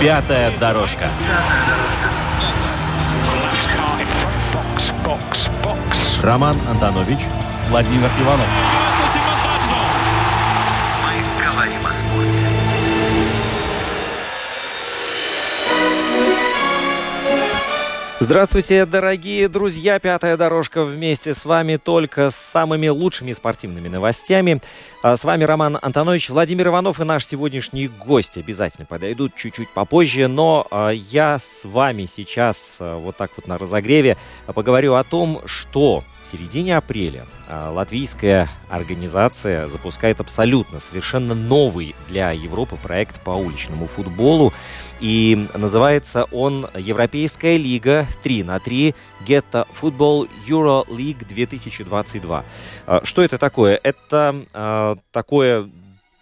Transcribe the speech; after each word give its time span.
Пятая 0.00 0.52
дорожка. 0.58 1.08
Роман 6.22 6.58
Антонович, 6.68 7.20
Владимир 7.68 8.10
Иванов. 8.20 8.46
Мы 11.02 11.44
говорим 11.44 11.86
о 11.86 11.92
спорте. 11.92 12.53
Здравствуйте, 18.24 18.86
дорогие 18.86 19.50
друзья! 19.50 19.98
Пятая 19.98 20.38
дорожка 20.38 20.82
вместе 20.82 21.34
с 21.34 21.44
вами 21.44 21.76
только 21.76 22.30
с 22.30 22.34
самыми 22.34 22.88
лучшими 22.88 23.34
спортивными 23.34 23.88
новостями. 23.88 24.62
А, 25.02 25.18
с 25.18 25.24
вами 25.24 25.44
Роман 25.44 25.78
Антонович, 25.82 26.30
Владимир 26.30 26.68
Иванов 26.68 27.02
и 27.02 27.04
наш 27.04 27.26
сегодняшний 27.26 27.88
гость 27.88 28.38
обязательно 28.38 28.86
подойдут 28.86 29.34
чуть-чуть 29.34 29.68
попозже, 29.68 30.26
но 30.26 30.66
а, 30.70 30.88
я 30.88 31.38
с 31.38 31.66
вами 31.66 32.06
сейчас 32.06 32.78
а, 32.80 32.96
вот 32.96 33.18
так 33.18 33.30
вот 33.36 33.46
на 33.46 33.58
разогреве 33.58 34.16
поговорю 34.46 34.94
о 34.94 35.04
том, 35.04 35.42
что 35.44 36.02
в 36.24 36.32
середине 36.32 36.78
апреля 36.78 37.26
латвийская 37.50 38.48
организация 38.70 39.68
запускает 39.68 40.20
абсолютно 40.20 40.80
совершенно 40.80 41.34
новый 41.34 41.94
для 42.08 42.30
Европы 42.30 42.78
проект 42.82 43.20
по 43.20 43.32
уличному 43.32 43.86
футболу. 43.86 44.54
И 45.04 45.46
называется 45.52 46.24
он 46.32 46.66
Европейская 46.74 47.58
лига 47.58 48.06
3 48.22 48.42
на 48.44 48.58
3 48.58 48.94
Geta 49.26 49.66
Football 49.78 50.30
Euro 50.48 50.86
League 50.88 51.28
2022. 51.28 52.44
Что 53.02 53.22
это 53.22 53.36
такое? 53.36 53.78
Это 53.82 54.46
э, 54.54 54.96
такое 55.12 55.68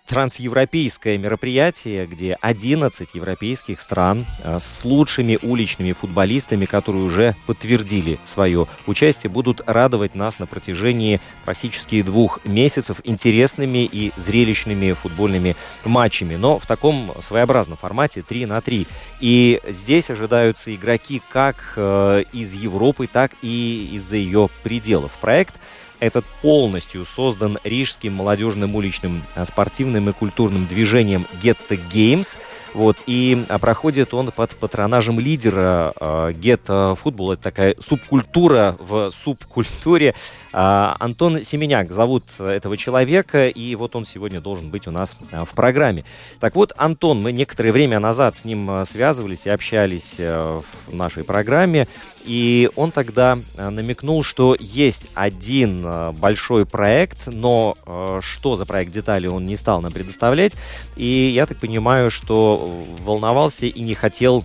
трансевропейское 0.06 1.16
мероприятие, 1.16 2.06
где 2.06 2.36
11 2.40 3.14
европейских 3.14 3.80
стран 3.80 4.24
э, 4.42 4.58
с 4.58 4.84
лучшими 4.84 5.38
уличными 5.42 5.92
футболистами, 5.92 6.64
которые 6.64 7.04
уже 7.04 7.36
подтвердили 7.46 8.18
свое 8.24 8.66
участие, 8.86 9.30
будут 9.30 9.62
радовать 9.66 10.14
нас 10.14 10.38
на 10.38 10.46
протяжении 10.46 11.20
практически 11.44 12.02
двух 12.02 12.44
месяцев 12.44 13.00
интересными 13.04 13.88
и 13.90 14.12
зрелищными 14.16 14.92
футбольными 14.92 15.56
матчами, 15.84 16.36
но 16.36 16.58
в 16.58 16.66
таком 16.66 17.12
своеобразном 17.20 17.76
формате 17.76 18.22
3 18.22 18.46
на 18.46 18.60
3. 18.60 18.86
И 19.20 19.60
здесь 19.68 20.10
ожидаются 20.10 20.74
игроки 20.74 21.22
как 21.30 21.74
э, 21.76 22.24
из 22.32 22.54
Европы, 22.54 23.06
так 23.06 23.32
и 23.40 23.90
из-за 23.92 24.16
ее 24.16 24.48
пределов. 24.62 25.12
Проект– 25.20 25.60
этот 26.02 26.24
полностью 26.42 27.04
создан 27.04 27.58
рижским 27.62 28.14
молодежным 28.14 28.74
уличным 28.74 29.22
а, 29.36 29.44
спортивным 29.44 30.10
и 30.10 30.12
культурным 30.12 30.66
движением 30.66 31.28
Get 31.40 31.56
the 31.70 31.80
Games. 31.92 32.38
Вот, 32.74 32.96
и 33.06 33.44
а, 33.48 33.58
проходит 33.58 34.14
он 34.14 34.30
под 34.30 34.56
патронажем 34.56 35.20
лидера 35.20 35.92
э, 36.00 36.32
Get 36.32 36.64
Football. 36.66 37.34
Это 37.34 37.42
такая 37.42 37.76
субкультура 37.78 38.76
в 38.78 39.10
субкультуре. 39.10 40.14
Э, 40.52 40.94
Антон 40.98 41.42
Семеняк 41.42 41.92
зовут 41.92 42.24
этого 42.38 42.76
человека, 42.76 43.48
и 43.48 43.74
вот 43.74 43.94
он 43.94 44.06
сегодня 44.06 44.40
должен 44.40 44.70
быть 44.70 44.86
у 44.86 44.90
нас 44.90 45.16
э, 45.30 45.44
в 45.44 45.50
программе. 45.50 46.04
Так 46.40 46.54
вот, 46.54 46.72
Антон, 46.76 47.22
мы 47.22 47.32
некоторое 47.32 47.72
время 47.72 47.98
назад 47.98 48.36
с 48.36 48.44
ним 48.44 48.84
связывались 48.84 49.46
и 49.46 49.50
общались 49.50 50.16
э, 50.18 50.62
в 50.86 50.94
нашей 50.94 51.24
программе. 51.24 51.86
И 52.24 52.70
он 52.76 52.92
тогда 52.92 53.36
намекнул, 53.58 54.22
что 54.22 54.56
есть 54.58 55.08
один 55.14 55.84
большой 56.12 56.64
проект, 56.66 57.26
но 57.26 57.76
э, 57.84 58.20
что 58.22 58.54
за 58.54 58.64
проект 58.64 58.92
детали 58.92 59.26
он 59.26 59.46
не 59.46 59.56
стал 59.56 59.80
нам 59.82 59.92
предоставлять. 59.92 60.54
И 60.96 61.32
я 61.34 61.46
так 61.46 61.58
понимаю, 61.58 62.10
что 62.10 62.61
волновался 63.04 63.66
и 63.66 63.80
не 63.80 63.94
хотел 63.94 64.44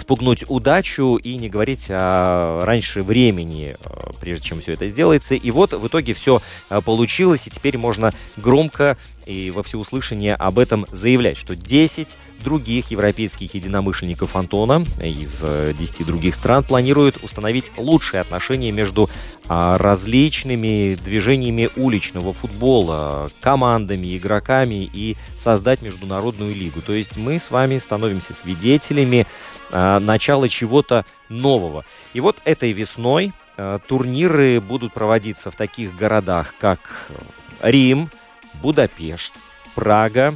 спугнуть 0.00 0.44
удачу 0.48 1.16
и 1.16 1.36
не 1.36 1.48
говорить 1.48 1.86
о 1.90 2.64
раньше 2.64 3.02
времени, 3.02 3.76
э, 3.78 4.10
прежде 4.20 4.48
чем 4.48 4.60
все 4.60 4.72
это 4.72 4.86
сделается. 4.88 5.34
И 5.34 5.50
вот 5.50 5.72
в 5.72 5.86
итоге 5.86 6.12
все 6.14 6.40
э, 6.70 6.80
получилось, 6.80 7.46
и 7.46 7.50
теперь 7.50 7.78
можно 7.78 8.12
громко 8.36 8.96
и 9.26 9.50
во 9.50 9.62
всеуслышание 9.62 10.34
об 10.34 10.58
этом 10.58 10.86
заявлять, 10.90 11.36
что 11.36 11.56
10 11.56 12.16
других 12.44 12.90
европейских 12.90 13.54
единомышленников 13.54 14.36
Антона 14.36 14.84
из 15.02 15.40
10 15.40 16.00
э, 16.00 16.04
других 16.04 16.34
стран 16.34 16.62
планируют 16.62 17.22
установить 17.22 17.72
лучшие 17.76 18.20
отношения 18.20 18.70
между 18.70 19.10
а, 19.48 19.78
различными 19.78 20.94
движениями 20.94 21.68
уличного 21.76 22.32
футбола, 22.32 23.30
командами, 23.40 24.16
игроками 24.16 24.88
и 24.92 25.16
создать 25.36 25.82
международную 25.82 26.54
лигу. 26.54 26.80
То 26.80 26.92
есть 26.92 27.16
мы 27.16 27.38
с 27.38 27.50
вами 27.50 27.78
становимся 27.78 28.34
свидетелями 28.34 29.26
начало 29.70 30.48
чего-то 30.48 31.04
нового. 31.28 31.84
И 32.12 32.20
вот 32.20 32.40
этой 32.44 32.72
весной 32.72 33.32
а, 33.56 33.78
турниры 33.78 34.60
будут 34.60 34.92
проводиться 34.92 35.50
в 35.50 35.56
таких 35.56 35.96
городах, 35.96 36.54
как 36.58 37.08
э, 37.08 37.70
Рим, 37.70 38.10
Будапешт, 38.54 39.34
Прага, 39.74 40.34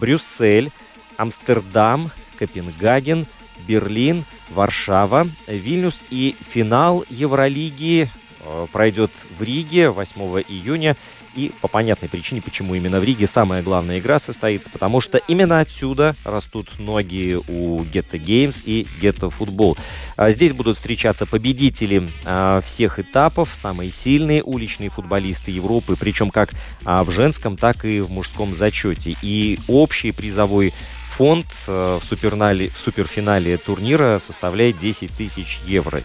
Брюссель, 0.00 0.70
Амстердам, 1.16 2.10
Копенгаген, 2.38 3.26
Берлин, 3.66 4.24
Варшава, 4.50 5.26
Вильнюс 5.46 6.04
и 6.10 6.36
финал 6.48 7.04
Евролиги 7.08 8.08
э, 8.40 8.66
пройдет 8.72 9.10
в 9.38 9.42
Риге 9.42 9.90
8 9.90 10.20
июня 10.48 10.96
и 11.36 11.52
по 11.60 11.68
понятной 11.68 12.08
причине, 12.08 12.40
почему 12.40 12.74
именно 12.74 12.98
в 12.98 13.04
Риге 13.04 13.26
самая 13.26 13.62
главная 13.62 13.98
игра 13.98 14.18
состоится, 14.18 14.70
потому 14.70 15.00
что 15.00 15.18
именно 15.28 15.60
отсюда 15.60 16.16
растут 16.24 16.78
ноги 16.78 17.38
у 17.48 17.84
Гетто 17.84 18.16
Games 18.16 18.62
и 18.64 18.86
Гетто 19.00 19.30
Футбол. 19.30 19.76
Здесь 20.18 20.52
будут 20.52 20.76
встречаться 20.76 21.26
победители 21.26 22.08
а, 22.24 22.60
всех 22.62 22.98
этапов, 22.98 23.50
самые 23.52 23.90
сильные 23.90 24.42
уличные 24.42 24.88
футболисты 24.88 25.50
Европы, 25.50 25.96
причем 25.98 26.30
как 26.30 26.50
а, 26.84 27.04
в 27.04 27.10
женском, 27.10 27.56
так 27.56 27.84
и 27.84 28.00
в 28.00 28.10
мужском 28.10 28.54
зачете. 28.54 29.16
И 29.20 29.58
общий 29.68 30.12
призовой 30.12 30.72
фонд 31.10 31.46
а, 31.66 31.98
в, 31.98 32.04
суперфинале, 32.04 32.70
в 32.70 32.78
суперфинале 32.78 33.56
турнира 33.58 34.18
составляет 34.18 34.78
10 34.78 35.10
тысяч 35.12 35.58
евро 35.66 36.00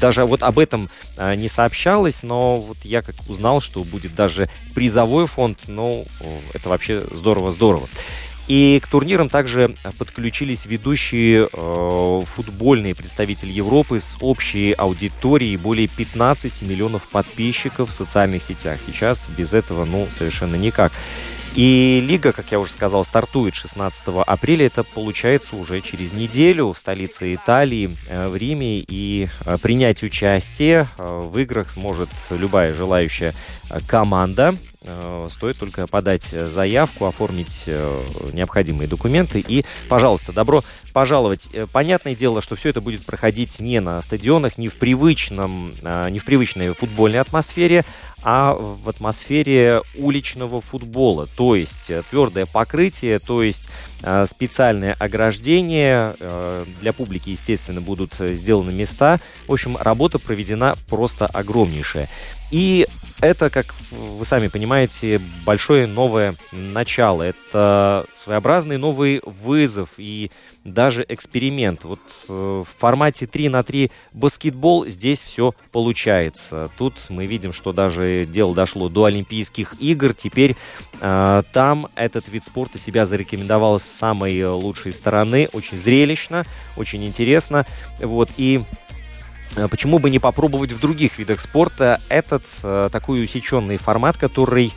даже 0.00 0.24
вот 0.24 0.42
об 0.42 0.58
этом 0.58 0.88
а, 1.16 1.34
не 1.34 1.48
сообщалось, 1.48 2.22
но 2.22 2.56
вот 2.56 2.78
я 2.84 3.02
как 3.02 3.14
узнал, 3.28 3.60
что 3.60 3.84
будет 3.84 4.14
даже 4.14 4.48
призовой 4.74 5.26
фонд, 5.26 5.60
ну, 5.68 6.06
это 6.54 6.68
вообще 6.68 7.02
здорово-здорово. 7.10 7.88
И 8.48 8.80
к 8.80 8.86
турнирам 8.86 9.28
также 9.28 9.74
подключились 9.98 10.66
ведущие 10.66 11.48
э, 11.52 12.22
футбольные 12.24 12.94
представители 12.94 13.50
Европы 13.50 13.98
с 13.98 14.16
общей 14.20 14.72
аудиторией 14.72 15.56
более 15.56 15.88
15 15.88 16.62
миллионов 16.62 17.08
подписчиков 17.08 17.90
в 17.90 17.92
социальных 17.92 18.42
сетях. 18.44 18.78
Сейчас 18.80 19.28
без 19.36 19.52
этого, 19.52 19.84
ну, 19.84 20.06
совершенно 20.12 20.54
никак. 20.54 20.92
И 21.56 22.04
лига, 22.06 22.32
как 22.32 22.52
я 22.52 22.60
уже 22.60 22.70
сказал, 22.72 23.02
стартует 23.02 23.54
16 23.54 24.02
апреля. 24.26 24.66
Это 24.66 24.84
получается 24.84 25.56
уже 25.56 25.80
через 25.80 26.12
неделю 26.12 26.70
в 26.72 26.78
столице 26.78 27.34
Италии, 27.34 27.88
э, 28.10 28.28
в 28.28 28.36
Риме. 28.36 28.80
И 28.80 29.28
э, 29.46 29.56
принять 29.62 30.02
участие 30.02 30.86
э, 30.98 31.28
в 31.32 31.38
играх 31.38 31.70
сможет 31.70 32.10
любая 32.28 32.74
желающая 32.74 33.32
команда. 33.86 34.54
Стоит 35.30 35.58
только 35.58 35.86
подать 35.86 36.24
заявку, 36.24 37.06
оформить 37.06 37.64
необходимые 38.32 38.88
документы. 38.88 39.44
И, 39.46 39.64
пожалуйста, 39.88 40.32
добро 40.32 40.62
пожаловать. 40.92 41.50
Понятное 41.72 42.14
дело, 42.14 42.40
что 42.40 42.56
все 42.56 42.70
это 42.70 42.80
будет 42.80 43.04
проходить 43.04 43.60
не 43.60 43.80
на 43.80 44.00
стадионах, 44.00 44.58
не 44.58 44.68
в, 44.68 44.76
привычном, 44.76 45.72
не 46.10 46.18
в 46.18 46.24
привычной 46.24 46.72
футбольной 46.74 47.20
атмосфере, 47.20 47.84
а 48.28 48.54
в 48.54 48.88
атмосфере 48.88 49.82
уличного 49.94 50.60
футбола. 50.60 51.26
То 51.36 51.54
есть 51.54 51.90
э, 51.90 52.02
твердое 52.10 52.44
покрытие, 52.44 53.20
то 53.20 53.40
есть 53.40 53.68
э, 54.02 54.26
специальное 54.26 54.96
ограждение. 54.98 56.16
Э, 56.18 56.64
для 56.80 56.92
публики, 56.92 57.30
естественно, 57.30 57.80
будут 57.80 58.14
сделаны 58.18 58.72
места. 58.72 59.20
В 59.46 59.52
общем, 59.52 59.76
работа 59.76 60.18
проведена 60.18 60.74
просто 60.88 61.26
огромнейшая. 61.26 62.08
И 62.50 62.88
это, 63.20 63.48
как 63.50 63.74
вы 63.90 64.24
сами 64.26 64.48
понимаете, 64.48 65.20
большое 65.44 65.86
новое 65.86 66.34
начало. 66.52 67.22
Это 67.22 68.06
своеобразный 68.14 68.76
новый 68.76 69.22
вызов 69.24 69.90
и 69.96 70.30
даже 70.64 71.04
эксперимент. 71.08 71.84
Вот 71.84 72.00
э, 72.28 72.64
в 72.66 72.78
формате 72.78 73.26
3 73.26 73.48
на 73.48 73.62
3 73.62 73.90
баскетбол 74.12 74.86
здесь 74.86 75.22
все 75.22 75.54
получается. 75.72 76.70
Тут 76.76 76.94
мы 77.08 77.26
видим, 77.26 77.52
что 77.52 77.72
даже 77.72 78.26
дело 78.26 78.54
дошло 78.54 78.88
до 78.88 79.04
Олимпийских 79.04 79.74
игр. 79.80 80.12
Теперь 80.12 80.56
э, 81.00 81.42
там 81.52 81.88
этот 81.94 82.28
вид 82.28 82.44
спорта 82.44 82.78
себя 82.78 83.04
зарекомендовал 83.06 83.78
с 83.78 83.84
самой 83.84 84.44
лучшей 84.44 84.92
стороны. 84.92 85.48
Очень 85.52 85.78
зрелищно, 85.78 86.44
очень 86.76 87.04
интересно. 87.04 87.64
Вот, 88.00 88.30
и 88.36 88.60
Почему 89.70 89.98
бы 89.98 90.10
не 90.10 90.18
попробовать 90.18 90.72
в 90.72 90.80
других 90.80 91.18
видах 91.18 91.40
спорта 91.40 92.00
этот 92.08 92.44
э, 92.62 92.88
такой 92.92 93.24
усеченный 93.24 93.78
формат, 93.78 94.18
который 94.18 94.72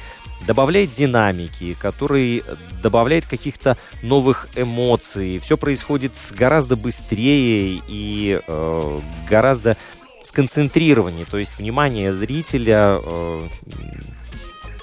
добавляет 0.45 0.91
динамики, 0.91 1.73
который 1.73 2.43
добавляет 2.81 3.25
каких-то 3.25 3.77
новых 4.01 4.47
эмоций. 4.55 5.39
Все 5.39 5.57
происходит 5.57 6.13
гораздо 6.31 6.75
быстрее 6.75 7.81
и 7.87 8.39
э, 8.45 8.99
гораздо 9.29 9.75
сконцентрированнее. 10.23 11.25
То 11.25 11.37
есть 11.37 11.57
внимание 11.57 12.13
зрителя 12.13 12.99
э, 13.03 13.47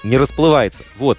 не 0.03 0.17
расплывается. 0.17 0.83
Вот. 0.97 1.17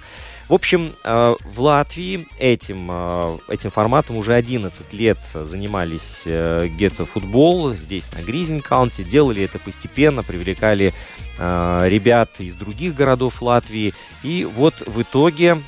В 0.49 0.53
общем, 0.55 0.93
э, 1.03 1.35
в 1.45 1.61
Латвии 1.61 2.27
этим, 2.39 2.89
э, 2.91 3.37
этим 3.49 3.69
форматом 3.69 4.17
уже 4.17 4.33
11 4.33 4.93
лет 4.93 5.19
занимались 5.35 6.23
э, 6.25 6.67
гетто-футбол 6.69 7.75
здесь, 7.75 8.11
на 8.13 8.23
Гризенкаунсе. 8.23 9.03
Делали 9.03 9.43
это 9.43 9.59
постепенно, 9.59 10.23
привлекали 10.23 10.93
ребят 11.37 12.31
из 12.39 12.55
других 12.55 12.95
городов 12.95 13.41
Латвии. 13.41 13.93
И 14.23 14.43
вот 14.43 14.73
в 14.85 15.01
итоге 15.01 15.61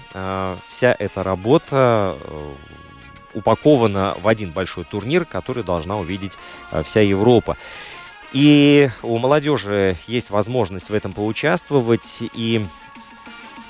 вся 0.67 0.93
эта 0.99 1.23
работа 1.23 2.17
упакована 3.33 4.17
в 4.21 4.27
один 4.27 4.51
большой 4.51 4.83
турнир, 4.83 5.23
который 5.23 5.63
должна 5.63 5.97
увидеть 5.97 6.37
вся 6.83 6.99
Европа. 6.99 7.55
И 8.33 8.89
у 9.01 9.17
молодежи 9.17 9.95
есть 10.07 10.29
возможность 10.29 10.89
в 10.89 10.93
этом 10.93 11.13
поучаствовать. 11.13 12.21
И 12.33 12.65
Э, 12.65 12.90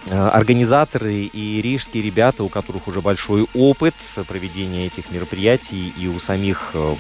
организаторы 0.09 1.13
и 1.13 1.62
рижские 1.62 2.03
ребята, 2.03 2.44
у 2.44 2.50
которых 2.50 2.88
уже 2.88 3.01
большой 3.01 3.45
опыт 3.53 3.94
проведения 4.27 4.88
этих 4.88 5.12
мероприятий 5.12 5.94
и 5.98 6.07
у 6.07 6.19
самих 6.19 6.71
э, 6.74 6.95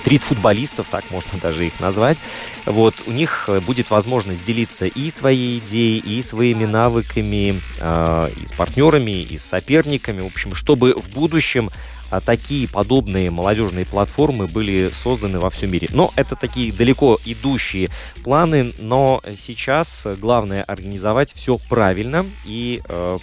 стрит-футболистов, 0.00 0.86
так 0.90 1.10
можно 1.10 1.38
даже 1.42 1.66
их 1.66 1.80
назвать. 1.80 2.18
Вот, 2.66 2.94
у 3.06 3.12
них 3.12 3.48
будет 3.66 3.90
возможность 3.90 4.44
делиться 4.44 4.86
и 4.86 5.10
своей 5.10 5.58
идеей, 5.58 5.98
и 5.98 6.22
своими 6.22 6.64
навыками, 6.64 7.60
э, 7.80 8.30
и 8.40 8.46
с 8.46 8.52
партнерами, 8.52 9.22
и 9.22 9.38
с 9.38 9.44
соперниками. 9.44 10.20
В 10.20 10.26
общем, 10.26 10.54
чтобы 10.54 10.94
в 10.94 11.08
будущем 11.10 11.70
а 12.10 12.20
такие 12.20 12.68
подобные 12.68 13.30
молодежные 13.30 13.84
платформы 13.84 14.46
были 14.46 14.90
созданы 14.92 15.38
во 15.38 15.50
всем 15.50 15.70
мире. 15.70 15.88
Но 15.92 16.10
это 16.16 16.36
такие 16.36 16.72
далеко 16.72 17.18
идущие 17.24 17.90
планы, 18.24 18.72
но 18.78 19.22
сейчас 19.36 20.06
главное 20.18 20.62
организовать 20.62 21.32
все 21.32 21.58
правильно 21.68 22.24
и 22.46 22.80
э, 22.84 23.18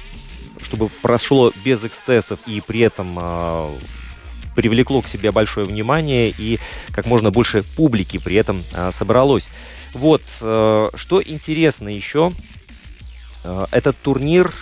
чтобы 0.61 0.89
прошло 1.01 1.51
без 1.63 1.83
эксцессов 1.83 2.39
и 2.47 2.61
при 2.61 2.81
этом 2.81 3.17
э, 3.19 3.69
привлекло 4.55 5.01
к 5.01 5.07
себе 5.07 5.31
большое 5.31 5.65
внимание 5.65 6.33
и 6.37 6.59
как 6.91 7.05
можно 7.05 7.31
больше 7.31 7.63
публики 7.75 8.17
при 8.17 8.35
этом 8.35 8.63
э, 8.73 8.91
собралось. 8.91 9.49
Вот, 9.93 10.21
что 10.27 11.21
интересно 11.25 11.87
еще, 11.87 12.33
этот 13.71 13.95
турнир 14.01 14.53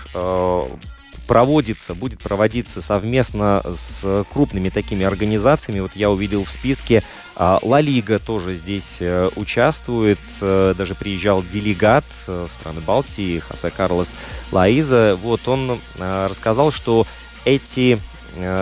проводится, 1.33 1.95
будет 1.95 2.19
проводиться 2.19 2.79
совместно 2.79 3.63
с 3.75 4.23
крупными 4.31 4.69
такими 4.69 5.03
организациями. 5.03 5.79
Вот 5.79 5.95
я 5.95 6.11
увидел 6.11 6.43
в 6.43 6.51
списке 6.51 7.01
а, 7.35 7.57
Ла 7.63 7.81
Лига 7.81 8.19
тоже 8.19 8.53
здесь 8.53 8.97
э, 8.99 9.31
участвует. 9.35 10.19
Э, 10.41 10.75
даже 10.77 10.93
приезжал 10.93 11.41
делегат 11.41 12.03
э, 12.27 12.47
в 12.47 12.53
страны 12.53 12.81
Балтии 12.81 13.39
Хосе 13.39 13.71
Карлос 13.71 14.13
Лаиза. 14.51 15.17
Вот 15.23 15.47
он 15.47 15.79
рассказал, 15.97 16.71
что 16.71 17.07
эти 17.45 17.97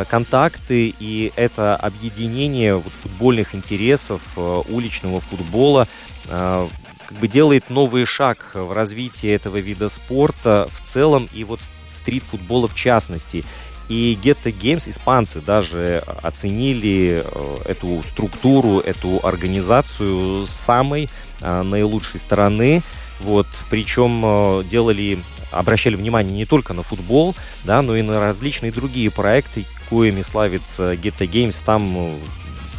контакты 0.09 0.95
и 0.97 1.33
это 1.35 1.75
объединение 1.75 2.75
вот, 2.75 2.93
футбольных 3.03 3.53
интересов, 3.53 4.21
уличного 4.69 5.19
футбола 5.19 5.89
как 6.29 7.17
бы 7.19 7.27
делает 7.27 7.69
новый 7.69 8.05
шаг 8.05 8.51
в 8.53 8.71
развитии 8.71 9.29
этого 9.29 9.57
вида 9.57 9.89
спорта 9.89 10.69
в 10.71 10.87
целом 10.87 11.27
и 11.33 11.43
вот 11.43 11.59
стрит-футбола 12.01 12.67
в 12.67 12.75
частности. 12.75 13.43
И 13.89 14.17
Ghetto 14.23 14.53
Games, 14.57 14.89
испанцы 14.89 15.41
даже 15.41 16.01
оценили 16.23 17.23
э, 17.25 17.57
эту 17.65 18.01
структуру, 18.07 18.79
эту 18.79 19.19
организацию 19.21 20.45
с 20.45 20.49
самой 20.49 21.09
э, 21.41 21.61
наилучшей 21.61 22.19
стороны. 22.19 22.83
Вот, 23.19 23.47
причем 23.69 24.21
э, 24.23 24.63
делали, 24.63 25.19
обращали 25.51 25.95
внимание 25.95 26.33
не 26.33 26.45
только 26.45 26.73
на 26.73 26.83
футбол, 26.83 27.35
да, 27.65 27.81
но 27.81 27.97
и 27.97 28.01
на 28.01 28.21
различные 28.21 28.71
другие 28.71 29.11
проекты, 29.11 29.65
коими 29.89 30.21
славится 30.21 30.93
Ghetto 30.93 31.29
Games. 31.29 31.61
Там 31.65 32.17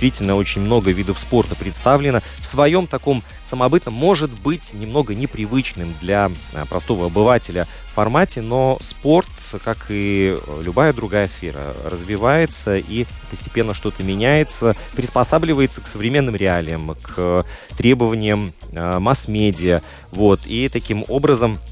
действительно 0.02 0.34
очень 0.34 0.62
много 0.62 0.90
видов 0.90 1.16
спорта 1.20 1.54
представлено 1.54 2.22
в 2.38 2.44
своем 2.44 2.88
таком 2.88 3.22
самобытном, 3.44 3.94
может 3.94 4.30
быть, 4.30 4.74
немного 4.74 5.14
непривычным 5.14 5.94
для 6.00 6.28
а, 6.54 6.66
простого 6.66 7.06
обывателя 7.06 7.68
формате, 7.94 8.40
но 8.40 8.78
спорт, 8.80 9.28
как 9.64 9.86
и 9.90 10.36
любая 10.60 10.92
другая 10.92 11.28
сфера, 11.28 11.76
развивается 11.84 12.76
и 12.78 13.06
постепенно 13.30 13.74
что-то 13.74 14.02
меняется, 14.02 14.74
приспосабливается 14.96 15.80
к 15.80 15.86
современным 15.86 16.34
реалиям, 16.34 16.96
к 17.00 17.46
требованиям 17.76 18.52
э, 18.72 18.98
масс-медиа, 18.98 19.82
вот, 20.10 20.40
и 20.46 20.68
таким 20.68 21.04
образом 21.06 21.60
Э, 21.60 21.71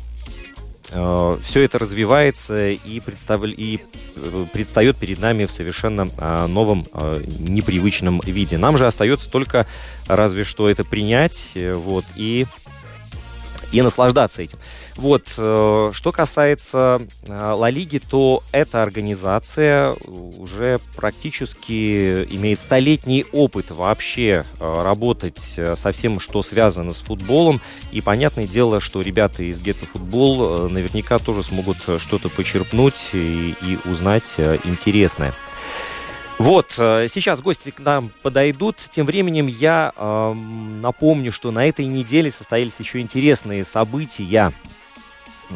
все 0.91 1.63
это 1.63 1.79
развивается 1.79 2.69
и, 2.69 3.01
представ... 3.01 3.45
и 3.45 3.81
э, 4.17 4.45
предстает 4.53 4.97
перед 4.97 5.21
нами 5.21 5.45
в 5.45 5.53
совершенно 5.53 6.09
э, 6.17 6.47
новом, 6.47 6.85
непривычном 7.39 8.21
виде. 8.25 8.59
Нам 8.59 8.77
же 8.77 8.87
остается 8.87 9.31
только 9.31 9.67
разве 10.07 10.45
что 10.45 10.69
это 10.69 10.85
принять 10.85 11.57
вот, 11.57 12.05
и 12.17 12.47
и 13.73 13.83
наслаждаться 13.83 14.43
этим. 14.43 14.59
Вот, 14.97 15.35
э, 15.37 15.91
что 15.93 16.13
касается 16.13 17.03
э, 17.27 17.53
Ла 17.53 17.71
Лиги, 17.71 17.99
то 17.99 18.43
эта 18.53 18.83
организация 18.83 19.95
уже 20.07 20.81
практически 20.97 22.25
имеет 22.35 22.59
столетний 22.59 23.25
опыт 23.33 23.71
вообще 23.71 24.45
э, 24.59 24.83
работать 24.83 25.39
со 25.39 25.93
всем, 25.93 26.21
что 26.21 26.43
связано 26.43 26.93
с 26.93 27.01
футболом. 27.01 27.61
И 27.93 28.01
понятное 28.01 28.47
дело, 28.47 28.81
что 28.81 29.01
ребята 29.01 29.45
из 29.45 29.61
Гетто 29.61 29.87
Футбол 29.87 30.69
наверняка 30.69 31.19
тоже 31.19 31.43
смогут 31.43 31.79
что-то 31.99 32.29
почерпнуть 32.29 33.11
и, 33.13 33.55
и 33.63 33.79
узнать 33.89 34.37
интересное. 34.65 35.35
Вот, 36.41 36.77
э, 36.79 37.07
сейчас 37.11 37.43
гости 37.43 37.69
к 37.69 37.81
нам 37.81 38.11
подойдут. 38.23 38.79
Тем 38.79 39.05
временем 39.05 39.47
я 39.47 39.93
э, 39.95 40.33
напомню, 40.33 41.33
что 41.33 41.51
на 41.51 41.67
этой 41.67 41.85
неделе 41.85 42.31
состоялись 42.31 42.77
еще 42.79 43.01
интересные 43.01 43.63
события 43.63 44.55
э, 45.51 45.55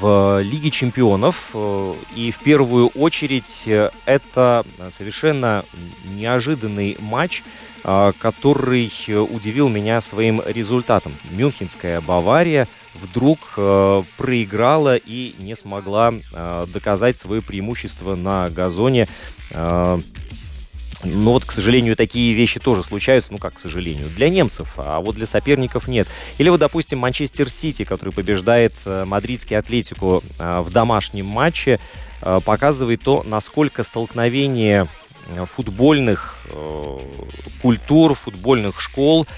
в 0.00 0.40
Лиге 0.40 0.70
чемпионов. 0.70 1.50
Э, 1.52 1.92
и 2.16 2.30
в 2.30 2.38
первую 2.38 2.86
очередь 2.94 3.68
это 4.06 4.64
совершенно 4.88 5.66
неожиданный 6.06 6.96
матч, 6.98 7.42
который 7.82 8.90
удивил 9.30 9.68
меня 9.68 10.00
своим 10.00 10.40
результатом. 10.46 11.12
Мюнхенская 11.32 12.00
Бавария 12.00 12.68
вдруг 12.94 13.38
проиграла 14.16 14.96
и 14.96 15.34
не 15.38 15.54
смогла 15.54 16.14
доказать 16.72 17.18
свое 17.18 17.42
преимущество 17.42 18.14
на 18.14 18.48
газоне. 18.50 19.08
Но 21.04 21.32
вот, 21.32 21.44
к 21.44 21.50
сожалению, 21.50 21.96
такие 21.96 22.32
вещи 22.32 22.60
тоже 22.60 22.82
случаются, 22.82 23.32
ну 23.32 23.38
как, 23.38 23.54
к 23.54 23.58
сожалению, 23.58 24.06
для 24.16 24.28
немцев, 24.28 24.74
а 24.76 25.00
вот 25.00 25.16
для 25.16 25.26
соперников 25.26 25.88
нет. 25.88 26.06
Или 26.38 26.48
вот, 26.48 26.60
допустим, 26.60 27.00
Манчестер 27.00 27.50
Сити, 27.50 27.84
который 27.84 28.12
побеждает 28.12 28.72
э, 28.84 29.04
мадридский 29.04 29.58
Атлетику 29.58 30.22
э, 30.38 30.60
в 30.60 30.70
домашнем 30.70 31.26
матче, 31.26 31.80
э, 32.20 32.40
показывает 32.44 33.02
то, 33.02 33.24
насколько 33.26 33.82
столкновение 33.82 34.86
футбольных 35.46 36.36
культур, 37.62 38.14
футбольных 38.14 38.80
школ 38.80 39.28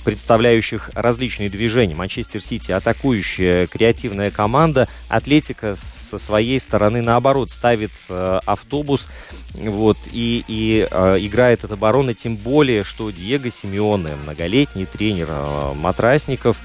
представляющих 0.00 0.90
различные 0.94 1.50
движения. 1.50 1.94
Манчестер 1.94 2.42
Сити 2.42 2.72
атакующая 2.72 3.66
креативная 3.66 4.30
команда. 4.30 4.88
Атлетика 5.08 5.74
со 5.76 6.18
своей 6.18 6.60
стороны 6.60 7.02
наоборот 7.02 7.50
ставит 7.50 7.90
э, 8.08 8.40
автобус 8.44 9.08
вот, 9.54 9.98
и, 10.12 10.44
и 10.46 10.86
э, 10.90 11.16
играет 11.20 11.64
от 11.64 11.72
обороны, 11.72 12.14
тем 12.14 12.36
более, 12.36 12.84
что 12.84 13.10
Диего 13.10 13.50
Симеоне, 13.50 14.16
многолетний 14.24 14.86
тренер 14.86 15.28
э, 15.30 15.72
Матрасников, 15.74 16.56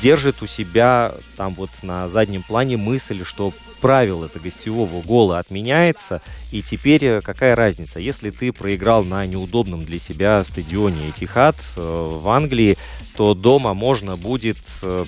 держит 0.00 0.42
у 0.42 0.46
себя 0.46 1.12
там 1.36 1.54
вот 1.54 1.70
на 1.82 2.08
заднем 2.08 2.42
плане 2.42 2.76
мысль, 2.76 3.24
что 3.24 3.52
правило 3.80 4.26
это 4.26 4.38
гостевого 4.40 5.00
гола 5.02 5.38
отменяется, 5.38 6.20
и 6.52 6.62
теперь 6.62 7.04
э, 7.04 7.20
какая 7.20 7.54
разница, 7.54 8.00
если 8.00 8.30
ты 8.30 8.52
проиграл 8.52 9.04
на 9.04 9.24
неудобном 9.26 9.84
для 9.84 9.98
себя 9.98 10.42
стадионе 10.44 11.08
Этихад 11.08 11.56
э, 11.76 11.80
в 11.80 12.28
Англии, 12.28 12.76
то 13.16 13.34
дома 13.34 13.74
можно 13.74 14.16
будет 14.16 14.58
э, 14.82 15.04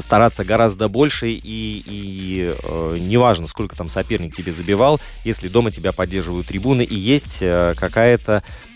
стараться 0.00 0.44
гораздо 0.44 0.88
больше. 0.88 1.30
И, 1.30 1.40
и 1.42 2.54
э, 2.62 2.96
неважно, 2.98 3.46
сколько 3.46 3.76
там 3.76 3.88
соперник 3.88 4.34
тебе 4.34 4.52
забивал, 4.52 5.00
если 5.24 5.48
дома 5.48 5.70
тебя 5.70 5.92
поддерживают 5.92 6.46
трибуны 6.46 6.82
и 6.82 6.96
есть 6.96 7.38
э, 7.40 7.74
какая-то 7.76 8.42
э, 8.44 8.71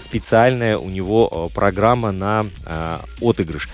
специальная 0.00 0.78
у 0.78 0.88
него 0.88 1.50
программа 1.54 2.12
на 2.12 2.46
э, 2.66 2.98
отыгрыш. 3.20 3.68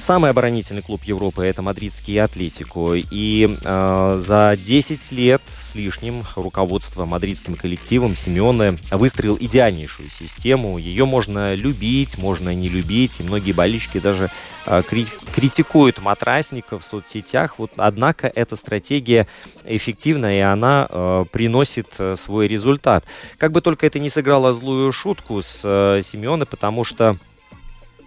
Самый 0.00 0.30
оборонительный 0.30 0.80
клуб 0.80 1.02
Европы 1.04 1.44
это 1.44 1.60
мадридский 1.60 2.22
Атлетико. 2.22 2.94
И 2.94 3.54
э, 3.62 4.14
за 4.18 4.56
10 4.56 5.12
лет 5.12 5.42
с 5.46 5.74
лишним 5.74 6.24
руководство 6.36 7.04
мадридским 7.04 7.54
коллективом 7.54 8.16
Симеоне 8.16 8.78
выстроил 8.90 9.36
идеальнейшую 9.38 10.08
систему. 10.08 10.78
Ее 10.78 11.04
можно 11.04 11.54
любить, 11.54 12.16
можно 12.16 12.54
не 12.54 12.70
любить. 12.70 13.20
И 13.20 13.24
многие 13.24 13.52
болельщики 13.52 14.00
даже 14.00 14.30
э, 14.64 14.82
кри- 14.88 15.06
критикуют 15.34 16.00
матрасников 16.00 16.82
в 16.82 16.86
соцсетях. 16.86 17.58
Вот, 17.58 17.72
однако 17.76 18.32
эта 18.34 18.56
стратегия 18.56 19.26
эффективна, 19.64 20.34
и 20.34 20.40
она 20.40 20.86
э, 20.88 21.24
приносит 21.30 21.88
свой 22.14 22.48
результат. 22.48 23.04
Как 23.36 23.52
бы 23.52 23.60
только 23.60 23.86
это 23.86 23.98
не 23.98 24.08
сыграло 24.08 24.54
злую 24.54 24.92
шутку 24.92 25.42
с 25.42 25.60
э, 25.62 26.00
Симеоне, 26.02 26.46
потому 26.46 26.84
что 26.84 27.18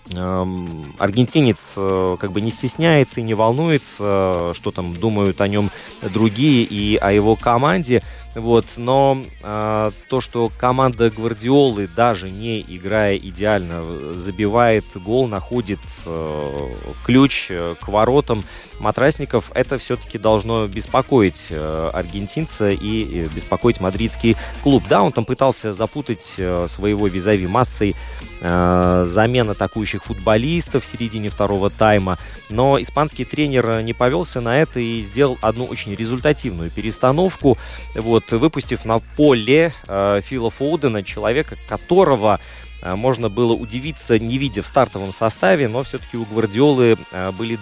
аргентинец 0.09 1.75
э, 1.77 2.17
как 2.19 2.31
бы 2.31 2.41
не 2.41 2.51
стесняется 2.51 3.21
и 3.21 3.23
не 3.23 3.33
волнуется, 3.33 4.51
что 4.53 4.71
там 4.71 4.93
думают 4.93 5.39
о 5.41 5.47
нем 5.47 5.69
другие 6.01 6.63
и 6.63 6.97
о 6.97 7.11
его 7.11 7.35
команде. 7.35 8.03
Вот, 8.35 8.65
но 8.77 9.21
э, 9.43 9.91
то, 10.09 10.21
что 10.21 10.51
команда 10.57 11.11
Гвардиолы, 11.11 11.87
даже 11.87 12.31
не 12.31 12.61
играя 12.61 13.15
идеально, 13.15 14.13
забивает 14.13 14.85
гол, 14.95 15.27
находит 15.27 15.79
э, 16.05 16.67
ключ 17.05 17.47
э, 17.49 17.75
к 17.79 17.87
воротам 17.87 18.43
матрасников, 18.79 19.51
это 19.53 19.77
все-таки 19.77 20.17
должно 20.17 20.67
беспокоить 20.67 21.47
э, 21.51 21.89
аргентинца 21.93 22.69
и 22.69 23.25
э, 23.25 23.27
беспокоить 23.33 23.79
мадридский 23.79 24.35
клуб. 24.63 24.83
Да, 24.89 25.03
он 25.03 25.11
там 25.11 25.25
пытался 25.25 25.71
запутать 25.71 26.35
э, 26.37 26.65
своего 26.67 27.07
визави 27.07 27.45
массой 27.45 27.95
э, 28.41 29.03
замен 29.05 29.49
атакующих 29.51 30.03
футболистов 30.03 30.83
в 30.83 30.87
середине 30.87 31.29
второго 31.29 31.69
тайма, 31.69 32.17
но 32.49 32.81
испанский 32.81 33.25
тренер 33.25 33.81
не 33.81 33.93
повелся 33.93 34.41
на 34.41 34.59
это 34.59 34.79
и 34.79 35.01
сделал 35.01 35.37
одну 35.41 35.65
очень 35.65 35.95
результативную 35.95 36.71
перестановку. 36.71 37.57
Вот, 37.95 38.22
вот 38.31 38.39
выпустив 38.39 38.85
на 38.85 38.99
поле 38.99 39.73
э, 39.87 40.21
Фила 40.23 40.49
Фоудена, 40.49 41.03
человека, 41.03 41.55
которого 41.67 42.39
э, 42.81 42.95
можно 42.95 43.29
было 43.29 43.53
удивиться, 43.53 44.19
не 44.19 44.37
видя 44.37 44.61
в 44.61 44.67
стартовом 44.67 45.11
составе, 45.11 45.67
но 45.67 45.83
все-таки 45.83 46.17
у 46.17 46.25
Гвардиолы 46.25 46.97
э, 47.11 47.31
были 47.31 47.59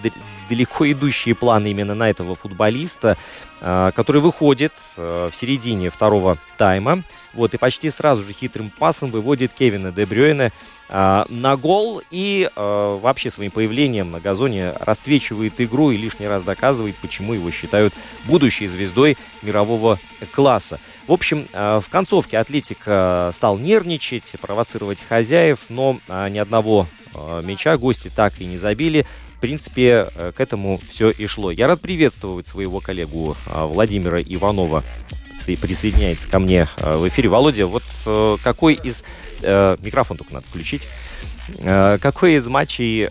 далеко 0.48 0.90
идущие 0.90 1.34
планы 1.34 1.70
именно 1.70 1.94
на 1.94 2.08
этого 2.08 2.34
футболиста, 2.34 3.16
э, 3.60 3.92
который 3.94 4.20
выходит 4.20 4.72
в 4.96 5.32
середине 5.34 5.90
второго 5.90 6.38
тайма, 6.56 7.02
вот, 7.34 7.54
и 7.54 7.58
почти 7.58 7.90
сразу 7.90 8.22
же 8.22 8.32
хитрым 8.32 8.70
пасом 8.70 9.10
выводит 9.10 9.52
Кевина 9.52 9.92
Де 9.92 10.06
Брюйне 10.06 10.52
на 10.88 11.56
гол 11.56 12.02
и 12.10 12.50
вообще 12.54 13.30
своим 13.30 13.50
появлением 13.50 14.10
на 14.10 14.20
газоне 14.20 14.74
расцвечивает 14.78 15.58
игру 15.58 15.90
и 15.90 15.96
лишний 15.96 16.26
раз 16.26 16.42
доказывает, 16.42 16.96
почему 16.96 17.32
его 17.32 17.50
считают 17.50 17.94
будущей 18.24 18.66
звездой 18.66 19.16
мирового 19.40 19.98
класса. 20.32 20.78
В 21.06 21.12
общем, 21.12 21.46
в 21.54 21.84
концовке 21.90 22.36
Атлетик 22.36 22.80
стал 23.34 23.56
нервничать, 23.58 24.34
провоцировать 24.38 25.02
хозяев, 25.02 25.60
но 25.70 25.98
ни 26.28 26.36
одного 26.36 26.86
мяча 27.42 27.78
гости 27.78 28.10
так 28.14 28.38
и 28.40 28.44
не 28.44 28.58
забили 28.58 29.06
принципе, 29.42 30.08
э, 30.14 30.32
к 30.34 30.40
этому 30.40 30.80
все 30.88 31.10
и 31.10 31.26
шло. 31.26 31.50
Я 31.50 31.66
рад 31.66 31.80
приветствовать 31.80 32.46
своего 32.46 32.78
коллегу 32.78 33.36
а, 33.46 33.66
Владимира 33.66 34.22
Иванова 34.22 34.84
присоединяется 35.44 36.28
ко 36.28 36.38
мне 36.38 36.66
э, 36.76 36.96
в 36.96 37.08
эфире. 37.08 37.28
Володя, 37.28 37.66
вот 37.66 37.84
э, 38.06 38.36
какой 38.42 38.74
из... 38.74 39.04
Микрофон 39.42 40.18
только 40.18 40.34
надо 40.34 40.46
включить. 40.46 40.86
Какой 41.64 42.34
из 42.34 42.46
матчей 42.46 43.08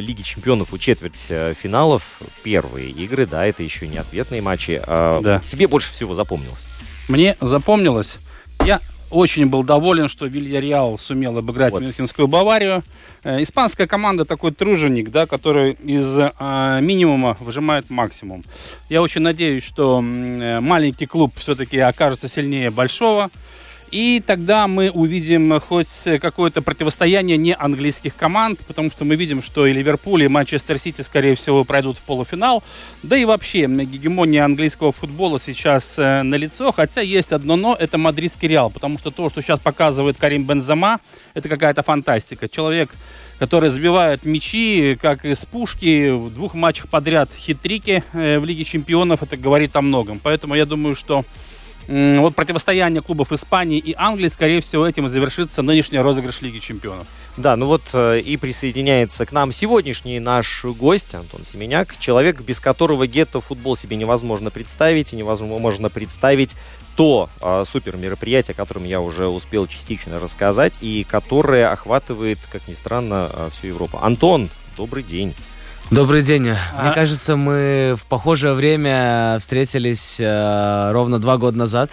Лиги 0.00 0.22
Чемпионов 0.22 0.72
у 0.72 0.78
четверть 0.78 1.26
финалов, 1.60 2.04
первые 2.44 2.88
игры, 2.90 3.26
да, 3.26 3.44
это 3.44 3.64
еще 3.64 3.88
не 3.88 3.98
ответные 3.98 4.40
матчи, 4.42 4.80
да. 4.86 5.42
тебе 5.48 5.66
больше 5.66 5.92
всего 5.92 6.14
запомнилось? 6.14 6.68
Мне 7.08 7.36
запомнилось. 7.40 8.20
Очень 9.12 9.46
был 9.46 9.62
доволен, 9.62 10.08
что 10.08 10.24
Вильяреал 10.24 10.96
сумел 10.96 11.36
обыграть 11.36 11.74
вот. 11.74 11.82
Мюнхенскую 11.82 12.28
Баварию. 12.28 12.82
Э, 13.24 13.42
испанская 13.42 13.86
команда 13.86 14.24
такой 14.24 14.52
труженик, 14.52 15.10
да, 15.10 15.26
который 15.26 15.72
из 15.84 16.18
э, 16.18 16.30
минимума 16.80 17.36
выжимает 17.38 17.90
максимум. 17.90 18.42
Я 18.88 19.02
очень 19.02 19.20
надеюсь, 19.20 19.64
что 19.64 20.02
э, 20.02 20.60
маленький 20.60 21.04
клуб 21.04 21.34
все-таки 21.36 21.78
окажется 21.78 22.26
сильнее 22.26 22.70
большого. 22.70 23.30
И 23.92 24.22
тогда 24.26 24.66
мы 24.68 24.90
увидим 24.90 25.60
хоть 25.60 26.04
какое-то 26.20 26.62
противостояние 26.62 27.36
не 27.36 27.54
английских 27.54 28.16
команд, 28.16 28.58
потому 28.66 28.90
что 28.90 29.04
мы 29.04 29.16
видим, 29.16 29.42
что 29.42 29.66
и 29.66 29.72
Ливерпуль, 29.74 30.24
и 30.24 30.28
Манчестер 30.28 30.78
Сити, 30.78 31.02
скорее 31.02 31.36
всего, 31.36 31.62
пройдут 31.64 31.98
в 31.98 32.00
полуфинал. 32.00 32.62
Да 33.02 33.18
и 33.18 33.26
вообще, 33.26 33.66
гегемония 33.66 34.46
английского 34.46 34.92
футбола 34.92 35.38
сейчас 35.38 35.98
э, 35.98 36.22
налицо, 36.22 36.72
хотя 36.72 37.02
есть 37.02 37.32
одно 37.32 37.56
но, 37.56 37.76
это 37.78 37.98
мадридский 37.98 38.48
Реал, 38.48 38.70
потому 38.70 38.98
что 38.98 39.10
то, 39.10 39.28
что 39.28 39.42
сейчас 39.42 39.60
показывает 39.60 40.16
Карим 40.16 40.46
Бензема, 40.46 40.98
это 41.34 41.50
какая-то 41.50 41.82
фантастика. 41.82 42.48
Человек, 42.48 42.90
который 43.38 43.68
забивает 43.68 44.24
мячи, 44.24 44.96
как 45.02 45.26
из 45.26 45.44
пушки, 45.44 46.10
в 46.10 46.32
двух 46.32 46.54
матчах 46.54 46.88
подряд 46.88 47.28
хитрики 47.36 48.02
э, 48.14 48.38
в 48.38 48.46
Лиге 48.46 48.64
Чемпионов, 48.64 49.22
это 49.22 49.36
говорит 49.36 49.76
о 49.76 49.82
многом. 49.82 50.18
Поэтому 50.18 50.54
я 50.54 50.64
думаю, 50.64 50.96
что 50.96 51.26
вот 51.88 52.34
противостояние 52.34 53.02
клубов 53.02 53.32
Испании 53.32 53.78
и 53.78 53.94
Англии, 53.96 54.28
скорее 54.28 54.60
всего, 54.60 54.86
этим 54.86 55.06
и 55.06 55.08
завершится 55.08 55.62
нынешний 55.62 55.98
розыгрыш 55.98 56.40
Лиги 56.42 56.58
Чемпионов. 56.58 57.06
Да, 57.36 57.56
ну 57.56 57.66
вот 57.66 57.82
э, 57.92 58.20
и 58.20 58.36
присоединяется 58.36 59.24
к 59.26 59.32
нам 59.32 59.52
сегодняшний 59.52 60.20
наш 60.20 60.64
гость 60.64 61.14
Антон 61.14 61.44
Семеняк, 61.44 61.96
человек, 61.98 62.40
без 62.40 62.60
которого 62.60 63.06
гетто-футбол 63.06 63.76
себе 63.76 63.96
невозможно 63.96 64.50
представить, 64.50 65.12
и 65.12 65.16
невозможно 65.16 65.88
представить 65.88 66.54
то 66.96 67.30
э, 67.40 67.64
супер 67.66 67.96
мероприятие, 67.96 68.52
о 68.52 68.56
котором 68.56 68.84
я 68.84 69.00
уже 69.00 69.26
успел 69.26 69.66
частично 69.66 70.20
рассказать, 70.20 70.74
и 70.80 71.04
которое 71.04 71.70
охватывает, 71.70 72.38
как 72.50 72.68
ни 72.68 72.74
странно, 72.74 73.30
э, 73.32 73.48
всю 73.52 73.68
Европу. 73.68 73.98
Антон, 74.02 74.50
добрый 74.76 75.02
день. 75.02 75.34
Добрый 75.92 76.22
день. 76.22 76.48
А... 76.48 76.84
Мне 76.84 76.94
кажется, 76.94 77.36
мы 77.36 77.96
в 77.98 78.06
похожее 78.06 78.54
время 78.54 79.36
встретились 79.38 80.16
э, 80.18 80.90
ровно 80.90 81.18
два 81.18 81.36
года 81.36 81.58
назад. 81.58 81.90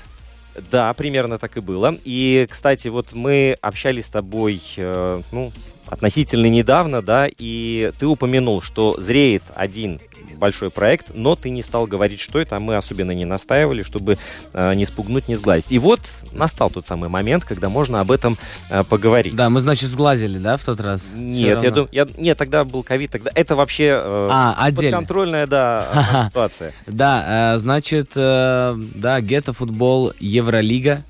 Да, 0.71 0.93
примерно 0.93 1.37
так 1.37 1.57
и 1.57 1.59
было. 1.59 1.93
И, 2.05 2.47
кстати, 2.49 2.87
вот 2.87 3.07
мы 3.11 3.57
общались 3.59 4.05
с 4.05 4.09
тобой, 4.09 4.61
э, 4.77 5.21
ну, 5.33 5.51
относительно 5.87 6.45
недавно, 6.45 7.01
да, 7.01 7.27
и 7.27 7.91
ты 7.99 8.07
упомянул, 8.07 8.61
что 8.61 8.95
зреет 9.01 9.43
один 9.53 9.99
большой 10.39 10.71
проект, 10.71 11.07
но 11.13 11.35
ты 11.35 11.49
не 11.49 11.61
стал 11.61 11.85
говорить, 11.85 12.19
что 12.19 12.39
это, 12.39 12.55
а 12.55 12.59
мы 12.59 12.75
особенно 12.75 13.11
не 13.11 13.25
настаивали, 13.25 13.83
чтобы 13.83 14.17
э, 14.53 14.73
не 14.73 14.85
спугнуть, 14.85 15.27
не 15.27 15.35
сглазить. 15.35 15.71
И 15.71 15.79
вот 15.79 15.99
настал 16.31 16.69
тот 16.69 16.87
самый 16.87 17.09
момент, 17.09 17.43
когда 17.43 17.69
можно 17.69 17.99
об 17.99 18.11
этом 18.11 18.37
э, 18.69 18.83
поговорить. 18.83 19.35
Да, 19.35 19.49
мы, 19.49 19.59
значит, 19.59 19.89
сглазили, 19.89 20.39
да, 20.39 20.57
в 20.57 20.63
тот 20.63 20.79
раз? 20.79 21.09
Нет, 21.13 21.61
я 21.61 21.69
думаю, 21.69 21.89
я, 21.91 22.07
нет, 22.17 22.37
тогда 22.37 22.63
был 22.63 22.83
ковид, 22.83 23.11
тогда 23.11 23.31
это 23.35 23.55
вообще 23.55 24.01
э, 24.03 24.27
а, 24.31 24.55
отдельно. 24.57 24.97
подконтрольная, 24.97 25.45
да, 25.45 26.25
ситуация. 26.29 26.73
Да, 26.87 27.57
значит, 27.59 28.11
да, 28.15 29.21
гетто-футбол, 29.21 30.13
Евролига, 30.19 31.03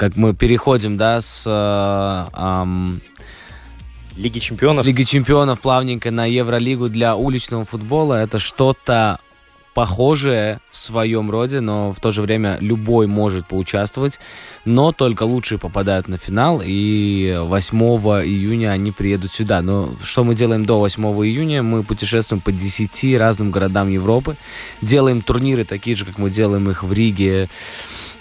как 0.00 0.16
мы 0.16 0.34
переходим, 0.34 0.96
да, 0.96 1.20
с 1.20 1.44
э, 1.46 3.09
Лиги 4.20 4.38
чемпионов. 4.38 4.84
Лиги 4.84 5.04
чемпионов 5.04 5.60
плавненько 5.60 6.10
на 6.10 6.26
Евролигу 6.26 6.90
для 6.90 7.16
уличного 7.16 7.64
футбола. 7.64 8.14
Это 8.14 8.38
что-то 8.38 9.18
похожее 9.72 10.60
в 10.70 10.76
своем 10.76 11.30
роде, 11.30 11.60
но 11.60 11.92
в 11.92 12.00
то 12.00 12.10
же 12.10 12.20
время 12.22 12.58
любой 12.60 13.06
может 13.06 13.46
поучаствовать, 13.46 14.18
но 14.64 14.92
только 14.92 15.22
лучшие 15.22 15.58
попадают 15.58 16.08
на 16.08 16.18
финал, 16.18 16.60
и 16.62 17.38
8 17.40 17.78
июня 18.26 18.72
они 18.72 18.92
приедут 18.92 19.32
сюда. 19.32 19.62
Но 19.62 19.90
что 20.02 20.24
мы 20.24 20.34
делаем 20.34 20.66
до 20.66 20.78
8 20.78 21.02
июня? 21.24 21.62
Мы 21.62 21.82
путешествуем 21.82 22.42
по 22.42 22.52
10 22.52 23.16
разным 23.16 23.50
городам 23.50 23.88
Европы, 23.88 24.36
делаем 24.82 25.22
турниры 25.22 25.64
такие 25.64 25.96
же, 25.96 26.04
как 26.04 26.18
мы 26.18 26.30
делаем 26.30 26.68
их 26.68 26.82
в 26.82 26.92
Риге, 26.92 27.48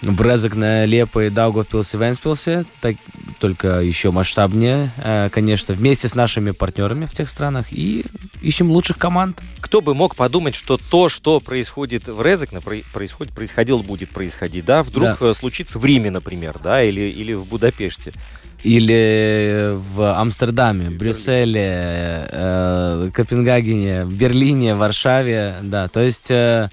в 0.01 0.22
Резекне, 0.22 0.86
Лепо, 0.86 1.29
Даугавпилсе, 1.29 1.98
Венспилсе, 1.98 2.65
так, 2.82 2.96
только 3.39 3.82
еще 3.82 4.12
масштабнее, 4.12 4.91
э, 4.98 5.29
конечно, 5.32 5.74
вместе 5.74 6.08
с 6.08 6.15
нашими 6.15 6.51
партнерами 6.51 7.06
в 7.06 7.12
тех 7.12 7.29
странах 7.29 7.68
и 7.72 8.06
ищем 8.41 8.72
лучших 8.72 8.98
команд. 8.98 9.39
Кто 9.60 9.82
бы 9.82 9.94
мог 9.94 10.15
подумать, 10.15 10.56
что 10.56 10.77
то, 10.77 11.10
что 11.10 11.39
происходит 11.39 12.08
в 12.08 12.22
Резекне, 12.22 12.60
происходит, 12.62 13.34
происходило, 13.34 13.82
будет 13.82 14.10
происходить, 14.10 14.65
да, 14.65 14.84
вдруг 14.84 15.20
да. 15.20 15.29
Э, 15.29 15.34
случится 15.34 15.79
в 15.79 15.86
Риме, 15.86 16.12
например, 16.12 16.56
да, 16.63 16.84
или, 16.84 17.01
или 17.01 17.34
в 17.34 17.46
Будапеште. 17.46 18.13
Или 18.62 19.77
в 19.96 20.20
Амстердаме, 20.20 20.89
Брюсселе, 20.89 22.27
э, 22.29 23.10
Копенгагене, 23.13 24.06
Берлине, 24.06 24.75
Варшаве, 24.75 25.56
да, 25.62 25.88
то 25.88 26.01
есть... 26.01 26.32
Э, 26.32 26.70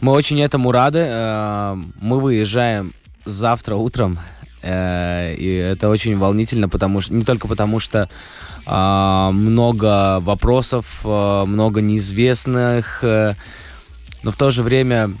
мы 0.00 0.12
очень 0.12 0.40
этому 0.40 0.72
рады. 0.72 1.00
Э, 1.06 1.76
мы 2.00 2.20
выезжаем 2.20 2.92
завтра 3.24 3.76
утром. 3.76 4.18
Э, 4.62 5.34
и 5.34 5.48
это 5.48 5.88
очень 5.88 6.16
волнительно, 6.16 6.68
потому 6.68 7.00
что 7.00 7.14
не 7.14 7.24
только 7.24 7.48
потому, 7.48 7.80
что 7.80 8.08
э, 8.66 9.30
много 9.32 10.20
вопросов, 10.20 11.04
много 11.04 11.80
неизвестных, 11.80 13.00
но 13.02 14.32
в 14.32 14.36
то 14.36 14.50
же 14.50 14.62
время 14.62 15.12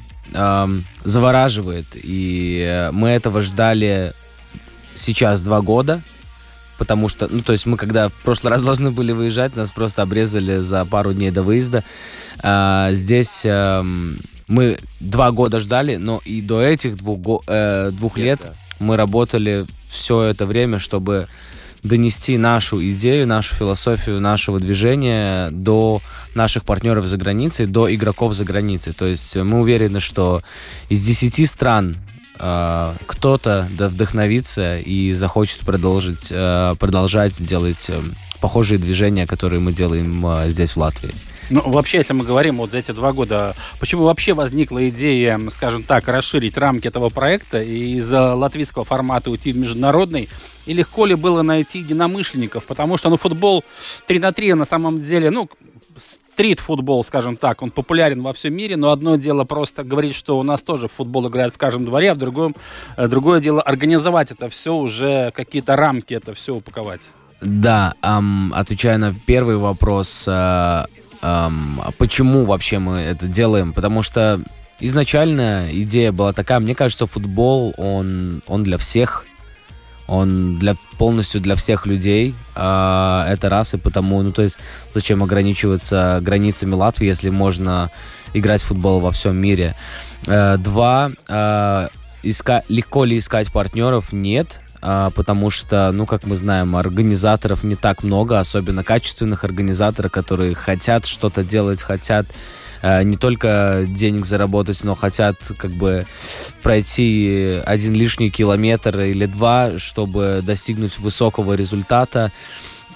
завораживает. 1.04 1.86
И 1.94 2.88
мы 2.92 3.10
этого 3.10 3.42
ждали 3.42 4.12
сейчас 4.94 5.40
два 5.40 5.60
года 5.60 6.02
потому 6.78 7.08
что, 7.08 7.26
ну, 7.30 7.40
то 7.40 7.52
есть 7.52 7.64
мы 7.64 7.78
когда 7.78 8.08
в 8.10 8.12
прошлый 8.12 8.50
раз 8.52 8.62
должны 8.64 8.90
были 8.90 9.12
выезжать, 9.12 9.56
нас 9.56 9.70
просто 9.70 10.02
обрезали 10.02 10.58
за 10.58 10.84
пару 10.84 11.14
дней 11.14 11.30
до 11.30 11.42
выезда. 11.42 11.84
А, 12.42 12.92
здесь 12.92 13.42
эм, 13.44 14.18
мы 14.48 14.78
два 15.00 15.32
года 15.32 15.60
ждали, 15.60 15.96
но 15.96 16.20
и 16.24 16.40
до 16.40 16.62
этих 16.62 16.96
двух, 16.96 17.42
э, 17.46 17.90
двух 17.92 18.16
лет 18.16 18.40
мы 18.78 18.96
работали 18.96 19.66
все 19.88 20.22
это 20.22 20.46
время, 20.46 20.78
чтобы 20.78 21.28
донести 21.82 22.36
нашу 22.36 22.82
идею, 22.92 23.26
нашу 23.26 23.54
философию 23.54 24.20
нашего 24.20 24.58
движения 24.60 25.50
до 25.50 26.00
наших 26.34 26.64
партнеров 26.64 27.06
за 27.06 27.16
границей, 27.16 27.66
до 27.66 27.92
игроков 27.94 28.34
за 28.34 28.44
границей. 28.44 28.92
То 28.92 29.06
есть 29.06 29.36
мы 29.36 29.60
уверены, 29.60 30.00
что 30.00 30.42
из 30.88 31.04
десяти 31.04 31.46
стран 31.46 31.96
э, 32.38 32.94
кто-то 33.06 33.68
да, 33.78 33.88
вдохновится 33.88 34.78
и 34.78 35.12
захочет 35.14 35.60
продолжить, 35.60 36.28
э, 36.30 36.74
продолжать 36.78 37.42
делать 37.42 37.86
э, 37.88 38.00
похожие 38.40 38.78
движения, 38.78 39.26
которые 39.26 39.60
мы 39.60 39.72
делаем 39.72 40.24
э, 40.26 40.50
здесь 40.50 40.72
в 40.72 40.76
Латвии. 40.78 41.12
Ну, 41.50 41.62
вообще, 41.64 41.98
если 41.98 42.12
мы 42.12 42.24
говорим 42.24 42.56
вот 42.58 42.72
за 42.72 42.78
эти 42.78 42.90
два 42.90 43.12
года, 43.12 43.54
почему 43.78 44.04
вообще 44.04 44.34
возникла 44.34 44.88
идея, 44.88 45.40
скажем 45.50 45.82
так, 45.84 46.08
расширить 46.08 46.56
рамки 46.56 46.88
этого 46.88 47.08
проекта 47.08 47.62
и 47.62 47.96
из 47.96 48.10
латвийского 48.10 48.84
формата 48.84 49.30
уйти 49.30 49.52
в 49.52 49.56
международный? 49.56 50.28
И 50.66 50.74
легко 50.74 51.06
ли 51.06 51.14
было 51.14 51.42
найти 51.42 51.78
единомышленников? 51.78 52.64
Потому 52.64 52.96
что, 52.96 53.10
ну, 53.10 53.16
футбол 53.16 53.64
3 54.06 54.18
на 54.18 54.32
3 54.32 54.54
на 54.54 54.64
самом 54.64 55.00
деле, 55.00 55.30
ну, 55.30 55.48
стрит-футбол, 56.36 57.02
скажем 57.02 57.36
так, 57.36 57.62
он 57.62 57.70
популярен 57.70 58.22
во 58.22 58.32
всем 58.32 58.54
мире, 58.54 58.76
но 58.76 58.90
одно 58.90 59.16
дело 59.16 59.44
просто 59.44 59.84
говорить, 59.84 60.14
что 60.14 60.38
у 60.38 60.42
нас 60.42 60.62
тоже 60.62 60.88
футбол 60.88 61.28
играет 61.28 61.54
в 61.54 61.58
каждом 61.58 61.86
дворе, 61.86 62.10
а 62.10 62.14
в 62.14 62.18
другом, 62.18 62.54
э, 62.96 63.08
другое 63.08 63.40
дело 63.40 63.62
организовать 63.62 64.32
это 64.32 64.50
все, 64.50 64.74
уже 64.74 65.30
какие-то 65.30 65.76
рамки 65.76 66.12
это 66.12 66.34
все 66.34 66.54
упаковать. 66.54 67.08
Да, 67.40 67.94
эм, 68.02 68.52
отвечая 68.54 68.98
на 68.98 69.14
первый 69.14 69.56
вопрос, 69.56 70.24
э, 70.26 70.84
эм, 71.26 71.80
почему 71.98 72.44
вообще 72.44 72.78
мы 72.78 72.98
это 72.98 73.26
делаем? 73.26 73.72
Потому 73.72 74.02
что 74.02 74.40
изначально 74.80 75.68
идея 75.72 76.12
была 76.12 76.32
такая, 76.32 76.60
мне 76.60 76.74
кажется, 76.74 77.06
футбол, 77.06 77.74
он, 77.76 78.42
он 78.46 78.64
для 78.64 78.78
всех, 78.78 79.24
он 80.06 80.58
для, 80.58 80.76
полностью 80.98 81.40
для 81.40 81.56
всех 81.56 81.86
людей, 81.86 82.34
э, 82.54 83.24
это 83.28 83.48
раз, 83.48 83.74
и 83.74 83.78
потому, 83.78 84.22
ну, 84.22 84.32
то 84.32 84.42
есть, 84.42 84.58
зачем 84.94 85.22
ограничиваться 85.22 86.20
границами 86.22 86.74
Латвии, 86.74 87.06
если 87.06 87.30
можно 87.30 87.90
играть 88.32 88.62
в 88.62 88.66
футбол 88.66 89.00
во 89.00 89.10
всем 89.10 89.36
мире. 89.36 89.74
Э, 90.26 90.56
два, 90.58 91.10
э, 91.28 91.88
иска, 92.22 92.62
легко 92.68 93.04
ли 93.04 93.18
искать 93.18 93.50
партнеров? 93.50 94.12
Нет, 94.12 94.60
потому 94.86 95.50
что, 95.50 95.90
ну, 95.92 96.06
как 96.06 96.24
мы 96.24 96.36
знаем, 96.36 96.76
организаторов 96.76 97.64
не 97.64 97.74
так 97.74 98.02
много, 98.04 98.38
особенно 98.38 98.84
качественных 98.84 99.42
организаторов, 99.42 100.12
которые 100.12 100.54
хотят 100.54 101.06
что-то 101.06 101.42
делать, 101.42 101.82
хотят 101.82 102.26
а, 102.82 103.02
не 103.02 103.16
только 103.16 103.84
денег 103.88 104.26
заработать, 104.26 104.84
но 104.84 104.94
хотят 104.94 105.36
как 105.58 105.72
бы 105.72 106.04
пройти 106.62 107.60
один 107.64 107.94
лишний 107.94 108.30
километр 108.30 109.00
или 109.00 109.26
два, 109.26 109.78
чтобы 109.78 110.40
достигнуть 110.44 110.98
высокого 110.98 111.54
результата 111.54 112.30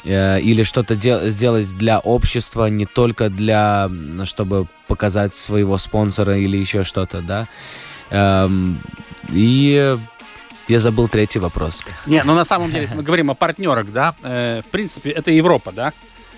э, 0.05 0.40
или 0.40 0.62
что-то 0.62 0.94
сделать 1.31 1.76
для 1.76 1.98
общества, 1.98 2.66
не 2.66 2.87
только 2.87 3.31
для, 3.31 3.90
чтобы 4.24 4.68
показать 4.87 5.35
своего 5.35 5.76
спонсора 5.76 6.38
или 6.38 6.57
еще 6.57 6.85
что-то, 6.85 7.20
да. 7.20 7.48
Эм, 8.11 8.81
и 9.33 9.96
я 10.71 10.81
забыл 10.81 11.09
третий 11.09 11.41
вопрос. 11.41 11.81
Не, 12.07 12.23
ну 12.25 12.35
на 12.35 12.45
самом 12.45 12.71
деле, 12.71 12.83
если 12.83 12.97
мы 12.97 13.03
говорим 13.03 13.31
о 13.31 13.35
партнерах, 13.35 13.91
да, 13.93 14.15
э, 14.23 14.63
в 14.63 14.71
принципе, 14.71 15.11
это 15.11 15.31
Европа, 15.31 15.73
да? 15.73 15.93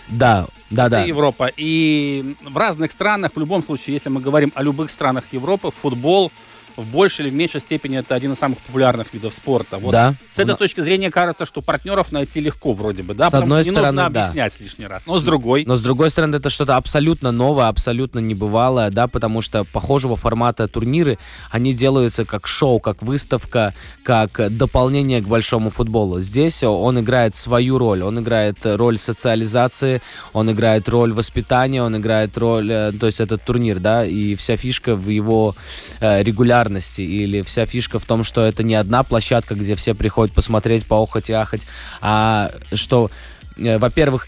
Да, 0.08 0.46
да, 0.70 0.88
да. 0.88 1.00
Это 1.00 1.08
Европа. 1.08 1.50
И 1.56 2.34
в 2.42 2.56
разных 2.56 2.92
странах, 2.92 3.32
в 3.34 3.38
любом 3.38 3.62
случае, 3.62 3.94
если 3.94 4.10
мы 4.10 4.20
говорим 4.20 4.52
о 4.54 4.62
любых 4.62 4.90
странах 4.90 5.24
Европы, 5.32 5.70
футбол 5.70 6.32
в 6.76 6.86
большей 6.86 7.26
или 7.26 7.30
в 7.30 7.34
меньшей 7.34 7.60
степени 7.60 7.98
это 7.98 8.14
один 8.14 8.32
из 8.32 8.38
самых 8.38 8.58
популярных 8.58 9.12
видов 9.14 9.34
спорта. 9.34 9.78
Вот 9.78 9.92
да. 9.92 10.14
С 10.30 10.38
этой 10.38 10.52
Но... 10.52 10.56
точки 10.56 10.80
зрения 10.80 11.10
кажется, 11.10 11.46
что 11.46 11.62
партнеров 11.62 12.12
найти 12.12 12.40
легко 12.40 12.72
вроде 12.72 13.02
бы, 13.02 13.14
да, 13.14 13.30
с 13.30 13.34
одной 13.34 13.64
стороны, 13.64 13.80
не 13.80 13.86
нужно 13.86 14.06
объяснять 14.06 14.56
да. 14.58 14.64
лишний 14.64 14.86
раз. 14.86 15.02
Но 15.06 15.18
с 15.18 15.22
другой. 15.22 15.64
Но 15.66 15.76
с 15.76 15.80
другой 15.80 16.10
стороны, 16.10 16.36
это 16.36 16.50
что-то 16.50 16.76
абсолютно 16.76 17.32
новое, 17.32 17.68
абсолютно 17.68 18.18
небывалое, 18.18 18.90
да, 18.90 19.06
потому 19.06 19.42
что 19.42 19.64
похожего 19.64 20.16
формата 20.16 20.68
турниры, 20.68 21.18
они 21.50 21.74
делаются 21.74 22.24
как 22.24 22.46
шоу, 22.46 22.80
как 22.80 23.02
выставка, 23.02 23.74
как 24.02 24.40
дополнение 24.50 25.20
к 25.20 25.26
большому 25.26 25.70
футболу. 25.70 26.20
Здесь 26.20 26.62
он 26.62 27.00
играет 27.00 27.34
свою 27.36 27.78
роль, 27.78 28.02
он 28.02 28.18
играет 28.18 28.58
роль 28.62 28.98
социализации, 28.98 30.00
он 30.32 30.50
играет 30.50 30.88
роль 30.88 31.12
воспитания, 31.12 31.82
он 31.82 31.96
играет 31.96 32.36
роль, 32.38 32.70
э, 32.70 32.92
то 32.92 33.06
есть 33.06 33.20
этот 33.20 33.42
турнир, 33.44 33.78
да, 33.78 34.04
и 34.04 34.34
вся 34.36 34.56
фишка 34.56 34.94
в 34.94 35.08
его 35.08 35.54
э, 36.00 36.22
регулярности 36.22 36.61
популярности, 36.62 37.00
или 37.02 37.42
вся 37.42 37.66
фишка 37.66 37.98
в 37.98 38.04
том, 38.04 38.24
что 38.24 38.42
это 38.42 38.62
не 38.62 38.74
одна 38.74 39.02
площадка, 39.02 39.54
где 39.54 39.74
все 39.74 39.94
приходят 39.94 40.34
посмотреть, 40.34 40.86
поохать 40.86 41.30
и 41.30 41.32
ахать, 41.32 41.62
а 42.00 42.50
что, 42.72 43.10
э, 43.56 43.78
во-первых, 43.78 44.26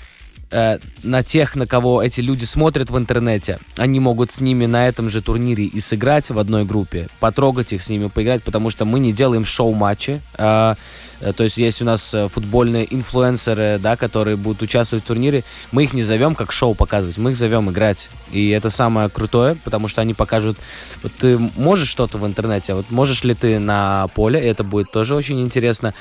э, 0.55 0.79
на 1.03 1.23
тех, 1.23 1.57
на 1.57 1.67
кого 1.67 2.03
эти 2.03 2.21
люди 2.21 2.45
смотрят 2.45 2.90
в 2.90 2.97
интернете, 2.97 3.59
они 3.77 4.01
могут 4.01 4.31
с 4.33 4.40
ними 4.40 4.67
на 4.67 4.88
этом 4.88 5.11
же 5.11 5.21
турнире 5.21 5.64
и 5.64 5.81
сыграть 5.81 6.31
в 6.31 6.38
одной 6.38 6.64
группе, 6.64 7.09
потрогать 7.21 7.73
их 7.73 7.83
с 7.83 7.88
ними, 7.88 8.07
поиграть, 8.07 8.43
потому 8.43 8.71
что 8.71 8.85
мы 8.85 9.01
не 9.01 9.12
делаем 9.12 9.45
шоу-матчи. 9.45 10.21
Э, 10.38 10.75
э, 11.21 11.33
то 11.33 11.45
есть 11.45 11.57
есть 11.57 11.83
у 11.83 11.85
нас 11.85 12.14
э, 12.14 12.29
футбольные 12.29 12.87
инфлюенсеры, 12.95 13.79
да, 13.83 13.97
которые 13.97 14.37
будут 14.37 14.62
участвовать 14.62 15.05
в 15.05 15.09
турнире. 15.09 15.43
Мы 15.73 15.85
их 15.85 15.93
не 15.93 16.05
зовем 16.05 16.35
как 16.35 16.53
шоу 16.53 16.75
показывать, 16.75 17.19
мы 17.19 17.33
их 17.33 17.37
зовем 17.37 17.71
играть. 17.71 18.09
И 18.31 18.51
это 18.51 18.71
самое 18.71 19.09
крутое, 19.09 19.57
потому 19.64 19.88
что 19.88 20.01
они 20.01 20.14
покажут, 20.14 20.57
вот 21.03 21.12
ты 21.12 21.38
можешь 21.57 21.88
что-то 21.88 22.19
в 22.19 22.27
интернете, 22.27 22.73
а 22.73 22.77
вот 22.77 22.90
можешь 22.90 23.25
ли 23.25 23.35
ты 23.35 23.59
на 23.59 24.07
поле, 24.14 24.38
это 24.38 24.62
будет 24.62 24.90
тоже 24.93 25.14
очень 25.14 25.40
интересно. 25.40 25.95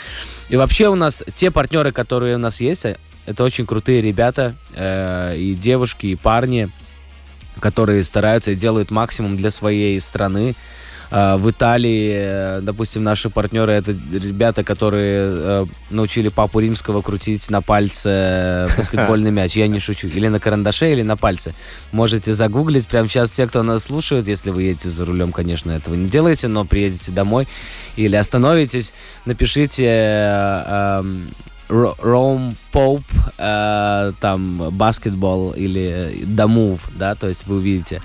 И 0.49 0.57
вообще 0.57 0.89
у 0.89 0.95
нас 0.95 1.23
те 1.35 1.49
партнеры, 1.49 1.91
которые 1.91 2.35
у 2.35 2.39
нас 2.39 2.61
есть, 2.61 2.85
это 3.25 3.43
очень 3.43 3.65
крутые 3.65 4.01
ребята, 4.01 4.55
э, 4.73 5.35
и 5.37 5.55
девушки, 5.55 6.07
и 6.07 6.15
парни, 6.15 6.69
которые 7.59 8.03
стараются 8.03 8.51
и 8.51 8.55
делают 8.55 8.91
максимум 8.91 9.37
для 9.37 9.51
своей 9.51 9.99
страны. 9.99 10.55
Э, 11.11 11.37
в 11.37 11.49
Италии, 11.51 12.11
э, 12.15 12.61
допустим, 12.61 13.03
наши 13.03 13.29
партнеры 13.29 13.73
это 13.73 13.91
ребята, 13.91 14.63
которые 14.63 15.21
э, 15.29 15.65
научили 15.91 16.29
папу 16.29 16.59
римского 16.59 17.01
крутить 17.01 17.51
на 17.51 17.61
пальце 17.61 18.67
баскетбольный 18.77 19.29
мяч. 19.29 19.55
Я 19.55 19.67
не 19.67 19.79
шучу. 19.79 20.07
Или 20.07 20.27
на 20.27 20.39
карандаше, 20.39 20.91
или 20.91 21.03
на 21.03 21.15
пальце. 21.15 21.53
Можете 21.91 22.33
загуглить. 22.33 22.87
Прямо 22.87 23.07
сейчас 23.07 23.29
все, 23.29 23.47
кто 23.47 23.61
нас 23.61 23.83
слушает, 23.83 24.27
если 24.27 24.49
вы 24.49 24.63
едете 24.63 24.89
за 24.89 25.05
рулем, 25.05 25.31
конечно, 25.31 25.71
этого 25.71 25.93
не 25.93 26.09
делайте, 26.09 26.47
но 26.47 26.65
приедете 26.65 27.11
домой 27.11 27.47
или 27.95 28.15
остановитесь, 28.15 28.91
напишите 29.25 29.83
Rome 31.69 32.55
Pope, 32.71 33.03
э, 33.37 34.13
там 34.19 34.69
баскетбол 34.71 35.53
или 35.53 36.25
The 36.25 36.47
Move, 36.47 36.81
да, 36.97 37.15
то 37.15 37.27
есть 37.27 37.47
вы 37.47 37.57
увидите. 37.57 38.01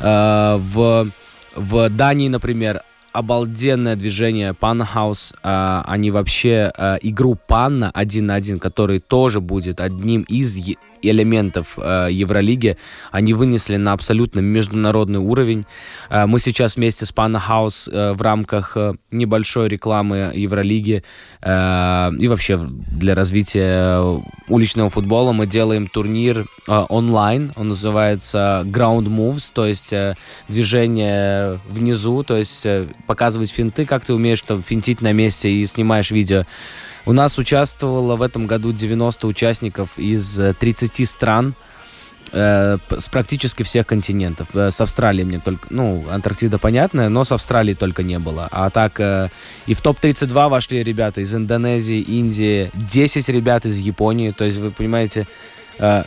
Э, 0.00 0.56
в, 0.58 1.08
в 1.56 1.88
Дании, 1.90 2.28
например, 2.28 2.82
обалденное 3.12 3.96
движение 3.96 4.52
Panna 4.52 4.86
House. 4.94 5.34
они 5.42 6.12
вообще 6.12 6.70
э, 6.76 6.98
игру 7.02 7.36
Panna 7.48 7.90
один 7.92 8.26
на 8.26 8.34
один, 8.36 8.60
который 8.60 9.00
тоже 9.00 9.40
будет 9.40 9.80
одним 9.80 10.22
из 10.22 10.54
элементов 11.02 11.78
э, 11.78 12.08
Евролиги 12.10 12.76
они 13.10 13.34
вынесли 13.34 13.76
на 13.76 13.92
абсолютно 13.92 14.40
международный 14.40 15.18
уровень. 15.18 15.66
Э, 16.08 16.26
мы 16.26 16.38
сейчас 16.38 16.76
вместе 16.76 17.06
с 17.06 17.12
Пана 17.12 17.38
Хаус 17.38 17.88
э, 17.92 18.12
в 18.12 18.22
рамках 18.22 18.76
небольшой 19.10 19.68
рекламы 19.68 20.32
Евролиги 20.34 21.02
и 21.42 22.28
вообще 22.28 22.58
для 22.58 23.14
развития 23.14 24.22
уличного 24.48 24.90
футбола 24.90 25.32
мы 25.32 25.46
делаем 25.46 25.86
турнир 25.86 26.46
онлайн. 26.66 27.52
Он 27.56 27.68
называется 27.70 28.62
Ground 28.66 29.06
Moves, 29.06 29.50
то 29.52 29.66
есть 29.66 29.92
движение 30.48 31.60
внизу, 31.68 32.22
то 32.22 32.36
есть 32.36 32.66
показывать 33.06 33.50
финты, 33.50 33.86
как 33.86 34.04
ты 34.04 34.14
умеешь 34.14 34.42
там 34.42 34.62
финтить 34.62 35.00
на 35.00 35.12
месте 35.12 35.50
и 35.50 35.64
снимаешь 35.66 36.10
видео. 36.10 36.44
У 37.10 37.12
нас 37.12 37.38
участвовало 37.38 38.14
в 38.14 38.22
этом 38.22 38.46
году 38.46 38.72
90 38.72 39.26
участников 39.26 39.98
из 39.98 40.40
30 40.60 41.08
стран 41.08 41.56
э, 42.30 42.76
с 42.88 43.08
практически 43.08 43.64
всех 43.64 43.88
континентов. 43.88 44.46
Э, 44.54 44.70
с 44.70 44.80
Австралии 44.80 45.24
мне 45.24 45.40
только, 45.40 45.66
ну, 45.70 46.04
Антарктида 46.08 46.58
понятная, 46.58 47.08
но 47.08 47.24
с 47.24 47.32
Австралии 47.32 47.74
только 47.74 48.04
не 48.04 48.20
было. 48.20 48.46
А 48.52 48.70
так 48.70 49.00
э, 49.00 49.28
и 49.66 49.74
в 49.74 49.80
топ-32 49.80 50.48
вошли 50.48 50.84
ребята 50.84 51.20
из 51.20 51.34
Индонезии, 51.34 52.00
Индии, 52.00 52.70
10 52.74 53.28
ребят 53.28 53.66
из 53.66 53.76
Японии. 53.78 54.30
То 54.30 54.44
есть, 54.44 54.58
вы 54.58 54.70
понимаете, 54.70 55.26
э, 55.80 56.04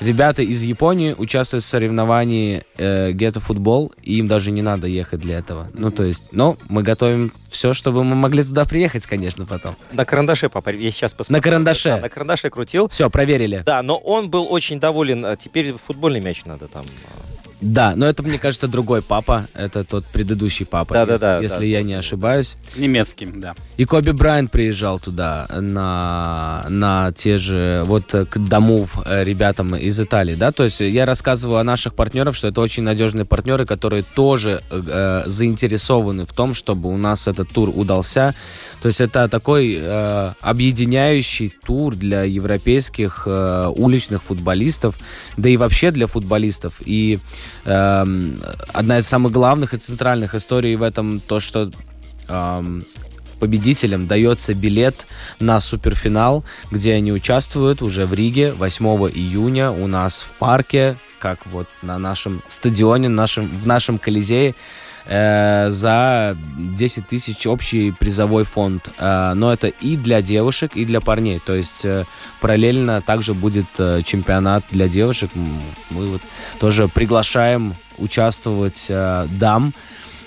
Ребята 0.00 0.42
из 0.42 0.62
Японии 0.62 1.14
участвуют 1.16 1.62
в 1.62 1.68
соревновании 1.68 2.62
э, 2.78 3.12
гетто-футбол, 3.12 3.92
и 4.02 4.18
им 4.18 4.28
даже 4.28 4.50
не 4.50 4.62
надо 4.62 4.86
ехать 4.86 5.20
для 5.20 5.38
этого. 5.38 5.68
Ну, 5.74 5.90
то 5.90 6.04
есть, 6.04 6.32
но 6.32 6.56
мы 6.68 6.82
готовим 6.82 7.32
все, 7.48 7.74
чтобы 7.74 8.02
мы 8.02 8.16
могли 8.16 8.42
туда 8.42 8.64
приехать, 8.64 9.06
конечно, 9.06 9.44
потом. 9.44 9.76
На 9.92 10.06
карандаше, 10.06 10.48
папа, 10.48 10.70
я 10.70 10.90
сейчас 10.90 11.12
посмотрю. 11.12 11.38
На 11.38 11.42
карандаше? 11.42 11.88
Да, 11.90 11.98
на 11.98 12.08
карандаше 12.08 12.48
крутил. 12.48 12.88
Все, 12.88 13.10
проверили. 13.10 13.62
Да, 13.66 13.82
но 13.82 13.98
он 13.98 14.30
был 14.30 14.46
очень 14.50 14.80
доволен. 14.80 15.26
А 15.26 15.36
теперь 15.36 15.74
футбольный 15.74 16.20
мяч 16.20 16.46
надо 16.46 16.66
там 16.66 16.86
а, 17.04 17.39
да, 17.60 17.94
но 17.96 18.06
это, 18.06 18.22
мне 18.22 18.38
кажется, 18.38 18.68
другой 18.68 19.02
папа. 19.02 19.46
Это 19.54 19.84
тот 19.84 20.04
предыдущий 20.06 20.66
папа, 20.66 20.94
да, 20.94 21.00
если, 21.00 21.12
да, 21.12 21.18
да, 21.18 21.40
если 21.40 21.56
да, 21.58 21.64
я 21.64 21.78
да, 21.78 21.84
не 21.84 21.94
ошибаюсь. 21.94 22.56
Немецким, 22.76 23.40
да. 23.40 23.54
И 23.76 23.84
Коби 23.84 24.10
Брайант 24.12 24.50
приезжал 24.50 24.98
туда 24.98 25.46
на, 25.50 26.64
на 26.68 27.12
те 27.12 27.38
же, 27.38 27.82
вот 27.84 28.04
к 28.06 28.38
дому 28.38 28.86
э, 29.04 29.24
ребятам 29.24 29.76
из 29.76 30.00
Италии, 30.00 30.34
да, 30.34 30.52
то 30.52 30.64
есть 30.64 30.80
я 30.80 31.06
рассказываю 31.06 31.58
о 31.58 31.64
наших 31.64 31.94
партнерах, 31.94 32.34
что 32.34 32.48
это 32.48 32.60
очень 32.60 32.82
надежные 32.82 33.24
партнеры, 33.24 33.66
которые 33.66 34.02
тоже 34.02 34.62
э, 34.70 35.22
заинтересованы 35.26 36.24
в 36.24 36.32
том, 36.32 36.54
чтобы 36.54 36.88
у 36.88 36.96
нас 36.96 37.28
этот 37.28 37.50
тур 37.50 37.70
удался. 37.74 38.34
То 38.82 38.88
есть 38.88 39.00
это 39.00 39.28
такой 39.28 39.78
э, 39.80 40.32
объединяющий 40.40 41.54
тур 41.64 41.94
для 41.94 42.22
европейских 42.22 43.24
э, 43.26 43.66
уличных 43.76 44.22
футболистов, 44.22 44.96
да 45.36 45.48
и 45.48 45.56
вообще 45.56 45.90
для 45.90 46.06
футболистов. 46.06 46.74
И 46.84 47.18
э, 47.64 48.04
одна 48.72 48.98
из 48.98 49.06
самых 49.06 49.32
главных 49.32 49.74
и 49.74 49.78
центральных 49.78 50.34
историй 50.34 50.76
в 50.76 50.82
этом 50.82 51.20
то, 51.20 51.40
что 51.40 51.70
э, 52.28 52.80
победителям 53.40 54.06
дается 54.06 54.54
билет 54.54 55.06
на 55.40 55.60
суперфинал, 55.60 56.44
где 56.70 56.94
они 56.94 57.12
участвуют 57.12 57.82
уже 57.82 58.06
в 58.06 58.14
Риге 58.14 58.52
8 58.52 58.84
июня 59.14 59.72
у 59.72 59.86
нас 59.86 60.22
в 60.22 60.38
парке, 60.38 60.96
как 61.18 61.46
вот 61.46 61.66
на 61.82 61.98
нашем 61.98 62.42
стадионе, 62.48 63.08
нашем, 63.08 63.48
в 63.48 63.66
нашем 63.66 63.98
Колизее 63.98 64.54
э, 65.04 65.70
за 65.70 66.36
10 66.56 67.06
тысяч 67.06 67.46
общий 67.46 67.90
призовой 67.92 68.44
фонд. 68.44 68.88
Э, 68.98 69.32
но 69.34 69.52
это 69.52 69.68
и 69.68 69.96
для 69.96 70.22
девушек, 70.22 70.72
и 70.74 70.84
для 70.84 71.00
парней. 71.00 71.40
То 71.44 71.54
есть 71.54 71.84
э, 71.84 72.04
параллельно 72.40 73.00
также 73.02 73.34
будет 73.34 73.66
чемпионат 74.04 74.64
для 74.70 74.88
девушек. 74.88 75.30
Мы 75.90 76.06
вот 76.06 76.22
тоже 76.58 76.88
приглашаем 76.88 77.74
участвовать 77.98 78.86
дам. 78.88 79.72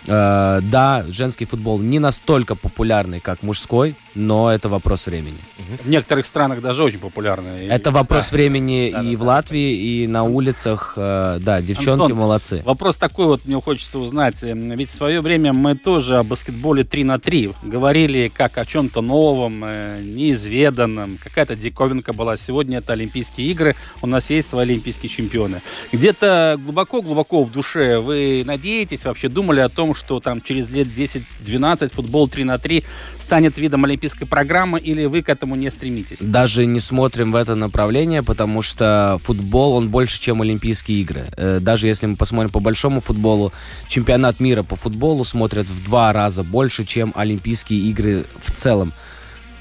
Э, 0.07 0.59
да, 0.61 1.05
женский 1.09 1.45
футбол 1.45 1.79
не 1.79 1.99
настолько 1.99 2.55
популярный, 2.55 3.19
как 3.19 3.41
мужской, 3.43 3.95
но 4.15 4.51
это 4.51 4.67
вопрос 4.69 5.05
времени. 5.05 5.37
В 5.83 5.89
некоторых 5.89 6.25
странах 6.25 6.61
даже 6.61 6.83
очень 6.83 6.99
популярный. 6.99 7.67
Это 7.67 7.91
вопрос 7.91 8.29
да. 8.29 8.35
времени 8.35 8.91
да, 8.91 9.01
и 9.01 9.11
да, 9.11 9.17
в 9.17 9.19
да, 9.19 9.25
Латвии, 9.25 10.03
и 10.03 10.07
на 10.07 10.23
улицах. 10.23 10.93
Э, 10.97 11.37
да, 11.39 11.61
девчонки 11.61 12.03
Антон, 12.03 12.17
молодцы. 12.17 12.61
Вопрос 12.65 12.97
такой 12.97 13.27
вот 13.27 13.45
мне 13.45 13.59
хочется 13.61 13.99
узнать. 13.99 14.41
Ведь 14.43 14.89
в 14.89 14.93
свое 14.93 15.21
время 15.21 15.53
мы 15.53 15.75
тоже 15.75 16.17
о 16.17 16.23
баскетболе 16.23 16.83
3 16.83 17.03
на 17.05 17.19
3 17.19 17.51
говорили 17.63 18.31
как 18.33 18.57
о 18.57 18.65
чем-то 18.65 19.01
новом, 19.01 19.63
э, 19.63 20.01
неизведанном. 20.01 21.17
Какая-то 21.23 21.55
диковинка 21.55 22.13
была. 22.13 22.35
Сегодня 22.35 22.79
это 22.79 22.93
Олимпийские 22.93 23.47
игры. 23.47 23.75
У 24.01 24.07
нас 24.07 24.29
есть 24.29 24.49
свои 24.49 24.63
олимпийские 24.63 25.09
чемпионы. 25.09 25.61
Где-то 25.91 26.59
глубоко-глубоко 26.63 27.43
в 27.43 27.51
душе 27.51 27.99
вы 27.99 28.43
надеетесь, 28.45 29.05
вообще 29.05 29.29
думали 29.29 29.59
о 29.61 29.69
том, 29.69 29.92
что 29.93 30.19
там 30.19 30.41
через 30.41 30.69
лет 30.69 30.87
10-12 30.87 31.93
футбол 31.93 32.27
3 32.27 32.43
на 32.43 32.57
3 32.57 32.83
станет 33.19 33.57
видом 33.57 33.85
олимпийской 33.85 34.25
программы, 34.25 34.79
или 34.79 35.05
вы 35.05 35.21
к 35.21 35.29
этому 35.29 35.55
не 35.55 35.71
стремитесь? 35.71 36.19
Даже 36.19 36.65
не 36.65 36.79
смотрим 36.79 37.31
в 37.31 37.35
это 37.35 37.55
направление, 37.55 38.23
потому 38.23 38.61
что 38.61 39.19
футбол, 39.23 39.73
он 39.73 39.89
больше, 39.89 40.19
чем 40.21 40.41
Олимпийские 40.41 41.01
игры. 41.01 41.25
Э, 41.37 41.59
даже 41.61 41.87
если 41.87 42.05
мы 42.05 42.15
посмотрим 42.15 42.51
по 42.51 42.59
большому 42.59 43.01
футболу, 43.01 43.51
чемпионат 43.87 44.39
мира 44.39 44.63
по 44.63 44.75
футболу 44.75 45.23
смотрят 45.23 45.67
в 45.67 45.83
два 45.85 46.13
раза 46.13 46.43
больше, 46.43 46.85
чем 46.85 47.13
Олимпийские 47.15 47.79
игры 47.79 48.25
в 48.43 48.51
целом 48.51 48.93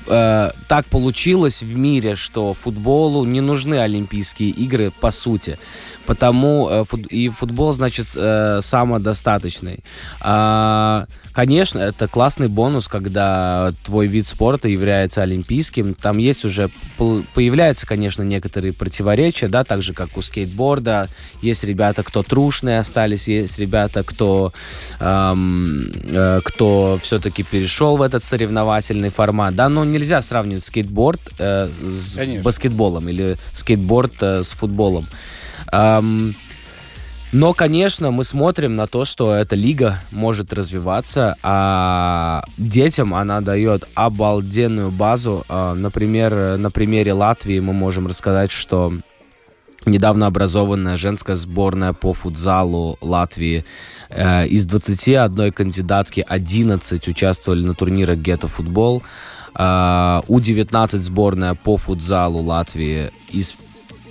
э, 0.07 0.51
так 0.69 0.87
получилось 0.87 1.63
в 1.63 1.77
мире, 1.77 2.17
что 2.17 2.55
футболу 2.55 3.25
не 3.25 3.41
нужны 3.41 3.77
Олимпийские 3.77 4.51
игры 4.51 4.91
по 5.01 5.11
сути. 5.11 5.59
Потому 6.07 6.69
э, 6.71 6.85
и 7.11 7.29
футбол, 7.29 7.73
значит, 7.73 8.09
э, 8.15 8.61
самодостаточный. 8.63 9.81
А, 10.21 11.07
конечно, 11.33 11.79
это 11.79 12.09
классный 12.09 12.49
бонус, 12.49 12.89
когда 12.89 13.73
твой 13.85 14.07
вид 14.07 14.27
спорта 14.27 14.69
является 14.69 15.23
олимпийским. 15.23 15.95
Там 15.95 16.19
есть 16.19 16.45
уже, 16.45 16.71
появляются, 17.35 17.87
конечно, 17.87 18.23
некоторые 18.23 18.73
противоречия, 18.73 19.49
да, 19.49 19.65
так 19.65 19.83
же, 19.83 19.95
как 19.95 20.17
у 20.17 20.23
скейтборда. 20.23 21.09
Есть 21.41 21.65
ребята, 21.65 22.03
кто 22.03 22.23
трушные 22.23 22.81
остались, 22.81 23.29
есть 23.29 23.59
ребята, 23.59 24.03
кто, 24.03 24.53
эм, 25.01 25.91
э, 26.05 26.41
кто 26.45 26.99
все-таки 27.03 27.43
перешел 27.43 27.97
в 27.97 28.03
этот 28.03 28.25
соревновательный 28.25 29.11
формат, 29.11 29.55
да, 29.55 29.69
но 29.69 29.85
нельзя 29.85 30.23
сравнивать 30.23 30.65
скейтборд 30.65 31.21
э, 31.39 31.69
с 31.69 32.15
конечно. 32.15 32.43
баскетболом 32.43 33.09
или 33.09 33.37
скейтборд 33.55 34.15
э, 34.21 34.43
с 34.43 34.51
футболом. 34.51 35.07
Но, 37.33 37.55
конечно, 37.55 38.11
мы 38.11 38.25
смотрим 38.25 38.77
на 38.77 38.87
то, 38.87 39.07
что 39.07 39.35
эта 39.35 39.57
лига 39.57 40.01
может 40.11 40.53
развиваться, 40.53 41.35
а 41.43 42.45
детям 42.59 43.15
она 43.15 43.41
дает 43.41 43.89
обалденную 43.95 44.91
базу. 44.91 45.43
А, 45.49 45.73
например, 45.75 46.59
на 46.59 46.71
примере 46.71 47.15
Латвии 47.15 47.59
мы 47.59 47.73
можем 47.73 48.07
рассказать, 48.07 48.51
что 48.51 48.93
недавно 49.87 50.27
образованная 50.27 50.99
женская 50.99 51.35
сборная 51.37 51.95
по 51.95 52.13
футзалу 52.13 52.99
Латвии 53.01 53.65
э, 54.11 54.47
из 54.49 54.67
21 54.67 55.53
кандидатки 55.53 56.23
11 56.29 57.09
участвовали 57.09 57.65
на 57.65 57.75
турнирах 57.75 58.19
Гетто 58.19 58.47
Футбол. 58.47 59.03
Э, 59.55 60.21
У-19 60.29 60.99
сборная 60.99 61.55
по 61.55 61.79
футзалу 61.79 62.43
Латвии 62.43 63.11
из 63.31 63.57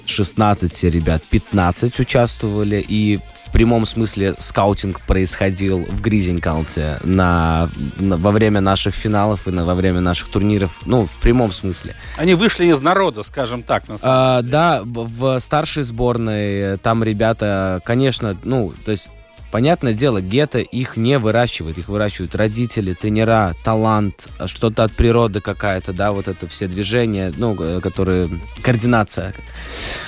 16 0.05 0.83
ребят, 0.85 1.23
15 1.29 1.99
участвовали, 1.99 2.83
и 2.87 3.19
в 3.47 3.51
прямом 3.51 3.85
смысле 3.85 4.35
скаутинг 4.37 5.01
происходил 5.01 5.79
в 5.79 6.01
Гризенкалте 6.01 6.99
на, 7.03 7.69
на, 7.97 8.15
во 8.17 8.31
время 8.31 8.61
наших 8.61 8.95
финалов 8.95 9.47
и 9.47 9.51
на, 9.51 9.65
во 9.65 9.75
время 9.75 9.99
наших 9.99 10.29
турниров, 10.29 10.71
ну, 10.85 11.05
в 11.05 11.19
прямом 11.19 11.51
смысле. 11.51 11.95
Они 12.17 12.33
вышли 12.33 12.65
из 12.65 12.79
народа, 12.81 13.23
скажем 13.23 13.63
так, 13.63 13.89
на 13.89 13.97
самом 13.97 14.17
а, 14.17 14.41
деле. 14.41 14.51
Да, 14.51 14.81
в 14.85 15.39
старшей 15.39 15.83
сборной 15.83 16.77
там 16.77 17.03
ребята, 17.03 17.81
конечно, 17.83 18.37
ну, 18.43 18.73
то 18.85 18.91
есть 18.91 19.09
Понятное 19.51 19.93
дело, 19.93 20.21
гетто 20.21 20.59
их 20.59 20.95
не 20.95 21.17
выращивает, 21.17 21.77
их 21.77 21.89
выращивают 21.89 22.35
родители, 22.35 22.93
тренера, 22.93 23.53
талант, 23.65 24.27
что-то 24.45 24.85
от 24.85 24.93
природы 24.93 25.41
какая-то, 25.41 25.91
да, 25.91 26.11
вот 26.11 26.29
это 26.29 26.47
все 26.47 26.67
движения, 26.67 27.33
ну, 27.35 27.55
э, 27.59 27.81
которые, 27.81 28.29
координация. 28.61 29.33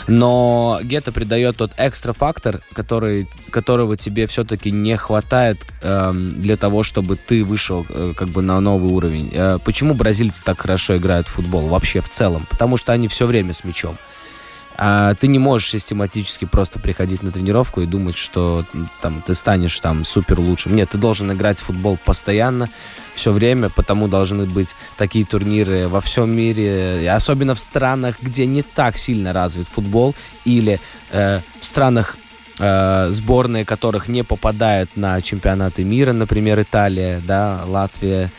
Но 0.07 0.79
гетто 0.81 1.11
придает 1.11 1.57
тот 1.57 1.71
экстра 1.77 2.13
фактор, 2.13 2.61
который, 2.73 3.27
которого 3.49 3.97
тебе 3.97 4.27
все-таки 4.27 4.71
не 4.71 4.95
хватает 4.95 5.57
э, 5.81 6.13
для 6.13 6.55
того, 6.55 6.83
чтобы 6.83 7.17
ты 7.17 7.43
вышел 7.43 7.85
э, 7.89 8.13
как 8.15 8.29
бы 8.29 8.41
на 8.41 8.61
новый 8.61 8.93
уровень. 8.93 9.29
Э, 9.33 9.59
почему 9.63 9.93
бразильцы 9.93 10.41
так 10.41 10.61
хорошо 10.61 10.95
играют 10.95 11.27
в 11.27 11.31
футбол 11.31 11.67
вообще 11.67 11.99
в 11.99 12.07
целом? 12.07 12.47
Потому 12.49 12.77
что 12.77 12.93
они 12.93 13.09
все 13.09 13.25
время 13.25 13.51
с 13.51 13.65
мячом. 13.65 13.97
А 14.75 15.13
ты 15.15 15.27
не 15.27 15.39
можешь 15.39 15.69
систематически 15.69 16.45
просто 16.45 16.79
приходить 16.79 17.23
на 17.23 17.31
тренировку 17.31 17.81
и 17.81 17.85
думать, 17.85 18.17
что 18.17 18.65
там 19.01 19.21
ты 19.21 19.33
станешь 19.33 19.79
там 19.79 20.05
супер 20.05 20.39
лучшим. 20.39 20.75
Нет, 20.75 20.89
ты 20.91 20.97
должен 20.97 21.31
играть 21.31 21.59
в 21.59 21.63
футбол 21.63 21.97
постоянно, 22.03 22.69
все 23.13 23.31
время, 23.31 23.69
потому 23.69 24.07
должны 24.07 24.45
быть 24.45 24.75
такие 24.97 25.25
турниры 25.25 25.87
во 25.87 26.01
всем 26.01 26.35
мире, 26.35 27.09
особенно 27.11 27.55
в 27.55 27.59
странах, 27.59 28.15
где 28.21 28.45
не 28.45 28.63
так 28.63 28.97
сильно 28.97 29.33
развит 29.33 29.67
футбол, 29.67 30.15
или 30.45 30.79
э, 31.11 31.39
в 31.59 31.65
странах 31.65 32.17
э, 32.59 33.09
сборные 33.11 33.65
которых 33.65 34.07
не 34.07 34.23
попадают 34.23 34.95
на 34.95 35.21
чемпионаты 35.21 35.83
мира, 35.83 36.13
например, 36.13 36.61
Италия, 36.61 37.21
да, 37.25 37.61
Латвия, 37.67 38.31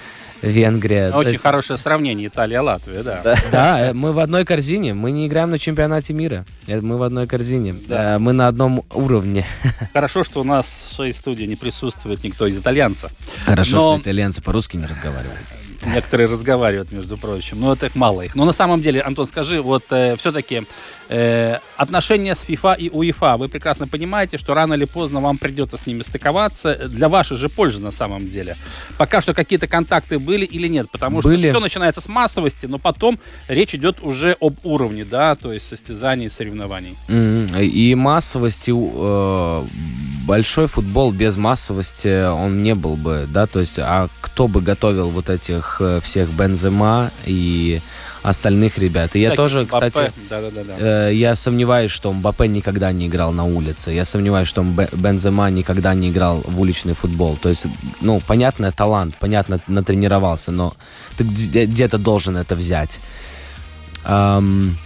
Венгрия. 0.50 1.10
Очень 1.12 1.32
есть... 1.32 1.42
хорошее 1.42 1.78
сравнение 1.78 2.28
Италия-Латвия, 2.28 3.02
да. 3.02 3.20
да. 3.22 3.36
Да, 3.50 3.80
э, 3.80 3.92
мы 3.92 4.12
в 4.12 4.18
одной 4.18 4.44
корзине. 4.44 4.94
Мы 4.94 5.10
не 5.10 5.26
играем 5.26 5.50
на 5.50 5.58
чемпионате 5.58 6.14
мира. 6.14 6.44
Э, 6.66 6.80
мы 6.80 6.98
в 6.98 7.02
одной 7.02 7.26
корзине. 7.26 7.74
Да. 7.88 8.16
Э, 8.16 8.18
мы 8.18 8.32
на 8.32 8.48
одном 8.48 8.84
уровне. 8.92 9.46
Хорошо, 9.92 10.24
что 10.24 10.40
у 10.40 10.44
нас 10.44 10.66
в 10.66 10.94
своей 10.94 11.12
студии 11.12 11.44
не 11.44 11.56
присутствует 11.56 12.22
никто 12.24 12.46
из 12.46 12.56
итальянцев. 12.56 13.10
Хорошо, 13.44 13.76
Но... 13.76 13.94
что 13.96 14.02
итальянцы 14.04 14.42
по-русски 14.42 14.76
не 14.76 14.86
разговаривают. 14.86 15.38
Некоторые 15.86 16.28
разговаривают, 16.28 16.92
между 16.92 17.16
прочим. 17.16 17.60
Но 17.60 17.72
это 17.72 17.90
мало 17.94 18.22
их. 18.22 18.34
Но 18.34 18.44
на 18.44 18.52
самом 18.52 18.82
деле, 18.82 19.00
Антон, 19.00 19.26
скажи, 19.26 19.60
вот 19.60 19.84
э, 19.90 20.16
все-таки 20.16 20.62
э, 21.08 21.58
отношения 21.76 22.34
с 22.34 22.44
FIFA 22.44 22.76
и 22.78 22.90
УЕФА, 22.90 23.36
вы 23.36 23.48
прекрасно 23.48 23.86
понимаете, 23.86 24.38
что 24.38 24.54
рано 24.54 24.74
или 24.74 24.84
поздно 24.84 25.20
вам 25.20 25.38
придется 25.38 25.76
с 25.76 25.86
ними 25.86 26.02
стыковаться. 26.02 26.88
Для 26.88 27.08
вашей 27.08 27.36
же 27.36 27.48
пользы 27.48 27.80
на 27.80 27.90
самом 27.90 28.28
деле. 28.28 28.56
Пока 28.98 29.20
что 29.20 29.34
какие-то 29.34 29.66
контакты 29.66 30.18
были 30.18 30.44
или 30.44 30.68
нет? 30.68 30.90
Потому 30.90 31.20
были. 31.20 31.42
что 31.42 31.50
все 31.50 31.60
начинается 31.60 32.00
с 32.00 32.08
массовости, 32.08 32.66
но 32.66 32.78
потом 32.78 33.18
речь 33.48 33.74
идет 33.74 34.02
уже 34.02 34.36
об 34.40 34.54
уровне, 34.64 35.04
да, 35.04 35.34
то 35.34 35.52
есть 35.52 35.68
состязаний 35.68 36.30
соревнований. 36.30 36.96
Mm-hmm. 37.08 37.64
И 37.64 37.94
массовости 37.94 38.72
э, 38.74 39.64
большой 40.26 40.66
футбол 40.66 41.12
без 41.12 41.36
массовости 41.36 42.26
он 42.26 42.62
не 42.62 42.74
был 42.74 42.96
бы, 42.96 43.26
да, 43.28 43.46
то 43.46 43.60
есть, 43.60 43.78
а 43.78 44.08
кто 44.20 44.48
бы 44.48 44.60
готовил 44.60 45.10
вот 45.10 45.28
этих 45.28 45.76
э, 45.80 46.00
всех 46.02 46.30
Бензема 46.30 47.10
и 47.26 47.80
остальных 48.22 48.78
ребят. 48.78 49.14
И 49.14 49.20
я 49.20 49.32
тоже, 49.32 49.62
Мбаппе. 49.62 49.90
кстати, 49.90 50.12
да, 50.30 50.40
да, 50.40 50.50
да, 50.50 51.08
э, 51.08 51.14
я 51.14 51.36
сомневаюсь, 51.36 51.90
что 51.90 52.12
Мбаппе 52.12 52.48
никогда 52.48 52.90
не 52.90 53.06
играл 53.06 53.32
на 53.32 53.44
улице. 53.44 53.90
Я 53.90 54.04
сомневаюсь, 54.04 54.48
что 54.48 54.62
Бензема 54.62 55.50
никогда 55.50 55.94
не 55.94 56.10
играл 56.10 56.42
в 56.44 56.60
уличный 56.60 56.94
футбол. 56.94 57.36
То 57.36 57.50
есть, 57.50 57.66
ну, 58.00 58.20
понятно, 58.26 58.72
талант, 58.72 59.14
понятно, 59.20 59.60
натренировался, 59.66 60.52
но 60.52 60.72
ты 61.16 61.24
где-то 61.24 61.98
должен 61.98 62.36
это 62.36 62.56
взять. 62.56 62.98
Эм, 64.04 64.78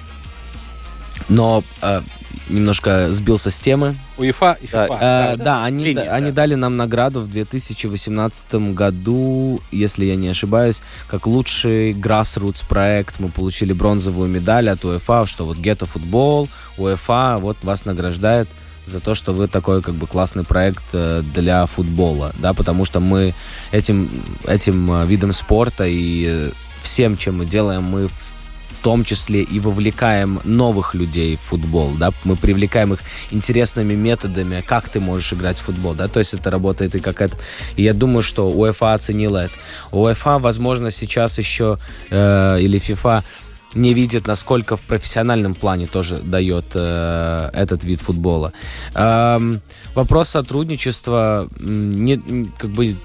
но 1.28 1.62
э, 1.82 2.00
немножко 2.48 3.12
сбился 3.12 3.50
с 3.50 3.58
темы. 3.58 3.96
УЕФА 4.16 4.58
и 4.60 4.66
ФИФА. 4.66 4.86
Да, 4.88 5.32
э, 5.32 5.36
да, 5.36 5.64
они, 5.64 5.84
Линии, 5.84 6.04
да, 6.04 6.14
они 6.14 6.32
дали 6.32 6.54
нам 6.54 6.76
награду 6.76 7.20
в 7.20 7.30
2018 7.30 8.74
году, 8.74 9.60
если 9.70 10.04
я 10.04 10.16
не 10.16 10.28
ошибаюсь, 10.28 10.82
как 11.06 11.26
лучший 11.26 11.92
grassroots 11.92 12.64
проект. 12.68 13.20
Мы 13.20 13.28
получили 13.28 13.72
бронзовую 13.72 14.28
медаль 14.28 14.68
от 14.68 14.84
УЕФА, 14.84 15.26
что 15.26 15.44
вот 15.44 15.58
Гетто 15.58 15.86
футбол, 15.86 16.48
УЕФА 16.76 17.38
вот 17.40 17.58
вас 17.62 17.84
награждает 17.84 18.48
за 18.88 19.00
то, 19.00 19.14
что 19.14 19.32
вы 19.32 19.48
такой 19.48 19.82
как 19.82 19.94
бы 19.94 20.06
классный 20.06 20.44
проект 20.44 20.84
э, 20.92 21.22
для 21.34 21.66
футбола, 21.66 22.32
да, 22.38 22.54
потому 22.54 22.84
что 22.84 23.00
мы 23.00 23.34
этим, 23.70 24.10
этим 24.46 24.90
э, 24.92 25.06
видом 25.06 25.32
спорта 25.32 25.84
и 25.86 26.26
э, 26.26 26.50
всем, 26.82 27.16
чем 27.16 27.38
мы 27.38 27.46
делаем, 27.46 27.82
мы 27.82 28.08
в 28.78 28.82
том 28.82 29.04
числе 29.04 29.42
и 29.42 29.60
вовлекаем 29.60 30.40
новых 30.44 30.94
людей 30.94 31.36
в 31.36 31.40
футбол, 31.40 31.92
да, 31.98 32.10
мы 32.24 32.36
привлекаем 32.36 32.92
их 32.92 33.00
интересными 33.30 33.94
методами, 33.94 34.62
как 34.66 34.88
ты 34.88 35.00
можешь 35.00 35.32
играть 35.32 35.58
в 35.58 35.62
футбол, 35.62 35.94
да, 35.94 36.08
то 36.08 36.20
есть 36.20 36.34
это 36.34 36.50
работает 36.50 36.94
и 36.94 37.00
как 37.00 37.20
это, 37.20 37.36
и 37.76 37.82
я 37.82 37.92
думаю, 37.92 38.22
что 38.22 38.50
УЕФА 38.50 38.94
оценила 38.94 39.38
это. 39.38 39.54
УЕФА, 39.90 40.38
возможно, 40.38 40.90
сейчас 40.90 41.38
еще, 41.38 41.78
э, 42.10 42.60
или 42.60 42.78
ФИФА, 42.78 43.24
не 43.74 43.94
видит, 43.94 44.26
насколько 44.26 44.76
в 44.76 44.80
профессиональном 44.80 45.54
плане 45.54 45.86
тоже 45.86 46.18
дает 46.18 46.66
э, 46.74 47.50
этот 47.52 47.84
вид 47.84 48.00
футбола. 48.00 48.52
Эм, 48.94 49.60
вопрос 49.94 50.30
сотрудничества 50.30 51.48
не, 51.60 52.16
как 52.58 52.70
бы 52.70 52.96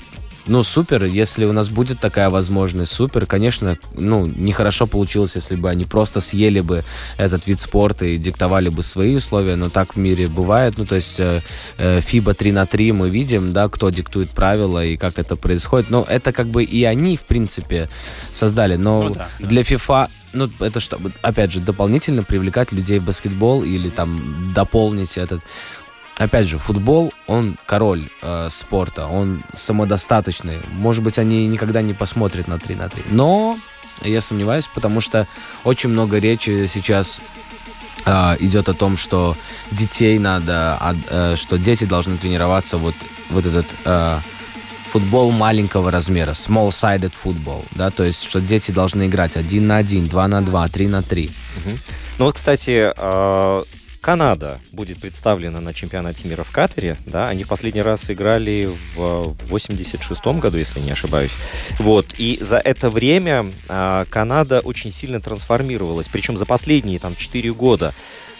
ну, 0.45 0.63
супер, 0.63 1.05
если 1.05 1.45
у 1.45 1.53
нас 1.53 1.69
будет 1.69 1.99
такая 1.99 2.29
возможность, 2.29 2.91
супер. 2.91 3.25
Конечно, 3.25 3.77
ну, 3.95 4.25
нехорошо 4.25 4.87
получилось, 4.87 5.35
если 5.35 5.55
бы 5.55 5.69
они 5.69 5.85
просто 5.85 6.19
съели 6.21 6.59
бы 6.59 6.83
этот 7.17 7.47
вид 7.47 7.59
спорта 7.59 8.05
и 8.05 8.17
диктовали 8.17 8.69
бы 8.69 8.83
свои 8.83 9.15
условия, 9.15 9.55
но 9.55 9.69
так 9.69 9.95
в 9.95 9.99
мире 9.99 10.27
бывает. 10.27 10.77
Ну, 10.77 10.85
то 10.85 10.95
есть 10.95 11.19
э, 11.19 11.41
э, 11.77 11.99
FIBA 11.99 12.33
3 12.33 12.51
на 12.51 12.65
3 12.65 12.91
мы 12.91 13.09
видим, 13.09 13.53
да, 13.53 13.69
кто 13.69 13.89
диктует 13.89 14.31
правила 14.31 14.83
и 14.83 14.97
как 14.97 15.17
это 15.17 15.35
происходит. 15.35 15.89
Но 15.89 16.05
это 16.07 16.33
как 16.33 16.47
бы 16.47 16.63
и 16.63 16.83
они, 16.83 17.15
в 17.15 17.23
принципе, 17.23 17.89
создали. 18.33 18.75
Но 18.75 19.03
ну, 19.03 19.09
да, 19.13 19.29
да. 19.39 19.47
для 19.47 19.61
FIFA 19.61 20.09
ну, 20.33 20.49
это 20.59 20.79
чтобы, 20.79 21.11
опять 21.21 21.51
же, 21.51 21.61
дополнительно 21.61 22.23
привлекать 22.23 22.71
людей 22.71 22.99
в 22.99 23.05
баскетбол 23.05 23.63
или 23.63 23.89
там 23.89 24.51
дополнить 24.55 25.17
этот 25.17 25.41
опять 26.17 26.47
же, 26.47 26.57
футбол, 26.57 27.13
он 27.27 27.57
король 27.65 28.07
э, 28.21 28.47
спорта, 28.51 29.07
он 29.07 29.43
самодостаточный. 29.53 30.59
Может 30.73 31.03
быть, 31.03 31.17
они 31.17 31.47
никогда 31.47 31.81
не 31.81 31.93
посмотрят 31.93 32.47
на 32.47 32.59
3 32.59 32.75
на 32.75 32.89
3. 32.89 33.03
Но 33.11 33.57
я 34.01 34.21
сомневаюсь, 34.21 34.69
потому 34.73 35.01
что 35.01 35.27
очень 35.63 35.89
много 35.89 36.17
речи 36.19 36.67
сейчас 36.67 37.19
э, 38.05 38.35
идет 38.39 38.69
о 38.69 38.73
том, 38.73 38.97
что 38.97 39.35
детей 39.71 40.19
надо, 40.19 40.79
э, 41.09 41.35
что 41.37 41.57
дети 41.57 41.85
должны 41.85 42.17
тренироваться 42.17 42.77
вот, 42.77 42.95
вот 43.29 43.45
этот 43.45 43.67
э, 43.85 44.19
футбол 44.91 45.31
маленького 45.31 45.89
размера, 45.89 46.31
small-sided 46.31 47.11
футбол, 47.11 47.65
да, 47.71 47.89
то 47.89 48.03
есть, 48.03 48.23
что 48.23 48.39
дети 48.39 48.71
должны 48.71 49.07
играть 49.07 49.35
один 49.35 49.67
на 49.67 49.77
один, 49.77 50.07
два 50.07 50.27
на 50.27 50.41
два, 50.43 50.67
три 50.67 50.87
на 50.87 51.01
три. 51.01 51.31
Ну 52.19 52.25
вот, 52.25 52.35
кстати, 52.35 52.93
э, 52.95 53.63
Канада 54.03 54.59
будет 54.73 54.99
представлена 54.99 55.61
на 55.61 55.73
чемпионате 55.73 56.27
мира 56.27 56.43
в 56.43 56.51
Катаре. 56.51 56.97
Да, 57.05 57.29
они 57.29 57.45
последний 57.45 57.81
раз 57.81 58.11
играли 58.11 58.69
в 58.95 59.33
86 59.47 60.25
году, 60.41 60.57
если 60.57 60.81
не 60.81 60.91
ошибаюсь. 60.91 61.31
Вот. 61.79 62.13
И 62.17 62.37
за 62.41 62.57
это 62.57 62.89
время 62.89 63.49
а, 63.69 64.03
Канада 64.09 64.59
очень 64.59 64.91
сильно 64.91 65.21
трансформировалась. 65.21 66.09
Причем 66.09 66.35
за 66.35 66.45
последние 66.45 66.99
там 66.99 67.15
4 67.15 67.53
года. 67.53 67.93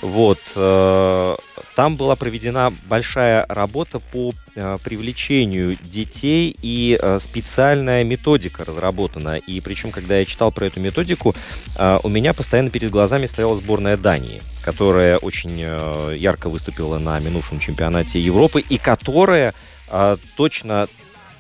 Вот. 0.04 0.40
Э, 0.58 1.36
там 1.78 1.96
была 1.96 2.18
проведена 2.18 2.74
большая 2.88 3.46
работа 3.48 4.00
по 4.00 4.34
э, 4.54 4.78
привлечению 4.84 5.78
детей 5.82 6.56
и 6.62 7.00
э, 7.02 7.20
специальная 7.20 8.04
методика 8.04 8.66
разработана. 8.66 9.38
И 9.38 9.62
причем, 9.62 9.92
когда 9.92 10.18
я 10.18 10.26
читал 10.26 10.52
про 10.52 10.66
эту 10.66 10.82
методику, 10.82 11.34
у 12.04 12.10
меня 12.10 12.34
постоянно 12.34 12.70
перед 12.70 12.92
глазами 12.92 13.26
стояла 13.26 13.56
сборная 13.56 13.96
Дании, 13.96 14.42
которая 14.62 15.18
очень 15.18 15.66
ярко 16.16 16.50
выступила 16.50 17.00
на 17.00 17.20
минувшем 17.20 17.60
чемпионате 17.60 18.20
Европы 18.20 18.62
и 18.62 18.78
которая 18.78 19.54
точно 20.36 20.88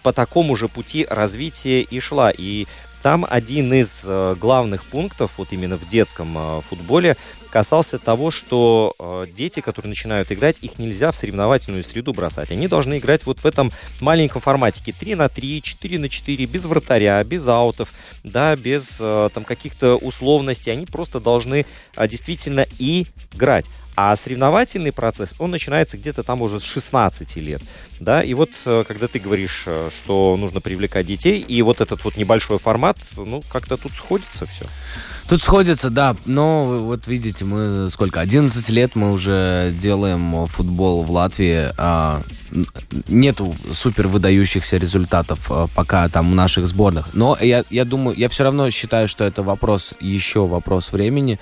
по 0.02 0.14
такому 0.14 0.56
же 0.56 0.68
пути 0.70 1.06
развития 1.10 1.82
и 1.82 2.00
шла. 2.00 2.32
И 2.32 2.66
там 3.02 3.26
один 3.30 3.74
из 3.74 4.06
главных 4.40 4.86
пунктов, 4.86 5.34
вот 5.38 5.50
именно 5.52 5.78
в 5.78 5.88
детском 5.88 6.62
футболе, 6.68 7.18
касался 7.54 8.00
того, 8.00 8.32
что 8.32 8.96
э, 8.98 9.28
дети, 9.32 9.60
которые 9.60 9.90
начинают 9.90 10.32
играть, 10.32 10.58
их 10.64 10.80
нельзя 10.80 11.12
в 11.12 11.16
соревновательную 11.16 11.84
среду 11.84 12.12
бросать. 12.12 12.50
Они 12.50 12.68
должны 12.68 12.98
играть 12.98 13.28
вот 13.28 13.42
в 13.42 13.46
этом 13.46 13.72
маленьком 14.02 14.42
форматике 14.42 14.92
3 14.92 15.14
на 15.14 15.30
3, 15.30 15.62
4 15.62 16.00
на 16.00 16.10
4, 16.10 16.46
без 16.48 16.66
вратаря, 16.66 17.24
без 17.24 17.48
аутов, 17.48 17.94
да, 18.24 18.56
без 18.56 18.98
э, 19.00 19.30
там 19.32 19.44
каких-то 19.44 19.98
условностей. 19.98 20.72
Они 20.72 20.88
просто 20.88 21.20
должны 21.20 21.68
э, 21.96 22.08
действительно 22.08 22.66
играть. 22.80 23.70
А 23.96 24.16
соревновательный 24.16 24.92
процесс, 24.92 25.36
он 25.40 25.52
начинается 25.52 25.98
где-то 25.98 26.24
там 26.24 26.42
уже 26.42 26.60
с 26.60 26.64
16 26.64 27.36
лет. 27.38 27.62
Да? 28.00 28.22
И 28.22 28.34
вот 28.34 28.50
э, 28.66 28.84
когда 28.88 29.08
ты 29.08 29.20
говоришь, 29.20 29.64
э, 29.68 29.90
что 29.96 30.36
нужно 30.38 30.62
привлекать 30.62 31.06
детей, 31.06 31.40
и 31.40 31.62
вот 31.62 31.80
этот 31.80 32.04
вот 32.04 32.18
небольшой 32.18 32.58
формат, 32.58 32.98
ну, 33.16 33.44
как-то 33.52 33.78
тут 33.78 33.94
сходится 33.94 34.46
все. 34.46 34.66
Тут 35.30 35.42
сходится, 35.42 35.90
да. 35.90 36.16
Но 36.26 36.66
вот 36.80 37.08
видите, 37.08 37.46
мы 37.46 37.90
сколько? 37.90 38.20
11 38.20 38.68
лет 38.70 38.96
мы 38.96 39.12
уже 39.12 39.74
делаем 39.82 40.46
футбол 40.48 41.04
в 41.04 41.12
Латвии. 41.12 41.70
А, 41.78 42.22
нету 43.08 43.56
супер 43.74 44.08
выдающихся 44.08 44.78
результатов 44.78 45.50
а, 45.50 45.68
пока 45.74 46.10
там 46.10 46.32
в 46.32 46.36
наших 46.36 46.68
сборных. 46.68 47.14
Но 47.14 47.38
я, 47.40 47.64
я 47.70 47.86
думаю, 47.86 48.18
я 48.18 48.28
все 48.28 48.44
равно 48.44 48.70
считаю, 48.70 49.08
что 49.08 49.24
это 49.24 49.44
вопрос, 49.44 49.94
еще 50.00 50.46
вопрос 50.46 50.92
времени. 50.92 51.40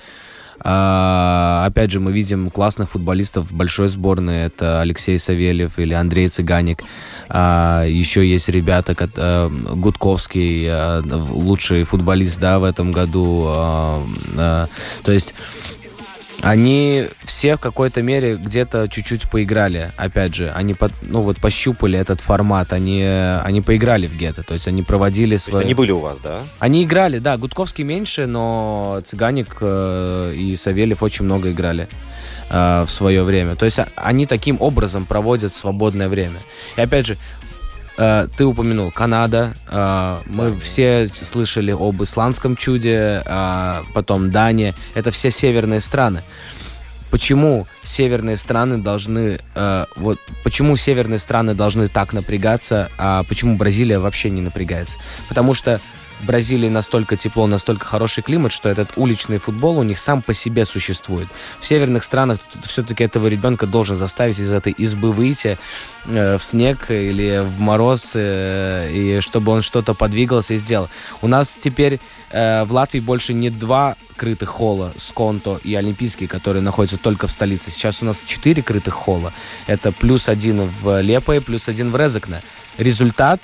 А, 0.64 1.64
опять 1.66 1.90
же, 1.90 1.98
мы 1.98 2.12
видим 2.12 2.50
классных 2.50 2.90
футболистов 2.90 3.52
большой 3.52 3.88
сборной. 3.88 4.42
Это 4.42 4.80
Алексей 4.80 5.18
Савельев 5.18 5.78
или 5.78 5.92
Андрей 5.92 6.28
Цыганик. 6.28 6.82
А, 7.28 7.84
еще 7.84 8.26
есть 8.28 8.48
ребята, 8.48 8.94
как, 8.94 9.10
а, 9.16 9.48
Гудковский, 9.48 10.66
а, 10.68 11.02
лучший 11.02 11.84
футболист 11.84 12.38
да, 12.38 12.58
в 12.58 12.64
этом 12.64 12.92
году. 12.92 13.46
А, 13.48 14.06
а, 14.36 14.66
то 15.02 15.12
есть 15.12 15.34
Они 16.42 17.06
все 17.24 17.56
в 17.56 17.60
какой-то 17.60 18.02
мере 18.02 18.36
где-то 18.36 18.88
чуть-чуть 18.88 19.30
поиграли. 19.30 19.92
Опять 19.96 20.34
же, 20.34 20.50
они 20.50 20.74
под, 20.74 20.92
ну 21.02 21.20
вот 21.20 21.38
пощупали 21.38 21.96
этот 21.96 22.20
формат, 22.20 22.72
они, 22.72 23.04
они 23.04 23.60
поиграли 23.60 24.08
в 24.08 24.14
гетто, 24.14 24.42
то 24.42 24.54
есть 24.54 24.66
они 24.66 24.82
проводили 24.82 25.36
свои... 25.36 25.52
То 25.52 25.58
есть 25.58 25.66
они 25.66 25.74
были 25.74 25.92
у 25.92 26.00
вас, 26.00 26.18
да? 26.18 26.42
Они 26.58 26.82
играли, 26.82 27.20
да. 27.20 27.36
Гудковский 27.36 27.84
меньше, 27.84 28.26
но 28.26 29.00
Цыганик 29.04 29.58
э, 29.60 30.34
и 30.36 30.56
Савельев 30.56 31.04
очень 31.04 31.24
много 31.24 31.52
играли 31.52 31.86
э, 32.50 32.84
в 32.86 32.90
свое 32.90 33.22
время. 33.22 33.54
То 33.54 33.64
есть 33.64 33.78
они 33.94 34.26
таким 34.26 34.56
образом 34.60 35.04
проводят 35.04 35.54
свободное 35.54 36.08
время. 36.08 36.38
И 36.76 36.80
опять 36.80 37.06
же, 37.06 37.16
ты 37.96 38.44
упомянул 38.44 38.90
Канада. 38.90 39.54
Э, 39.68 40.18
мы 40.26 40.58
все 40.58 41.08
слышали 41.08 41.72
об 41.72 42.02
исландском 42.02 42.56
чуде, 42.56 43.22
э, 43.24 43.82
потом 43.94 44.30
Дания. 44.30 44.74
Это 44.94 45.10
все 45.10 45.30
северные 45.30 45.80
страны. 45.80 46.22
Почему 47.10 47.66
северные 47.82 48.38
страны 48.38 48.78
должны 48.78 49.38
э, 49.54 49.84
вот 49.96 50.18
почему 50.42 50.76
северные 50.76 51.18
страны 51.18 51.54
должны 51.54 51.88
так 51.88 52.14
напрягаться, 52.14 52.90
а 52.96 53.22
почему 53.24 53.56
Бразилия 53.58 53.98
вообще 53.98 54.30
не 54.30 54.40
напрягается? 54.40 54.96
Потому 55.28 55.52
что 55.52 55.78
Бразилии 56.22 56.68
настолько 56.68 57.16
тепло, 57.16 57.46
настолько 57.46 57.86
хороший 57.86 58.22
климат, 58.22 58.52
что 58.52 58.68
этот 58.68 58.92
уличный 58.96 59.38
футбол 59.38 59.78
у 59.78 59.82
них 59.82 59.98
сам 59.98 60.22
по 60.22 60.34
себе 60.34 60.64
существует. 60.64 61.28
В 61.60 61.64
северных 61.64 62.04
странах 62.04 62.38
все-таки 62.62 63.04
этого 63.04 63.26
ребенка 63.26 63.66
должен 63.66 63.96
заставить 63.96 64.38
из 64.38 64.52
этой 64.52 64.72
избы 64.72 65.12
выйти 65.12 65.58
э, 66.04 66.38
в 66.38 66.44
снег 66.44 66.90
или 66.90 67.44
в 67.44 67.60
мороз, 67.60 68.12
э, 68.14 68.90
и 68.92 69.20
чтобы 69.20 69.52
он 69.52 69.62
что-то 69.62 69.94
подвигался 69.94 70.54
и 70.54 70.58
сделал. 70.58 70.88
У 71.20 71.28
нас 71.28 71.54
теперь 71.54 71.98
э, 72.30 72.64
в 72.64 72.72
Латвии 72.72 73.00
больше 73.00 73.34
не 73.34 73.50
два 73.50 73.96
крытых 74.16 74.48
холла, 74.48 74.92
Сконто 74.96 75.58
и 75.64 75.74
Олимпийский, 75.74 76.26
которые 76.26 76.62
находятся 76.62 76.98
только 76.98 77.26
в 77.26 77.30
столице. 77.30 77.70
Сейчас 77.70 78.02
у 78.02 78.04
нас 78.04 78.22
четыре 78.24 78.62
крытых 78.62 78.94
холла. 78.94 79.32
Это 79.66 79.92
плюс 79.92 80.28
один 80.28 80.68
в 80.80 81.00
Лепое, 81.00 81.40
плюс 81.40 81.68
один 81.68 81.90
в 81.90 81.96
Резекне. 81.96 82.40
Результат 82.78 83.40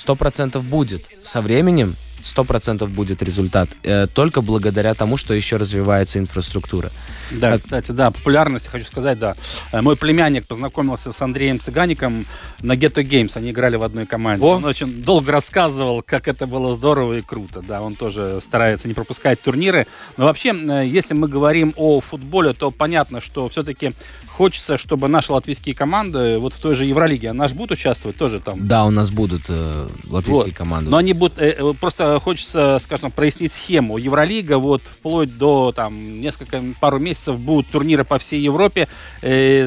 сто 0.00 0.16
процентов 0.16 0.64
будет. 0.64 1.02
Со 1.22 1.42
временем 1.42 1.94
сто 2.24 2.44
процентов 2.44 2.90
будет 2.90 3.22
результат. 3.22 3.68
Э, 3.82 4.06
только 4.06 4.40
благодаря 4.40 4.94
тому, 4.94 5.18
что 5.18 5.34
еще 5.34 5.56
развивается 5.56 6.18
инфраструктура. 6.18 6.90
Да, 7.30 7.54
От... 7.54 7.62
кстати, 7.62 7.92
да, 7.92 8.10
популярность, 8.10 8.68
хочу 8.68 8.86
сказать, 8.86 9.18
да. 9.18 9.34
Э, 9.72 9.82
мой 9.82 9.96
племянник 9.96 10.46
познакомился 10.46 11.12
с 11.12 11.20
Андреем 11.20 11.60
Цыгаником 11.60 12.26
на 12.62 12.76
Ghetto 12.76 13.02
Games. 13.02 13.32
Они 13.34 13.50
играли 13.50 13.76
в 13.76 13.82
одной 13.82 14.06
команде. 14.06 14.44
О! 14.44 14.56
Он 14.56 14.64
очень 14.64 15.02
долго 15.02 15.32
рассказывал, 15.32 16.02
как 16.02 16.28
это 16.28 16.46
было 16.46 16.74
здорово 16.74 17.18
и 17.18 17.22
круто. 17.22 17.60
Да, 17.60 17.82
он 17.82 17.94
тоже 17.94 18.40
старается 18.42 18.88
не 18.88 18.94
пропускать 18.94 19.40
турниры. 19.40 19.86
Но 20.16 20.24
вообще, 20.24 20.50
э, 20.50 20.86
если 20.86 21.12
мы 21.12 21.28
говорим 21.28 21.74
о 21.76 22.00
футболе, 22.00 22.54
то 22.54 22.70
понятно, 22.70 23.20
что 23.20 23.48
все-таки 23.50 23.92
хочется, 24.40 24.78
чтобы 24.78 25.08
наши 25.08 25.32
латвийские 25.32 25.74
команды 25.74 26.38
вот 26.38 26.54
в 26.54 26.60
той 26.60 26.74
же 26.74 26.86
Евролиге, 26.86 27.34
наш 27.34 27.52
будут 27.52 27.72
участвовать 27.72 28.16
тоже 28.16 28.40
там? 28.40 28.66
Да, 28.66 28.86
у 28.86 28.90
нас 28.90 29.10
будут 29.10 29.42
э, 29.48 29.86
латвийские 30.08 30.46
вот. 30.46 30.54
команды. 30.54 30.90
Но 30.90 30.96
они 30.96 31.12
будут, 31.12 31.38
э, 31.38 31.56
э, 31.58 31.74
просто 31.78 32.18
хочется, 32.20 32.78
скажем, 32.80 33.10
прояснить 33.10 33.52
схему. 33.52 33.98
Евролига 33.98 34.56
вот 34.56 34.80
вплоть 34.80 35.36
до 35.36 35.72
там 35.76 36.22
несколько, 36.22 36.62
пару 36.80 36.98
месяцев 36.98 37.38
будут 37.38 37.66
турниры 37.66 38.04
по 38.04 38.18
всей 38.18 38.40
Европе. 38.40 38.88
Э, 39.20 39.66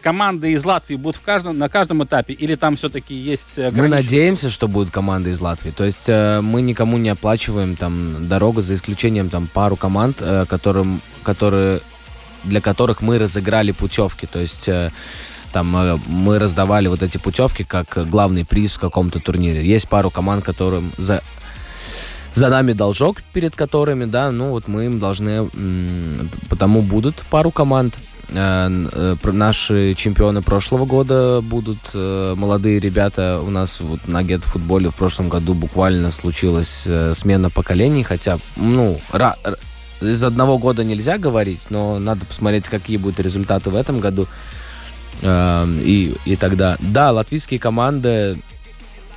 команды 0.00 0.52
из 0.52 0.64
Латвии 0.64 0.96
будут 0.96 1.16
в 1.16 1.20
каждом, 1.20 1.58
на 1.58 1.68
каждом 1.68 2.02
этапе, 2.02 2.32
или 2.32 2.54
там 2.54 2.76
все-таки 2.76 3.14
есть 3.14 3.58
Мы 3.58 3.88
надеемся, 3.88 4.48
что 4.48 4.68
будут 4.68 4.90
команды 4.90 5.32
из 5.32 5.40
Латвии. 5.42 5.70
То 5.70 5.84
есть 5.84 6.08
э, 6.08 6.40
мы 6.40 6.62
никому 6.62 6.96
не 6.96 7.10
оплачиваем 7.10 7.76
там 7.76 8.26
дорогу, 8.26 8.62
за 8.62 8.74
исключением 8.74 9.28
там 9.28 9.50
пару 9.52 9.76
команд, 9.76 10.16
э, 10.20 10.46
которым, 10.48 11.02
которые 11.22 11.82
для 12.48 12.60
которых 12.60 13.02
мы 13.02 13.18
разыграли 13.18 13.72
путевки. 13.72 14.26
То 14.26 14.40
есть 14.40 14.68
э, 14.68 14.90
там 15.52 15.76
э, 15.76 15.98
мы 16.06 16.38
раздавали 16.38 16.88
вот 16.88 17.02
эти 17.02 17.18
путевки 17.18 17.64
как 17.64 18.08
главный 18.08 18.44
приз 18.44 18.74
в 18.74 18.80
каком-то 18.80 19.20
турнире. 19.20 19.64
Есть 19.64 19.88
пару 19.88 20.10
команд, 20.10 20.44
которым 20.44 20.92
за 20.96 21.22
за 22.34 22.50
нами 22.50 22.72
должок, 22.72 23.22
перед 23.32 23.56
которыми, 23.56 24.04
да, 24.04 24.30
ну 24.30 24.50
вот 24.50 24.68
мы 24.68 24.84
им 24.84 25.00
должны, 25.00 25.48
потому 26.48 26.82
будут 26.82 27.24
пару 27.30 27.50
команд. 27.50 27.96
Э, 28.30 29.16
наши 29.24 29.94
чемпионы 29.94 30.42
прошлого 30.42 30.84
года 30.84 31.40
будут 31.40 31.94
молодые 31.94 32.78
ребята. 32.78 33.40
У 33.44 33.50
нас 33.50 33.80
вот 33.80 34.06
на 34.06 34.22
Get 34.22 34.42
футболе 34.42 34.90
в 34.90 34.94
прошлом 34.94 35.28
году 35.30 35.54
буквально 35.54 36.10
случилась 36.10 36.86
смена 37.14 37.50
поколений, 37.50 38.04
хотя, 38.04 38.38
ну, 38.56 38.96
из 40.00 40.22
одного 40.22 40.58
года 40.58 40.84
нельзя 40.84 41.18
говорить, 41.18 41.66
но 41.70 41.98
надо 41.98 42.24
посмотреть, 42.24 42.68
какие 42.68 42.96
будут 42.96 43.20
результаты 43.20 43.70
в 43.70 43.76
этом 43.76 44.00
году. 44.00 44.26
Эм, 45.22 45.80
и, 45.80 46.14
и 46.24 46.36
тогда, 46.36 46.76
да, 46.80 47.10
латвийские 47.10 47.58
команды, 47.58 48.38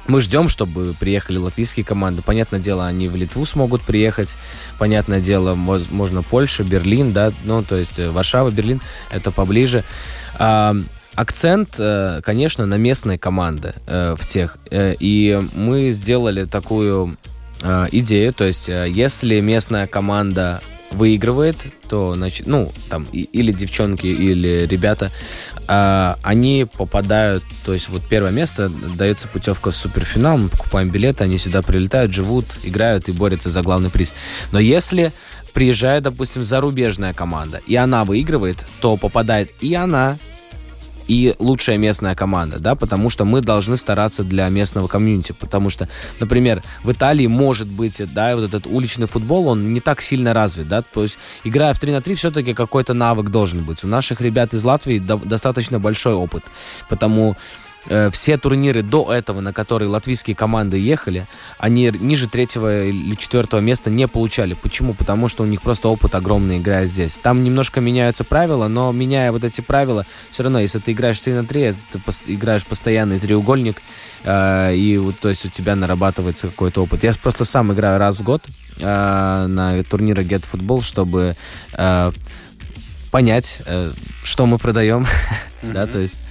мы 0.08 0.22
ждем, 0.22 0.50
чтобы 0.50 0.94
приехали 1.00 1.38
латвийские 1.38 1.86
команды. 1.86 2.22
Понятное 2.22 2.60
дело, 2.60 2.88
они 2.88 3.08
в 3.08 3.16
Литву 3.16 3.46
смогут 3.46 3.82
приехать. 3.82 4.36
Понятное 4.80 5.22
дело, 5.22 5.56
можно 5.56 6.24
Польша, 6.24 6.64
Берлин, 6.64 7.14
да, 7.14 7.32
ну, 7.46 7.64
то 7.64 7.76
есть 7.76 8.00
э, 8.00 8.10
Варшава, 8.10 8.50
Берлин, 8.50 8.82
это 9.12 9.32
поближе. 9.32 9.84
Эм, 10.40 10.88
акцент, 11.14 11.76
э, 11.78 12.22
конечно, 12.24 12.66
на 12.66 12.76
местные 12.76 13.20
команды 13.20 13.74
э, 13.86 14.16
в 14.20 14.26
тех. 14.26 14.58
И 14.72 15.40
мы 15.54 15.92
сделали 15.92 16.46
такую 16.46 17.18
идею, 17.62 18.34
то 18.34 18.46
есть 18.46 18.68
если 18.68 19.40
местная 19.40 19.88
команда 19.88 20.62
выигрывает, 20.92 21.56
то, 21.90 22.14
значит, 22.16 22.48
ну, 22.48 22.72
там, 22.90 23.08
и, 23.12 23.22
или 23.22 23.52
девчонки, 23.52 24.08
или 24.08 24.66
ребята, 24.70 25.10
э, 25.68 26.14
они 26.22 26.68
попадают, 26.78 27.44
то 27.66 27.74
есть 27.74 27.90
вот 27.90 28.02
первое 28.08 28.32
место 28.32 28.70
дается 28.98 29.28
путевка 29.28 29.72
в 29.72 29.76
суперфинал, 29.76 30.38
мы 30.38 30.50
покупаем 30.50 30.90
билеты, 30.90 31.24
они 31.24 31.38
сюда 31.38 31.62
прилетают, 31.62 32.14
живут, 32.14 32.46
играют 32.64 33.10
и 33.10 33.12
борются 33.12 33.50
за 33.50 33.62
главный 33.62 33.90
приз. 33.90 34.14
Но 34.52 34.60
если 34.60 35.12
приезжает, 35.54 36.04
допустим, 36.04 36.44
зарубежная 36.44 37.14
команда, 37.14 37.62
и 37.68 37.76
она 37.76 38.06
выигрывает, 38.06 38.58
то 38.80 38.98
попадает 38.98 39.52
и 39.62 39.74
она, 39.74 40.18
и 41.08 41.36
лучшая 41.40 41.78
местная 41.78 42.16
команда, 42.16 42.60
да, 42.60 42.76
потому 42.76 43.10
что 43.10 43.26
мы 43.26 43.42
должны 43.42 43.78
стараться 43.78 44.24
для 44.24 44.48
местного 44.50 44.88
комьюнити, 44.88 45.34
потому 45.34 45.70
что, 45.70 45.88
например, 46.20 46.64
в 46.84 46.92
Италии 46.92 47.28
может 47.28 47.68
быть, 47.68 48.02
да, 48.14 48.36
вот 48.36 48.46
этот 48.46 48.68
уличный 48.68 49.08
футбол, 49.08 49.48
он 49.48 49.74
не 49.74 49.80
так 49.80 50.02
сильно 50.02 50.34
развит, 50.34 50.68
да, 50.68 50.82
то 50.82 51.04
есть 51.04 51.18
играя 51.44 51.74
в 51.74 51.80
3 51.80 51.92
на 51.92 52.02
3, 52.02 52.16
все-таки 52.16 52.54
какой-то 52.54 52.94
навык 52.94 53.30
должен 53.30 53.64
быть. 53.64 53.84
У 53.84 53.88
наших 53.88 54.22
ребят 54.22 54.54
из 54.54 54.64
Латвии 54.64 55.00
достаточно 55.00 55.80
большой 55.80 56.14
опыт, 56.14 56.44
потому 56.90 57.36
все 58.12 58.38
турниры 58.38 58.84
до 58.84 59.12
этого, 59.12 59.42
на 59.42 59.54
которые 59.54 59.90
латвийские 59.90 60.36
команды 60.36 60.78
ехали, 60.78 61.28
они 61.58 61.92
ниже 62.00 62.28
третьего 62.30 62.86
или 62.86 63.16
четвертого 63.16 63.60
места 63.60 63.90
не 63.90 64.08
получали. 64.08 64.54
Почему? 64.54 64.94
Потому 64.94 65.30
что 65.30 65.44
у 65.44 65.46
них 65.46 65.62
просто 65.62 65.88
опыт 65.88 66.16
огромный 66.16 66.60
играет 66.60 66.92
здесь. 66.92 67.14
Там 67.14 67.44
немножко 67.44 67.82
меняются 67.82 68.24
правила, 68.24 68.68
но 68.68 68.92
меняя 68.92 69.32
вот 69.32 69.44
эти 69.44 69.62
правила, 69.62 70.06
все 70.32 70.44
равно, 70.44 70.60
если 70.60 70.80
ты 70.80 70.92
играешь 70.92 71.20
3 71.20 71.34
на 71.34 71.44
3, 71.44 71.74
ты 71.92 72.00
играешь 72.28 72.66
постоянный 72.66 73.20
треугольник, 73.20 73.82
э, 74.24 74.76
и 74.76 74.98
вот, 74.98 75.20
то 75.20 75.30
есть 75.30 75.46
у 75.46 75.50
тебя 75.50 75.76
нарабатывается 75.76 76.48
какой-то 76.48 76.84
опыт. 76.84 77.04
Я 77.04 77.14
просто 77.14 77.46
сам 77.46 77.74
играю 77.74 78.00
раз 78.00 78.20
в 78.20 78.24
год 78.24 78.44
э, 78.80 79.46
на 79.48 79.84
турниры 79.84 80.24
Get 80.24 80.46
Football, 80.52 80.84
чтобы 80.84 81.36
э, 81.74 82.12
понять, 83.12 83.62
э, 83.66 83.92
что 84.24 84.46
мы 84.46 84.58
продаем, 84.58 85.08
да, 85.62 85.88
то 85.88 86.00
есть 86.00 86.16
Э, 86.16 86.31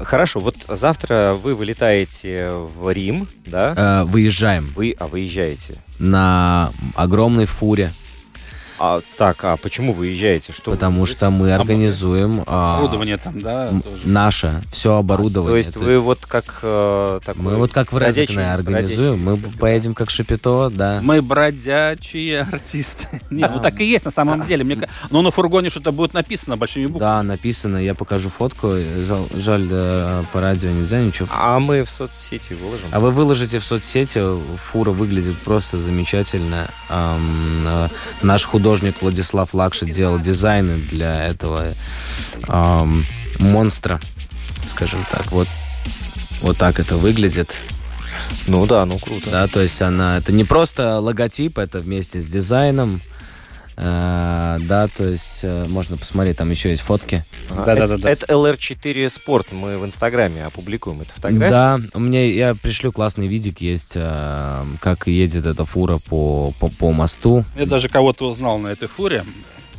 хорошо, 0.00 0.40
вот 0.40 0.56
завтра 0.68 1.34
вы 1.40 1.54
вылетаете 1.54 2.50
в 2.52 2.92
Рим, 2.92 3.28
да? 3.46 4.02
Э, 4.02 4.04
выезжаем. 4.04 4.72
Вы, 4.76 4.94
а 4.98 5.06
выезжаете? 5.06 5.76
На 5.98 6.72
огромной 6.94 7.46
фуре. 7.46 7.92
А, 8.82 9.02
так, 9.18 9.44
а 9.44 9.58
почему 9.58 9.92
вы 9.92 10.06
езжаете? 10.06 10.54
Что 10.54 10.70
Потому 10.70 11.04
что 11.04 11.28
мы 11.28 11.52
организуем... 11.52 12.44
А, 12.46 12.78
оборудование 12.78 13.18
там, 13.18 13.38
да? 13.38 13.68
Тоже. 13.68 14.08
Наше, 14.08 14.62
все 14.72 14.94
оборудование. 14.94 15.52
То 15.52 15.56
есть 15.58 15.76
вы 15.76 16.00
вот 16.00 16.20
как... 16.20 16.60
Э, 16.62 17.20
такой 17.22 17.42
мы 17.42 17.56
вот 17.56 17.72
как 17.72 17.92
в 17.92 17.98
Резекне 17.98 18.50
организуем. 18.50 19.22
Мы 19.22 19.36
поедем 19.36 19.92
как 19.92 20.08
Шапито, 20.08 20.70
да. 20.70 21.00
Мы 21.02 21.20
бродячие 21.20 22.40
артисты. 22.40 23.20
Не, 23.30 23.46
ну 23.48 23.60
так 23.60 23.78
и 23.80 23.84
есть 23.84 24.06
на 24.06 24.10
самом 24.10 24.46
деле. 24.46 24.64
Мне, 24.64 24.88
но 25.10 25.20
на 25.20 25.30
фургоне 25.30 25.68
что-то 25.68 25.92
будет 25.92 26.14
написано 26.14 26.56
большими 26.56 26.86
буквами. 26.86 27.00
Да, 27.00 27.22
написано. 27.22 27.76
Я 27.76 27.94
покажу 27.94 28.30
фотку. 28.30 28.72
Жаль, 29.06 29.26
жаль 29.34 29.68
по 30.32 30.40
радио 30.40 30.70
нельзя 30.70 31.02
ничего. 31.02 31.28
А 31.30 31.60
мы 31.60 31.84
в 31.84 31.90
соцсети 31.90 32.54
выложим. 32.54 32.88
А 32.92 32.98
вы 32.98 33.10
выложите 33.10 33.58
в 33.58 33.64
соцсети. 33.64 34.22
Фура 34.56 34.90
выглядит 34.90 35.36
просто 35.36 35.76
замечательно. 35.76 36.70
Эм, 36.88 37.90
наш 38.22 38.44
художник 38.46 38.69
художник 38.70 39.02
Владислав 39.02 39.52
Лакши 39.52 39.84
делал 39.84 40.20
дизайны 40.20 40.76
для 40.76 41.26
этого 41.26 41.74
эм, 42.46 43.04
монстра, 43.40 43.98
скажем 44.68 45.04
так. 45.10 45.32
Вот, 45.32 45.48
вот 46.40 46.56
так 46.56 46.78
это 46.78 46.96
выглядит. 46.96 47.56
Ну 48.46 48.66
да, 48.66 48.86
ну 48.86 48.96
круто. 49.00 49.28
Да, 49.28 49.48
то 49.48 49.60
есть 49.60 49.82
она, 49.82 50.18
это 50.18 50.30
не 50.30 50.44
просто 50.44 51.00
логотип, 51.00 51.58
это 51.58 51.80
вместе 51.80 52.20
с 52.20 52.26
дизайном. 52.26 53.02
Э, 53.82 54.58
да, 54.60 54.88
то 54.88 55.08
есть 55.08 55.40
э, 55.42 55.64
можно 55.68 55.96
посмотреть, 55.96 56.36
там 56.36 56.50
еще 56.50 56.68
есть 56.70 56.82
фотки. 56.82 57.24
Да-да-да. 57.48 58.10
Это 58.10 58.26
LR4 58.26 59.06
Sport, 59.06 59.54
мы 59.54 59.78
в 59.78 59.86
Инстаграме 59.86 60.44
опубликуем 60.44 61.00
эту 61.00 61.12
фотографию. 61.14 61.50
Да, 61.50 61.80
мне 61.98 62.30
я 62.30 62.54
пришлю 62.54 62.92
классный 62.92 63.26
видик, 63.26 63.62
есть, 63.62 63.92
э, 63.94 64.64
как 64.80 65.06
едет 65.06 65.46
эта 65.46 65.64
фура 65.64 65.98
по, 65.98 66.52
по, 66.60 66.68
по 66.68 66.92
мосту. 66.92 67.44
Я 67.56 67.64
даже 67.64 67.88
кого-то 67.88 68.28
узнал 68.28 68.58
на 68.58 68.68
этой 68.68 68.86
фуре. 68.86 69.24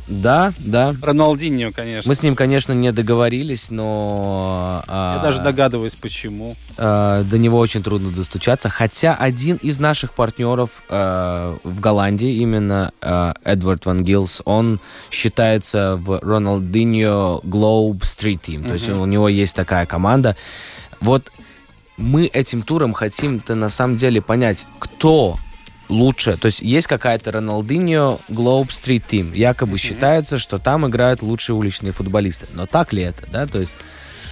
Да, 0.08 0.52
да. 0.58 0.94
Роналдиньо, 1.00 1.70
конечно. 1.72 2.08
Мы 2.08 2.14
с 2.14 2.22
ним, 2.22 2.34
конечно, 2.36 2.72
не 2.72 2.92
договорились, 2.92 3.70
но... 3.70 4.82
А, 4.88 5.16
Я 5.16 5.22
даже 5.22 5.40
догадываюсь, 5.40 5.94
почему. 5.94 6.56
А, 6.76 7.22
до 7.24 7.38
него 7.38 7.58
очень 7.58 7.82
трудно 7.82 8.10
достучаться. 8.10 8.68
Хотя 8.68 9.14
один 9.14 9.56
из 9.56 9.78
наших 9.78 10.12
партнеров 10.12 10.82
а, 10.88 11.56
в 11.62 11.80
Голландии, 11.80 12.36
именно 12.36 12.92
а, 13.00 13.34
Эдвард 13.44 13.86
Ван 13.86 14.02
Гилс, 14.02 14.42
он 14.44 14.80
считается 15.10 15.96
в 15.96 16.18
Роналдиньо 16.20 17.40
Globe 17.44 18.00
Street 18.00 18.40
Team. 18.40 18.66
То 18.66 18.74
есть 18.74 18.90
у 18.90 19.04
него 19.04 19.28
есть 19.28 19.54
такая 19.54 19.86
команда. 19.86 20.36
Вот 21.00 21.30
мы 21.96 22.26
этим 22.26 22.62
туром 22.62 22.92
хотим-то 22.92 23.54
на 23.54 23.70
самом 23.70 23.96
деле 23.96 24.20
понять, 24.20 24.66
кто 24.78 25.38
лучше. 25.92 26.36
То 26.36 26.46
есть 26.46 26.60
есть 26.60 26.86
какая-то 26.86 27.30
Роналдиньо 27.30 28.18
Globe 28.28 28.68
Street 28.68 29.02
Team. 29.08 29.36
Якобы 29.36 29.76
mm-hmm. 29.76 29.78
считается, 29.78 30.38
что 30.38 30.58
там 30.58 30.86
играют 30.86 31.22
лучшие 31.22 31.54
уличные 31.54 31.92
футболисты. 31.92 32.46
Но 32.54 32.66
так 32.66 32.92
ли 32.92 33.02
это, 33.02 33.26
да? 33.30 33.46
То 33.46 33.60
есть 33.60 33.74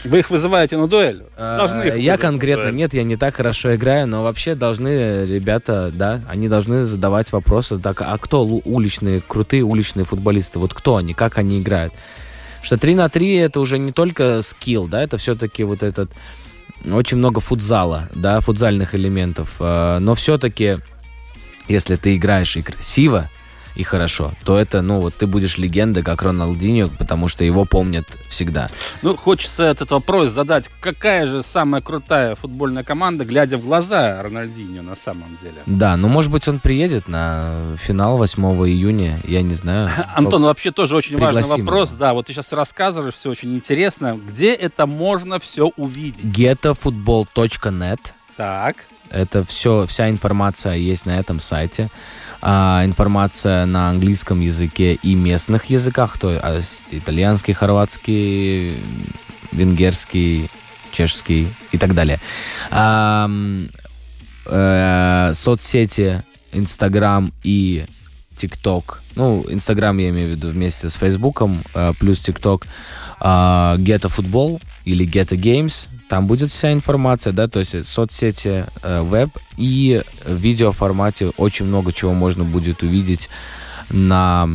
вы 0.05 0.21
их 0.21 0.31
вызываете 0.31 0.79
на 0.79 0.89
дуэль? 0.89 1.23
А, 1.37 1.59
должны 1.59 1.83
их 1.83 1.97
я 1.97 2.17
конкретно 2.17 2.71
нет, 2.71 2.95
я 2.95 3.05
не 3.05 3.17
так 3.17 3.37
хорошо 3.37 3.75
играю, 3.75 4.07
но 4.07 4.23
вообще 4.23 4.55
должны 4.55 5.27
ребята, 5.27 5.91
да, 5.95 6.23
они 6.27 6.49
должны 6.49 6.85
задавать 6.85 7.31
вопросы, 7.33 7.79
так, 7.79 8.01
а 8.01 8.17
кто 8.17 8.45
уличные, 8.47 9.21
крутые 9.21 9.63
уличные 9.63 10.05
футболисты? 10.05 10.59
Вот 10.59 10.73
кто 10.73 10.97
они, 10.97 11.13
как 11.13 11.37
они 11.37 11.61
играют? 11.61 11.93
Что 12.63 12.79
3 12.79 12.95
на 12.95 13.09
3 13.09 13.37
это 13.37 13.61
уже 13.61 13.79
не 13.79 13.93
только 13.93 14.41
скилл, 14.43 14.87
да, 14.87 15.03
это 15.03 15.19
все-таки 15.19 15.65
вот 15.65 15.83
этот 15.83 16.11
очень 16.91 17.19
много 17.19 17.41
футзала, 17.41 18.09
да, 18.15 18.41
футзальных 18.41 18.95
элементов, 18.95 19.57
а, 19.61 19.99
но 19.99 20.15
все-таки 20.15 20.79
если 21.71 21.97
ты 21.97 22.17
играешь 22.17 22.57
и 22.57 22.63
красиво, 22.63 23.31
и 23.77 23.83
хорошо, 23.85 24.33
то 24.45 24.59
это, 24.59 24.83
ну, 24.83 25.01
вот 25.01 25.15
ты 25.15 25.27
будешь 25.27 25.57
легендой, 25.57 26.03
как 26.03 26.23
Роналдиньо, 26.23 26.89
потому 26.99 27.29
что 27.29 27.45
его 27.45 27.65
помнят 27.65 28.05
всегда. 28.29 28.69
Ну, 29.03 29.17
хочется 29.17 29.65
этот 29.65 29.91
вопрос 29.93 30.31
задать. 30.31 30.71
Какая 30.81 31.27
же 31.27 31.43
самая 31.43 31.81
крутая 31.81 32.35
футбольная 32.35 32.83
команда, 32.83 33.25
глядя 33.25 33.57
в 33.59 33.65
глаза 33.65 34.21
Рональдиньо 34.23 34.83
на 34.83 34.97
самом 34.97 35.39
деле? 35.41 35.63
Да, 35.67 35.97
ну, 35.97 36.09
может 36.09 36.33
быть, 36.33 36.49
он 36.49 36.59
приедет 36.59 37.09
на 37.09 37.77
финал 37.77 38.17
8 38.17 38.43
июня, 38.69 39.21
я 39.25 39.43
не 39.43 39.55
знаю. 39.55 39.91
Антон, 40.17 40.43
вообще 40.43 40.73
тоже 40.73 40.97
очень 40.97 41.17
важный 41.19 41.45
вопрос. 41.45 41.93
Да, 41.93 42.13
вот 42.13 42.27
ты 42.27 42.33
сейчас 42.33 42.53
рассказываешь, 42.53 43.15
все 43.15 43.31
очень 43.31 43.55
интересно. 43.55 44.19
Где 44.29 44.53
это 44.53 44.87
можно 44.87 45.39
все 45.39 45.69
увидеть? 45.77 46.25
getafootball.net 46.25 48.01
Так. 48.37 48.77
Это 49.11 49.45
все, 49.45 49.87
вся 49.87 50.09
информация 50.09 50.75
есть 50.75 51.07
на 51.07 51.19
этом 51.19 51.41
сайте. 51.41 51.89
А, 52.43 52.83
информация 52.85 53.67
на 53.67 53.91
английском 53.91 54.41
языке 54.41 54.95
и 54.95 55.15
местных 55.15 55.67
языках, 55.67 56.19
то 56.19 56.31
есть 56.31 56.89
итальянский, 56.91 57.53
хорватский, 57.53 58.79
венгерский, 59.53 60.49
чешский 60.93 61.49
и 61.73 61.79
так 61.79 61.95
далее. 61.95 62.19
А, 62.71 63.29
э, 64.47 65.33
соцсети 65.35 66.23
Инстаграм 66.53 67.33
и 67.43 67.85
ТикТок. 68.37 69.03
Ну, 69.17 69.45
Инстаграм 69.49 69.97
я 69.99 70.09
имею 70.09 70.29
в 70.29 70.31
виду 70.31 70.49
вместе 70.49 70.89
с 70.89 70.95
Фейсбуком, 70.95 71.61
э, 71.75 71.93
плюс 71.99 72.21
ТикТок. 72.21 72.67
Э, 73.21 73.77
Geta 73.77 74.09
Или 74.85 75.07
Geta 75.07 75.37
Games. 75.37 75.89
Там 76.09 76.27
будет 76.27 76.51
вся 76.51 76.73
информация, 76.73 77.33
да, 77.33 77.47
то 77.47 77.61
есть 77.61 77.87
соцсети, 77.87 78.65
э, 78.83 79.03
веб 79.03 79.31
и 79.57 80.03
в 80.25 80.37
видеоформате 80.37 81.31
очень 81.37 81.67
много 81.67 81.93
чего 81.93 82.13
можно 82.13 82.43
будет 82.45 82.83
увидеть 82.83 83.29
на 83.91 84.49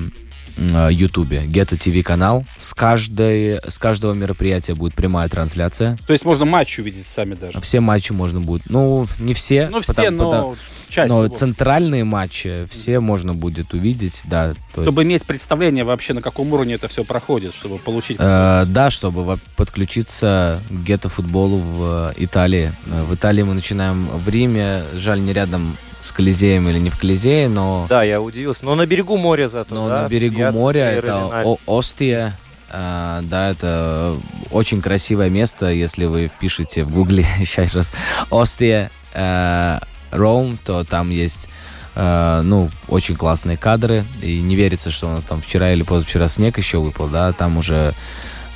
Ютубе, 0.58 1.44
Гетто 1.46 1.78
ТВ 1.78 2.04
канал. 2.04 2.46
С, 2.58 2.74
каждой, 2.74 3.60
с 3.68 3.78
каждого 3.78 4.14
мероприятия 4.14 4.74
будет 4.74 4.94
прямая 4.94 5.28
трансляция. 5.28 5.98
То 6.08 6.14
есть 6.14 6.24
можно 6.24 6.46
матчи 6.46 6.80
увидеть 6.80 7.06
сами 7.06 7.34
даже? 7.36 7.60
Все 7.62 7.82
матчи 7.82 8.14
можно 8.14 8.40
будет. 8.40 8.64
Ну, 8.70 9.08
не 9.20 9.34
все. 9.34 9.68
Ну, 9.70 9.82
все, 9.82 9.94
потому, 9.94 10.18
но 10.18 10.32
потому, 10.32 10.56
часть. 10.90 11.12
Но 11.12 11.26
его. 11.26 11.36
центральные 11.36 12.04
матчи 12.04 12.68
все 12.70 13.00
можно 13.00 13.34
будет 13.34 13.74
увидеть, 13.74 14.22
да. 14.26 14.54
Чтобы 14.72 15.02
есть... 15.02 15.08
иметь 15.08 15.24
представление 15.24 15.84
вообще, 15.84 16.14
на 16.14 16.22
каком 16.22 16.52
уровне 16.54 16.76
это 16.76 16.88
все 16.88 17.04
проходит, 17.04 17.54
чтобы 17.54 17.78
получить... 17.78 18.18
Э, 18.20 18.66
да, 18.68 18.90
чтобы 18.90 19.40
подключиться 19.56 20.62
к 20.70 20.84
гетто-футболу 20.84 21.60
в 21.60 22.14
Италии. 22.18 22.72
В 22.86 23.16
Италии 23.16 23.44
мы 23.44 23.54
начинаем 23.54 24.08
в 24.08 24.30
Риме, 24.30 24.82
жаль, 24.96 25.22
не 25.22 25.34
рядом 25.34 25.76
с 26.02 26.12
Колизеем 26.12 26.70
или 26.70 26.80
не 26.80 26.90
в 26.90 26.98
Колизее, 27.00 27.50
но... 27.50 27.88
Да, 27.90 28.04
я 28.04 28.22
удивился. 28.22 28.66
Но 28.66 28.76
на 28.76 28.86
берегу 28.86 29.18
моря 29.18 29.48
зато, 29.48 29.74
Но 29.74 29.88
да? 29.88 30.04
на 30.04 30.08
берегу 30.08 30.36
Пьяца, 30.38 30.58
моря 30.58 30.92
это 30.92 31.44
О- 31.44 31.58
Остия. 31.68 32.38
А, 32.70 33.22
да, 33.24 33.52
это 33.52 34.16
очень 34.52 34.82
красивое 34.82 35.30
место, 35.30 35.72
если 35.72 36.06
вы 36.06 36.28
впишете 36.28 36.84
в 36.84 36.94
гугле 36.94 37.26
сейчас 37.40 37.74
раз 37.74 37.92
Остия 38.30 38.92
э, 39.14 39.80
Роум, 40.16 40.58
то 40.64 40.84
там 40.84 41.10
есть 41.10 41.48
э, 41.96 42.42
ну, 42.44 42.70
очень 42.88 43.16
классные 43.16 43.58
кадры. 43.58 44.06
И 44.22 44.42
не 44.42 44.56
верится, 44.56 44.92
что 44.92 45.08
у 45.08 45.12
нас 45.12 45.24
там 45.24 45.42
вчера 45.42 45.74
или 45.74 45.84
позавчера 45.84 46.28
снег 46.28 46.58
еще 46.58 46.80
выпал, 46.80 47.08
да, 47.08 47.34
там 47.34 47.58
уже 47.58 47.94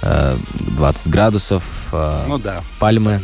э, 0.02 0.38
20 0.54 1.08
градусов, 1.08 1.64
э, 1.92 2.26
ну 2.28 2.38
да, 2.38 2.64
пальмы. 2.80 3.22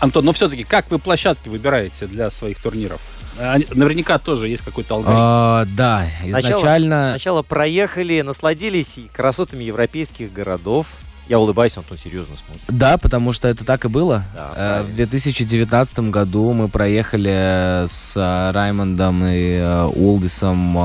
Антон, 0.00 0.24
но 0.24 0.32
все-таки 0.32 0.64
как 0.64 0.90
вы 0.90 0.98
площадки 0.98 1.48
выбираете 1.48 2.06
для 2.06 2.28
своих 2.30 2.60
турниров? 2.60 3.00
Наверняка 3.38 4.18
тоже 4.18 4.48
есть 4.48 4.62
какой-то 4.62 4.96
алгоритм. 4.96 5.18
А, 5.20 5.64
да, 5.76 6.08
изначально... 6.24 6.96
Сначала, 6.96 7.10
сначала 7.10 7.42
проехали, 7.42 8.20
насладились 8.20 8.98
красотами 9.12 9.64
европейских 9.64 10.32
городов. 10.32 10.86
Я 11.28 11.38
улыбаюсь, 11.38 11.76
Антон 11.76 11.96
серьезно 11.96 12.36
смотрит. 12.36 12.64
Да, 12.68 12.98
потому 12.98 13.32
что 13.32 13.46
это 13.46 13.64
так 13.64 13.84
и 13.84 13.88
было. 13.88 14.24
Да, 14.34 14.52
э, 14.56 14.82
в 14.82 14.94
2019 14.94 16.10
году 16.10 16.52
мы 16.52 16.68
проехали 16.68 17.86
с 17.86 18.16
э, 18.16 18.50
Раймондом 18.50 19.24
и 19.26 19.56
э, 19.56 19.84
Улдисом, 19.94 20.76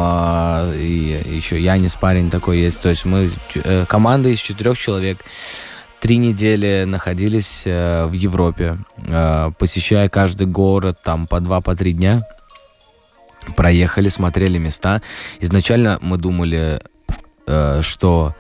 и 0.76 1.22
еще 1.26 1.60
Янис 1.60 1.96
парень 1.96 2.30
такой 2.30 2.60
есть. 2.60 2.82
То 2.82 2.90
есть 2.90 3.06
мы 3.06 3.32
команда 3.88 4.30
из 4.30 4.40
четырех 4.40 4.78
человек 4.78 5.18
три 6.00 6.18
недели 6.18 6.84
находились 6.86 7.64
в 7.66 8.12
Европе, 8.14 8.78
посещая 9.58 10.08
каждый 10.08 10.46
город 10.46 11.00
там 11.04 11.26
по 11.26 11.40
два, 11.40 11.62
по 11.62 11.76
три 11.76 11.94
дня. 11.94 12.22
Проехали, 13.56 14.08
смотрели 14.10 14.60
места. 14.60 15.02
Изначально 15.40 15.98
мы 16.02 16.18
думали, 16.18 16.82
что 17.82 18.36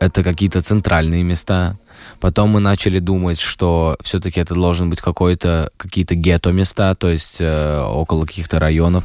это 0.00 0.22
какие-то 0.22 0.62
центральные 0.62 1.22
места. 1.22 1.76
Потом 2.20 2.50
мы 2.50 2.60
начали 2.60 2.98
думать, 2.98 3.40
что 3.40 3.96
все-таки 4.00 4.40
это 4.40 4.54
должен 4.54 4.90
быть 4.90 5.00
какой-то, 5.00 5.70
какие-то 5.76 6.14
гетто 6.14 6.52
места, 6.52 6.94
то 6.94 7.08
есть 7.08 7.38
э, 7.40 7.82
около 7.82 8.24
каких-то 8.24 8.58
районов. 8.58 9.04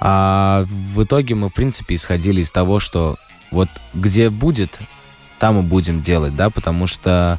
А 0.00 0.64
в 0.66 1.02
итоге 1.04 1.34
мы, 1.34 1.50
в 1.50 1.52
принципе, 1.52 1.94
исходили 1.94 2.40
из 2.40 2.50
того, 2.50 2.80
что 2.80 3.16
вот 3.50 3.68
где 3.92 4.30
будет, 4.30 4.78
там 5.38 5.58
и 5.58 5.62
будем 5.62 6.00
делать, 6.00 6.34
да, 6.34 6.48
потому 6.48 6.86
что 6.86 7.38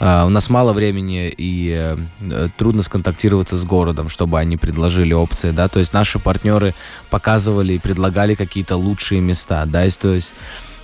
э, 0.00 0.24
у 0.24 0.28
нас 0.28 0.50
мало 0.50 0.72
времени 0.72 1.32
и 1.36 1.96
э, 2.20 2.48
трудно 2.56 2.82
сконтактироваться 2.82 3.56
с 3.56 3.64
городом, 3.64 4.08
чтобы 4.08 4.40
они 4.40 4.56
предложили 4.56 5.12
опции, 5.12 5.50
да, 5.50 5.68
то 5.68 5.78
есть 5.78 5.92
наши 5.92 6.18
партнеры 6.18 6.74
показывали 7.10 7.74
и 7.74 7.78
предлагали 7.78 8.34
какие-то 8.34 8.76
лучшие 8.76 9.20
места, 9.20 9.64
да, 9.66 9.88
то 9.90 10.14
есть 10.14 10.32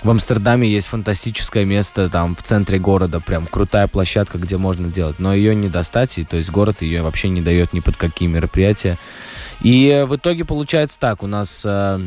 в 0.03 0.11
Амстердаме 0.11 0.69
есть 0.69 0.89
фантастическое 0.89 1.65
место 1.65 2.09
там 2.09 2.35
в 2.35 2.43
центре 2.43 2.79
города, 2.79 3.21
прям 3.21 3.47
крутая 3.47 3.87
площадка, 3.87 4.39
где 4.39 4.57
можно 4.57 4.89
делать, 4.89 5.19
но 5.19 5.35
ее 5.35 5.55
не 5.55 5.69
достать, 5.69 6.19
и 6.19 6.25
то 6.25 6.37
есть 6.37 6.51
город 6.51 6.81
ее 6.81 7.03
вообще 7.03 7.29
не 7.29 7.43
дает 7.43 7.73
ни 7.73 7.81
под 7.81 7.97
какие 7.97 8.29
мероприятия. 8.29 8.99
И 9.61 10.05
в 10.09 10.17
итоге 10.17 10.45
получается 10.45 10.99
так, 10.99 11.23
у 11.23 11.27
нас 11.27 11.63
э, 11.67 12.01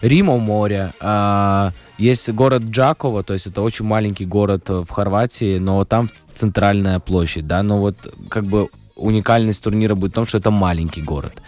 Рим 0.00 0.30
у 0.30 0.66
э, 0.68 1.70
есть 1.98 2.30
город 2.30 2.62
Джаково, 2.62 3.22
то 3.22 3.34
есть 3.34 3.46
это 3.46 3.60
очень 3.60 3.84
маленький 3.84 4.24
город 4.24 4.68
в 4.68 4.88
Хорватии, 4.88 5.58
но 5.58 5.84
там 5.84 6.08
центральная 6.34 6.98
площадь, 6.98 7.46
да, 7.46 7.62
но 7.62 7.78
вот 7.78 8.14
как 8.30 8.44
бы 8.44 8.68
уникальность 8.96 9.62
турнира 9.62 9.94
будет 9.94 10.12
в 10.12 10.14
том, 10.14 10.26
что 10.26 10.38
это 10.38 10.50
маленький 10.50 11.02
город. 11.02 11.42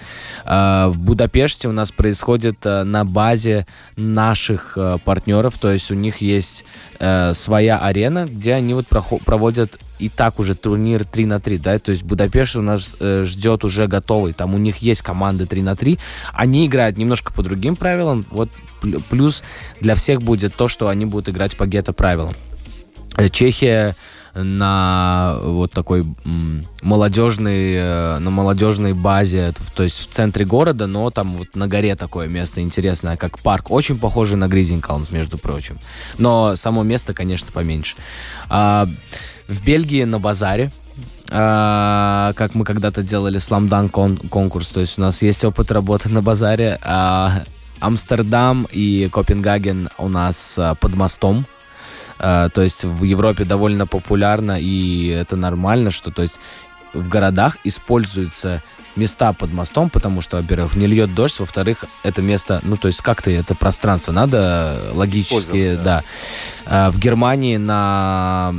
А, 0.45 0.89
в 0.89 0.99
Будапеште 0.99 1.69
у 1.69 1.73
нас 1.73 1.93
происходит 1.93 2.59
э, 2.65 2.83
на 2.83 3.05
базе 3.05 3.67
наших 3.97 4.77
э, 4.77 4.99
партнеров, 5.05 5.59
то 5.59 5.71
есть 5.71 5.91
у 5.91 5.95
них 5.95 6.19
есть 6.19 6.65
э, 6.99 7.35
своя 7.35 7.79
арена, 7.79 8.27
где 8.29 8.55
они 8.55 8.75
вот 8.75 8.87
проводят 8.87 9.79
и 9.99 10.09
так 10.09 10.39
уже 10.41 10.55
турнир 10.55 11.05
3 11.05 11.27
на 11.27 11.41
3, 11.41 11.59
да, 11.59 11.79
то 11.79 11.93
есть 11.93 12.03
Будапешт 12.03 12.57
у 12.57 12.63
нас 12.63 12.97
ждет 13.01 13.65
уже 13.65 13.87
готовый, 13.87 14.35
там 14.35 14.55
у 14.55 14.59
них 14.59 14.79
есть 14.79 15.01
команды 15.03 15.47
3 15.47 15.63
на 15.63 15.75
3, 15.75 15.99
они 16.35 16.67
играют 16.67 16.99
немножко 16.99 17.33
по 17.33 17.43
другим 17.43 17.77
правилам, 17.77 18.27
вот 18.31 18.51
плюс 19.09 19.43
для 19.81 19.95
всех 19.95 20.21
будет 20.21 20.55
то, 20.55 20.69
что 20.69 20.89
они 20.89 21.07
будут 21.07 21.31
играть 21.31 21.57
по 21.57 21.67
гетто 21.67 21.95
правилам. 21.95 22.35
Чехия 23.31 23.97
на 24.43 25.39
вот 25.43 25.73
такой 25.73 26.05
молодежной, 26.83 27.75
э, 27.75 28.19
на 28.19 28.31
молодежной 28.31 28.93
базе, 28.93 29.53
то 29.75 29.83
есть 29.83 30.11
в 30.11 30.13
центре 30.13 30.45
города, 30.45 30.87
но 30.87 31.11
там 31.11 31.37
вот 31.37 31.57
на 31.57 31.67
горе 31.67 31.97
такое 31.97 32.29
место 32.29 32.61
интересное, 32.61 33.17
как 33.17 33.39
парк. 33.39 33.71
Очень 33.71 33.99
похоже 33.99 34.37
на 34.37 34.49
Гризинкалмс, 34.49 35.11
между 35.11 35.39
прочим. 35.39 35.79
Но 36.19 36.55
само 36.57 36.83
место, 36.83 37.15
конечно, 37.15 37.49
поменьше. 37.53 37.97
А, 38.49 38.87
в 39.49 39.65
Бельгии 39.65 40.05
на 40.05 40.19
базаре 40.19 40.71
а, 41.31 42.33
как 42.35 42.55
мы 42.55 42.65
когда-то 42.65 43.03
делали 43.03 43.39
сламдан 43.39 43.89
кон 43.89 44.17
конкурс, 44.17 44.69
то 44.69 44.81
есть 44.81 44.99
у 44.99 45.03
нас 45.03 45.23
есть 45.23 45.45
опыт 45.45 45.71
работы 45.71 46.09
на 46.09 46.23
базаре. 46.23 46.79
А, 46.83 47.43
Амстердам 47.81 48.67
и 48.71 49.09
Копенгаген 49.13 49.91
у 49.99 50.09
нас 50.09 50.59
а, 50.59 50.75
под 50.75 50.95
мостом. 50.95 51.47
Uh, 52.19 52.49
то 52.51 52.63
есть 52.63 52.85
в 52.85 53.05
Европе 53.05 53.45
довольно 53.45 53.87
популярно, 53.87 54.59
и 54.59 55.09
это 55.09 55.37
нормально, 55.37 55.91
что 55.91 56.11
то 56.11 56.23
есть 56.23 56.39
в 56.95 57.09
городах 57.09 57.59
используются 57.65 58.63
места 58.97 59.33
под 59.35 59.53
мостом, 59.53 59.91
потому 59.91 60.23
что, 60.23 60.39
во-первых, 60.39 60.75
не 60.75 60.87
льет 60.87 61.15
дождь, 61.15 61.39
во-вторых, 61.39 61.85
это 62.03 62.23
место, 62.23 62.61
ну, 62.63 62.77
то 62.77 62.89
есть 62.89 63.03
как-то 63.03 63.31
это 63.31 63.55
пространство 63.55 64.13
надо 64.13 64.81
логически, 64.93 65.77
да. 65.77 66.03
да. 66.65 66.89
Uh, 66.89 66.91
в 66.91 66.99
Германии 66.99 67.59
на 67.59 68.55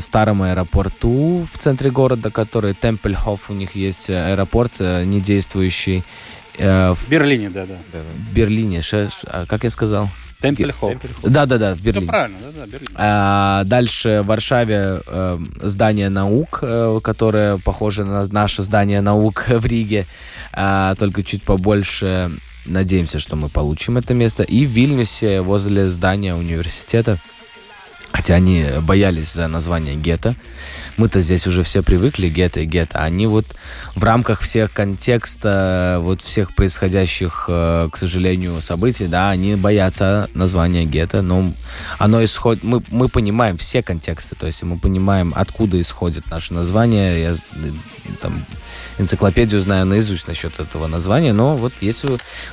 старом 0.00 0.42
аэропорту 0.42 1.46
в 1.52 1.58
центре 1.58 1.90
города, 1.90 2.30
который 2.30 2.74
Темпельхоф, 2.74 3.50
у 3.50 3.52
них 3.52 3.74
есть 3.74 4.08
аэропорт 4.08 4.72
э, 4.78 5.04
недействующий. 5.04 6.02
Uh, 6.56 6.94
в 6.94 7.08
Берлине, 7.08 7.50
да, 7.50 7.66
да. 7.66 7.76
В 7.92 8.32
Берлине, 8.32 8.82
а 9.26 9.46
как 9.46 9.64
я 9.64 9.70
сказал? 9.70 10.08
Темпельхоф. 10.42 10.94
Да-да-да, 11.22 11.74
в 11.74 11.80
Берлине. 11.80 12.06
Ну, 12.06 12.10
правильно, 12.10 12.38
да-да, 12.44 12.66
Берлин. 12.66 12.88
А, 12.94 13.64
дальше 13.64 14.22
в 14.22 14.26
Варшаве 14.26 15.00
э, 15.06 15.38
здание 15.62 16.08
наук, 16.08 16.58
э, 16.62 17.00
которое 17.02 17.58
похоже 17.58 18.04
на 18.04 18.26
наше 18.26 18.62
здание 18.62 19.00
наук 19.00 19.46
в 19.48 19.64
Риге, 19.64 20.06
э, 20.52 20.94
только 20.98 21.22
чуть 21.22 21.42
побольше. 21.44 22.30
Надеемся, 22.66 23.18
что 23.18 23.36
мы 23.36 23.48
получим 23.48 23.96
это 23.96 24.14
место. 24.14 24.42
И 24.42 24.66
в 24.66 24.70
Вильнюсе 24.70 25.40
возле 25.40 25.90
здания 25.90 26.34
университета 26.34 27.18
Хотя 28.12 28.34
они 28.34 28.66
боялись 28.82 29.32
за 29.32 29.48
название 29.48 29.96
гетто. 29.96 30.34
Мы-то 30.98 31.20
здесь 31.20 31.46
уже 31.46 31.62
все 31.62 31.82
привыкли, 31.82 32.28
гетто 32.28 32.60
и 32.60 32.66
гетто. 32.66 32.98
Они 32.98 33.26
вот 33.26 33.46
в 33.94 34.04
рамках 34.04 34.40
всех 34.40 34.72
контекста, 34.72 35.98
вот 36.00 36.20
всех 36.20 36.54
происходящих, 36.54 37.46
э, 37.48 37.88
к 37.90 37.96
сожалению, 37.96 38.60
событий, 38.60 39.06
да, 39.06 39.30
они 39.30 39.56
боятся 39.56 40.28
названия 40.34 40.84
гетто. 40.84 41.22
Но 41.22 41.52
оно 41.98 42.22
исходит... 42.22 42.62
Мы, 42.62 42.82
мы 42.90 43.08
понимаем 43.08 43.56
все 43.56 43.82
контексты, 43.82 44.36
то 44.36 44.46
есть 44.46 44.62
мы 44.62 44.78
понимаем, 44.78 45.32
откуда 45.34 45.80
исходит 45.80 46.30
наше 46.30 46.52
название. 46.52 47.22
Я 47.22 47.34
там 48.20 48.44
энциклопедию 48.98 49.60
знаю 49.60 49.86
наизусть 49.86 50.28
насчет 50.28 50.60
этого 50.60 50.86
названия, 50.86 51.32
но 51.32 51.56
вот 51.56 51.72
есть 51.80 52.04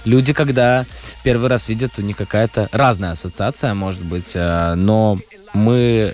люди, 0.06 0.34
когда 0.34 0.86
первый 1.24 1.50
раз 1.50 1.68
видят, 1.68 1.98
у 1.98 2.02
них 2.02 2.16
какая-то 2.16 2.70
разная 2.72 3.12
ассоциация, 3.12 3.74
может 3.74 4.02
быть, 4.02 4.32
э, 4.36 4.76
но 4.76 5.20
мы 5.54 6.14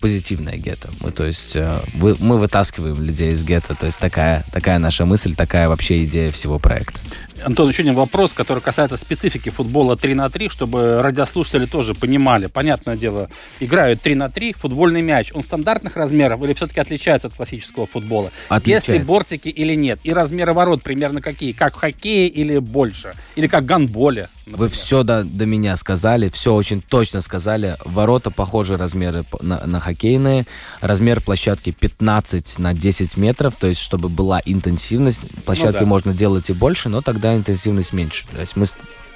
позитивное 0.00 0.56
гетто. 0.56 0.88
Мы, 1.00 1.12
то 1.12 1.26
есть, 1.26 1.54
э, 1.54 1.80
вы, 1.94 2.16
мы 2.20 2.38
вытаскиваем 2.38 3.02
людей 3.02 3.32
из 3.32 3.44
гетто. 3.44 3.74
То 3.74 3.86
есть 3.86 3.98
такая, 3.98 4.44
такая 4.50 4.78
наша 4.78 5.04
мысль, 5.04 5.34
такая 5.34 5.68
вообще 5.68 6.04
идея 6.04 6.32
всего 6.32 6.58
проекта. 6.58 6.98
Антон, 7.44 7.68
еще 7.68 7.82
один 7.82 7.94
вопрос, 7.94 8.32
который 8.32 8.62
касается 8.62 8.96
специфики 8.96 9.48
футбола 9.50 9.96
3 9.96 10.14
на 10.14 10.30
3, 10.30 10.48
чтобы 10.48 11.02
радиослушатели 11.02 11.66
тоже 11.66 11.94
понимали. 11.94 12.46
Понятное 12.46 12.96
дело, 12.96 13.28
играют 13.60 14.02
3 14.02 14.14
на 14.14 14.30
3, 14.30 14.52
футбольный 14.52 15.02
мяч, 15.02 15.30
он 15.34 15.42
стандартных 15.42 15.96
размеров 15.96 16.42
или 16.42 16.52
все-таки 16.54 16.80
отличается 16.80 17.28
от 17.28 17.34
классического 17.34 17.86
футбола? 17.86 18.30
Отличается. 18.48 18.92
Есть 18.92 19.00
ли 19.00 19.06
бортики 19.06 19.48
или 19.48 19.74
нет? 19.74 20.00
И 20.04 20.12
размеры 20.12 20.52
ворот 20.52 20.82
примерно 20.82 21.20
какие? 21.20 21.52
Как 21.52 21.74
в 21.74 21.78
хоккее 21.78 22.28
или 22.28 22.58
больше? 22.58 23.14
Или 23.36 23.46
как 23.46 23.62
в 23.62 23.66
гандболе? 23.66 24.28
Например? 24.50 24.58
Вы 24.58 24.68
все 24.68 25.02
до, 25.02 25.24
до 25.24 25.46
меня 25.46 25.76
сказали, 25.76 26.28
все 26.28 26.54
очень 26.54 26.82
точно 26.82 27.20
сказали. 27.20 27.76
Ворота 27.84 28.30
похожи 28.30 28.76
размеры 28.76 29.24
на, 29.40 29.64
на 29.64 29.80
хоккейные. 29.80 30.44
Размер 30.80 31.20
площадки 31.20 31.70
15 31.70 32.58
на 32.58 32.74
10 32.74 33.16
метров, 33.16 33.56
то 33.56 33.66
есть 33.66 33.80
чтобы 33.80 34.08
была 34.08 34.40
интенсивность. 34.44 35.22
Площадки 35.44 35.74
ну, 35.74 35.80
да. 35.80 35.86
можно 35.86 36.14
делать 36.14 36.50
и 36.50 36.52
больше, 36.52 36.88
но 36.88 37.00
тогда 37.00 37.29
интенсивность 37.36 37.92
меньше. 37.92 38.24
То 38.32 38.40
есть 38.40 38.56
мы 38.56 38.66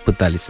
пытались. 0.04 0.48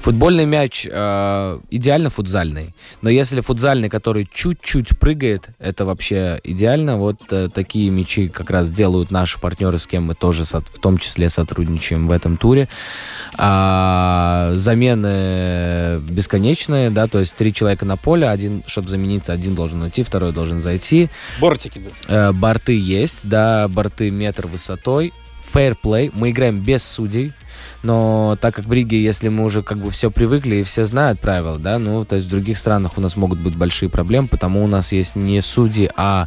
Футбольный 0.00 0.46
мяч 0.46 0.86
э, 0.90 1.60
идеально 1.70 2.10
футзальный. 2.10 2.74
Но 3.02 3.10
если 3.10 3.40
футзальный, 3.40 3.88
который 3.88 4.26
чуть-чуть 4.32 4.98
прыгает, 4.98 5.48
это 5.58 5.84
вообще 5.84 6.40
идеально. 6.44 6.96
Вот 6.96 7.20
э, 7.30 7.48
такие 7.52 7.90
мячи 7.90 8.28
как 8.28 8.50
раз 8.50 8.70
делают 8.70 9.10
наши 9.10 9.38
партнеры, 9.38 9.78
с 9.78 9.86
кем 9.86 10.04
мы 10.04 10.14
тоже 10.14 10.44
со, 10.44 10.60
в 10.60 10.78
том 10.78 10.98
числе 10.98 11.28
сотрудничаем 11.28 12.06
в 12.06 12.10
этом 12.10 12.36
туре. 12.36 12.68
А, 13.36 14.52
замены 14.54 15.98
бесконечные, 16.08 16.90
да, 16.90 17.06
то 17.06 17.18
есть 17.18 17.34
три 17.34 17.52
человека 17.52 17.84
на 17.84 17.96
поле, 17.96 18.28
один, 18.28 18.62
чтобы 18.66 18.88
замениться, 18.88 19.32
один 19.32 19.54
должен 19.54 19.82
уйти, 19.82 20.02
второй 20.02 20.32
должен 20.32 20.60
зайти. 20.60 21.10
Бортики. 21.40 21.80
Да. 22.08 22.28
Э, 22.28 22.32
борты 22.32 22.78
есть, 22.78 23.28
да, 23.28 23.68
борты 23.68 24.10
метр 24.10 24.46
высотой 24.46 25.12
fair 25.54 25.76
play, 25.80 26.10
мы 26.14 26.30
играем 26.30 26.60
без 26.60 26.82
судей, 26.82 27.32
но 27.82 28.36
так 28.40 28.54
как 28.54 28.64
в 28.64 28.72
Риге, 28.72 29.02
если 29.02 29.28
мы 29.28 29.44
уже 29.44 29.62
как 29.62 29.78
бы 29.78 29.90
все 29.90 30.10
привыкли 30.10 30.56
и 30.56 30.62
все 30.64 30.84
знают 30.84 31.20
правила, 31.20 31.58
да, 31.58 31.78
ну, 31.78 32.04
то 32.04 32.16
есть 32.16 32.26
в 32.26 32.30
других 32.30 32.58
странах 32.58 32.98
у 32.98 33.00
нас 33.00 33.16
могут 33.16 33.38
быть 33.38 33.56
большие 33.56 33.88
проблемы, 33.88 34.28
потому 34.28 34.64
у 34.64 34.66
нас 34.66 34.92
есть 34.92 35.16
не 35.16 35.40
судьи, 35.40 35.90
а, 35.96 36.26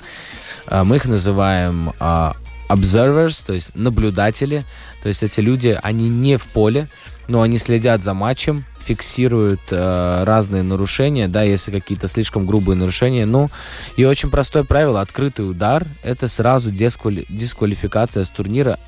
а 0.68 0.84
мы 0.84 0.98
их 0.98 1.06
называем 1.06 1.94
а, 2.00 2.36
observers, 2.70 3.44
то 3.46 3.54
есть 3.54 3.76
наблюдатели, 3.76 4.64
то 5.02 5.10
есть 5.10 5.24
эти 5.24 5.40
люди, 5.40 5.78
они 5.82 6.10
не 6.10 6.38
в 6.38 6.46
поле, 6.46 6.88
но 7.28 7.42
они 7.42 7.58
следят 7.58 8.04
за 8.04 8.14
матчем, 8.14 8.66
фиксируют 8.80 9.60
э, 9.70 10.24
разные 10.24 10.64
нарушения, 10.64 11.28
да, 11.28 11.44
если 11.44 11.72
какие-то 11.72 12.08
слишком 12.08 12.46
грубые 12.46 12.78
нарушения. 12.78 13.26
Ну, 13.26 13.50
и 13.98 14.06
очень 14.06 14.30
простое 14.30 14.64
правило, 14.64 15.02
открытый 15.02 15.50
удар, 15.50 15.86
это 16.04 16.30
сразу 16.30 16.72
дисквали- 16.72 17.26
дисквалификация 17.28 18.24
с 18.24 18.30
турнира 18.30 18.80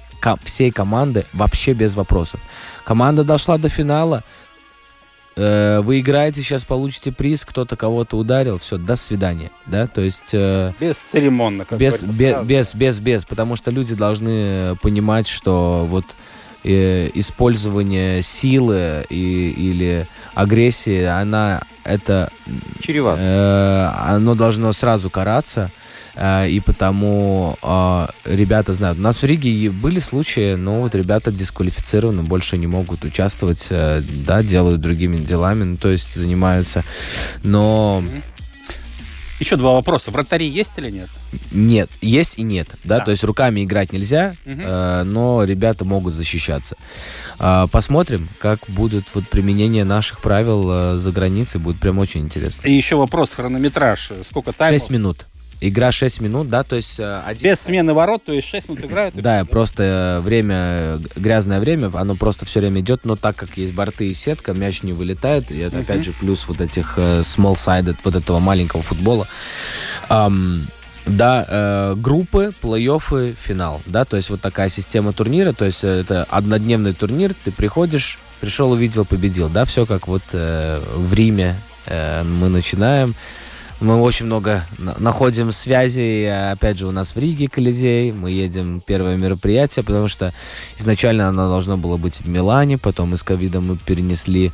всей 0.44 0.72
команды 0.72 1.26
вообще 1.34 1.74
без 1.74 1.96
вопросов. 1.96 2.40
Команда 2.84 3.24
дошла 3.24 3.58
до 3.58 3.70
финала, 3.70 4.24
э, 5.36 5.80
вы 5.82 6.00
играете, 6.00 6.42
сейчас 6.42 6.66
получите 6.66 7.12
приз, 7.12 7.46
кто-то 7.46 7.76
кого-то 7.76 8.18
ударил, 8.18 8.58
все, 8.58 8.78
до 8.78 8.96
свидания, 8.96 9.52
да, 9.66 9.88
то 9.88 10.02
есть... 10.02 10.32
Э, 10.34 10.74
без 10.80 10.98
церемонно, 10.98 11.66
как 11.66 11.80
без, 11.80 12.04
без, 12.04 12.46
без, 12.46 12.74
без, 12.74 13.00
без, 13.00 13.26
потому 13.26 13.56
что 13.56 13.72
люди 13.72 13.96
должны 13.96 14.76
понимать, 14.82 15.28
что 15.28 15.86
вот 15.88 16.06
э, 16.64 17.10
использование 17.14 18.22
силы 18.22 19.06
и, 19.10 19.54
или 19.56 20.08
агрессии, 20.34 21.04
она 21.04 21.62
это... 21.84 22.32
Чревато. 22.82 23.22
Э, 23.22 24.14
оно 24.16 24.36
должно 24.36 24.74
сразу 24.74 25.10
караться, 25.10 25.72
и 26.20 26.60
потому 26.60 27.58
э, 27.62 28.08
ребята 28.26 28.74
знают. 28.74 28.98
У 29.00 29.02
нас 29.02 29.22
в 29.22 29.26
Риге 29.26 29.70
были 29.70 30.00
случаи, 30.00 30.56
но 30.56 30.82
вот 30.82 30.94
ребята 30.94 31.32
дисквалифицированы, 31.32 32.24
больше 32.24 32.58
не 32.58 32.68
могут 32.68 33.06
участвовать, 33.06 33.68
э, 33.70 34.02
да, 34.26 34.44
делают 34.44 34.82
другими 34.82 35.18
делами, 35.18 35.64
ну, 35.64 35.78
то 35.78 35.90
есть 35.90 36.16
занимаются, 36.16 36.84
но... 37.44 38.04
Еще 39.40 39.56
два 39.56 39.72
вопроса. 39.72 40.12
Вратари 40.12 40.46
есть 40.46 40.78
или 40.78 40.90
нет? 40.90 41.08
Нет, 41.54 41.90
есть 42.02 42.38
и 42.38 42.42
нет. 42.42 42.68
Да, 42.84 43.00
да. 43.00 43.06
то 43.06 43.12
есть 43.12 43.24
руками 43.24 43.64
играть 43.64 43.94
нельзя, 43.94 44.36
угу. 44.46 44.56
э, 44.60 45.04
но 45.04 45.46
ребята 45.46 45.86
могут 45.86 46.14
защищаться. 46.14 46.76
Э, 47.40 47.68
посмотрим, 47.72 48.28
как 48.40 48.60
будет 48.68 49.06
вот 49.14 49.26
применение 49.30 49.86
наших 49.86 50.20
правил 50.20 50.70
э, 50.70 50.98
за 50.98 51.12
границей. 51.14 51.62
Будет 51.62 51.80
прям 51.80 52.00
очень 52.00 52.20
интересно. 52.20 52.68
И 52.68 52.74
еще 52.74 52.98
вопрос, 52.98 53.34
хронометраж. 53.34 54.12
Сколько 54.24 54.52
таймов? 54.52 54.82
6 54.82 54.90
минут. 54.90 55.26
Игра 55.62 55.92
6 55.92 56.22
минут, 56.22 56.50
да, 56.50 56.64
то 56.64 56.76
есть... 56.78 57.00
Э, 57.00 57.22
один... 57.26 57.52
Без 57.52 57.60
смены 57.60 57.94
ворот, 57.94 58.24
то 58.24 58.32
есть 58.32 58.48
6 58.48 58.70
минут 58.70 58.86
играют? 58.86 59.16
Да, 59.16 59.44
просто 59.46 60.22
время, 60.24 61.00
грязное 61.16 61.60
время, 61.60 61.92
оно 61.94 62.16
просто 62.16 62.46
все 62.46 62.62
время 62.62 62.80
идет, 62.80 63.04
но 63.04 63.16
так 63.16 63.36
как 63.36 63.58
есть 63.58 63.74
борты 63.74 64.08
и 64.08 64.14
сетка, 64.14 64.54
мяч 64.54 64.84
не 64.84 64.94
вылетает, 64.94 65.52
и 65.52 65.60
это, 65.60 65.80
опять 65.80 66.06
же, 66.06 66.14
плюс 66.14 66.48
вот 66.48 66.62
этих 66.62 66.94
э, 66.98 67.22
small-sided, 67.22 67.98
вот 68.04 68.16
этого 68.16 68.40
маленького 68.40 68.84
футбола. 68.84 69.28
Um, 70.10 70.62
Да, 71.06 71.46
э, 71.48 71.96
группы, 71.96 72.54
плей-оффы, 72.62 73.36
финал. 73.42 73.82
Да, 73.86 74.06
то 74.06 74.18
есть 74.18 74.30
вот 74.30 74.42
такая 74.42 74.70
система 74.70 75.12
турнира. 75.12 75.54
То 75.54 75.66
есть 75.66 75.84
э, 75.84 76.02
это 76.02 76.24
однодневный 76.30 76.94
турнир. 76.94 77.34
Ты 77.44 77.52
приходишь, 77.52 78.20
пришел, 78.42 78.72
увидел, 78.72 79.06
победил. 79.06 79.50
Да, 79.50 79.66
все 79.66 79.86
как 79.86 80.08
вот 80.08 80.22
э, 80.34 80.80
в 80.96 81.14
Риме 81.14 81.56
э, 81.88 82.24
мы 82.24 82.50
начинаем. 82.50 83.16
Мы 83.82 83.96
очень 84.02 84.26
много 84.26 84.66
находим 84.76 85.54
связей. 85.54 86.26
Опять 86.52 86.80
же, 86.80 86.88
у 86.88 86.92
нас 86.92 87.16
в 87.16 87.20
Риге 87.20 87.48
Колизей. 87.48 88.12
Мы 88.12 88.32
едем 88.32 88.82
первое 88.86 89.16
мероприятие, 89.16 89.86
потому 89.86 90.10
что 90.10 90.34
изначально 90.78 91.30
оно 91.30 91.48
должно 91.48 91.78
было 91.78 91.96
быть 91.96 92.20
в 92.20 92.28
Милане. 92.28 92.78
Потом 92.78 93.14
из 93.14 93.24
ковида 93.24 93.62
мы 93.62 93.78
перенесли 93.78 94.52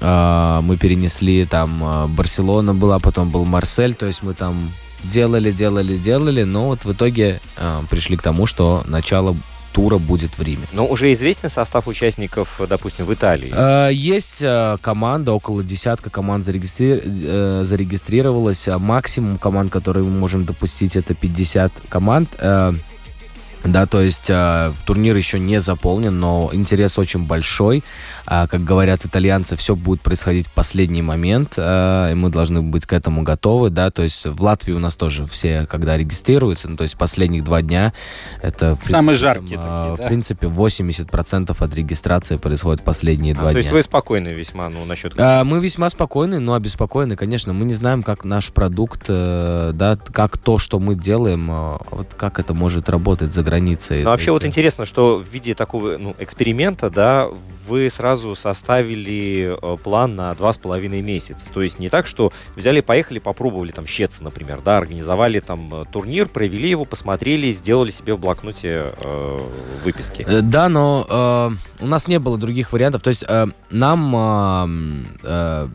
э, 0.00 0.60
мы 0.62 0.78
перенесли 0.78 1.44
там 1.44 1.82
э, 1.84 2.06
Барселона 2.06 2.72
была, 2.72 2.98
потом 2.98 3.28
был 3.28 3.44
Марсель. 3.44 3.94
То 3.94 4.06
есть 4.06 4.22
мы 4.22 4.32
там 4.32 4.70
делали, 5.04 5.52
делали, 5.52 5.98
делали, 5.98 6.44
но 6.44 6.68
вот 6.68 6.84
в 6.84 6.92
итоге 6.92 7.40
пришли 7.90 8.16
к 8.16 8.22
тому, 8.22 8.46
что 8.46 8.82
начало 8.86 9.36
тура 9.76 9.98
будет 9.98 10.38
в 10.38 10.42
Риме. 10.42 10.66
Но 10.72 10.86
уже 10.86 11.12
известен 11.12 11.50
состав 11.50 11.86
участников, 11.86 12.58
допустим, 12.66 13.04
в 13.04 13.12
Италии? 13.12 13.52
Э, 13.54 13.92
есть 13.92 14.38
э, 14.40 14.78
команда, 14.80 15.32
около 15.32 15.62
десятка 15.62 16.08
команд 16.08 16.46
зарегистри... 16.46 17.02
э, 17.04 17.62
зарегистрировалось. 17.66 18.68
Максимум 18.78 19.36
команд, 19.36 19.70
которые 19.70 20.02
мы 20.04 20.12
можем 20.12 20.46
допустить, 20.46 20.96
это 20.96 21.12
50 21.12 21.72
команд. 21.90 22.30
Э, 23.66 23.68
да, 23.68 23.86
то 23.86 24.00
есть 24.00 24.30
э, 24.30 24.72
турнир 24.84 25.16
еще 25.16 25.38
не 25.38 25.60
заполнен, 25.60 26.18
но 26.18 26.50
интерес 26.52 26.98
очень 26.98 27.26
большой. 27.26 27.82
Э, 28.26 28.46
как 28.48 28.64
говорят 28.64 29.04
итальянцы, 29.04 29.56
все 29.56 29.76
будет 29.76 30.00
происходить 30.00 30.48
в 30.48 30.50
последний 30.52 31.02
момент, 31.02 31.54
э, 31.56 32.12
и 32.12 32.14
мы 32.14 32.30
должны 32.30 32.62
быть 32.62 32.86
к 32.86 32.92
этому 32.92 33.22
готовы, 33.22 33.70
да. 33.70 33.90
То 33.90 34.02
есть 34.02 34.26
в 34.26 34.42
Латвии 34.42 34.72
у 34.72 34.78
нас 34.78 34.94
тоже 34.94 35.26
все, 35.26 35.66
когда 35.66 35.96
регистрируются, 35.96 36.68
ну, 36.68 36.76
то 36.76 36.84
есть 36.84 36.96
последних 36.96 37.44
два 37.44 37.62
дня, 37.62 37.92
это... 38.42 38.76
Принципе, 38.76 38.90
Самые 38.90 39.16
жаркие 39.16 39.58
там, 39.58 39.90
такие, 39.90 39.96
да? 39.96 40.04
В 40.04 40.08
принципе, 40.08 40.46
80% 40.46 41.56
от 41.58 41.74
регистрации 41.74 42.36
происходит 42.36 42.82
последние 42.82 43.34
а, 43.34 43.36
два 43.36 43.44
то 43.46 43.52
дня. 43.52 43.62
То 43.62 43.64
есть 43.64 43.72
вы 43.72 43.82
спокойны 43.82 44.28
весьма, 44.28 44.68
ну, 44.68 44.84
насчет... 44.84 45.18
Э, 45.18 45.44
мы 45.44 45.60
весьма 45.60 45.90
спокойны, 45.90 46.40
но 46.40 46.54
обеспокоены, 46.54 47.16
конечно. 47.16 47.52
Мы 47.52 47.64
не 47.64 47.74
знаем, 47.74 48.02
как 48.02 48.24
наш 48.24 48.52
продукт, 48.52 49.04
э, 49.08 49.72
да, 49.74 49.98
как 50.12 50.38
то, 50.38 50.58
что 50.58 50.78
мы 50.78 50.94
делаем, 50.94 51.50
э, 51.50 51.78
вот 51.90 52.14
как 52.16 52.38
это 52.38 52.54
может 52.54 52.88
работать 52.88 53.32
за 53.32 53.42
границей. 53.42 53.55
Ну, 54.04 54.10
вообще 54.10 54.30
вот 54.30 54.44
интересно, 54.44 54.84
что 54.84 55.18
в 55.18 55.28
виде 55.28 55.54
такого 55.54 55.96
ну, 55.96 56.14
эксперимента, 56.18 56.90
да, 56.90 57.28
вы 57.66 57.90
сразу 57.90 58.34
составили 58.34 59.56
э, 59.60 59.76
план 59.82 60.14
на 60.14 60.34
два 60.34 60.52
с 60.52 60.58
половиной 60.58 61.02
месяца. 61.02 61.46
То 61.52 61.62
есть 61.62 61.78
не 61.78 61.88
так, 61.88 62.06
что 62.06 62.32
взяли, 62.54 62.80
поехали, 62.80 63.18
попробовали 63.18 63.72
там 63.72 63.86
щеться, 63.86 64.22
например, 64.22 64.60
да, 64.64 64.78
организовали 64.78 65.40
там 65.40 65.82
э, 65.82 65.84
турнир, 65.90 66.28
провели 66.28 66.70
его, 66.70 66.84
посмотрели, 66.84 67.50
сделали 67.50 67.90
себе 67.90 68.14
в 68.14 68.20
блокноте 68.20 68.94
э, 68.98 69.40
выписки. 69.84 70.24
Э, 70.26 70.40
да, 70.42 70.68
но 70.68 71.06
э, 71.80 71.84
у 71.84 71.86
нас 71.86 72.08
не 72.08 72.18
было 72.18 72.38
других 72.38 72.72
вариантов. 72.72 73.02
То 73.02 73.10
есть 73.10 73.24
э, 73.26 73.46
нам 73.70 75.06
э, 75.22 75.68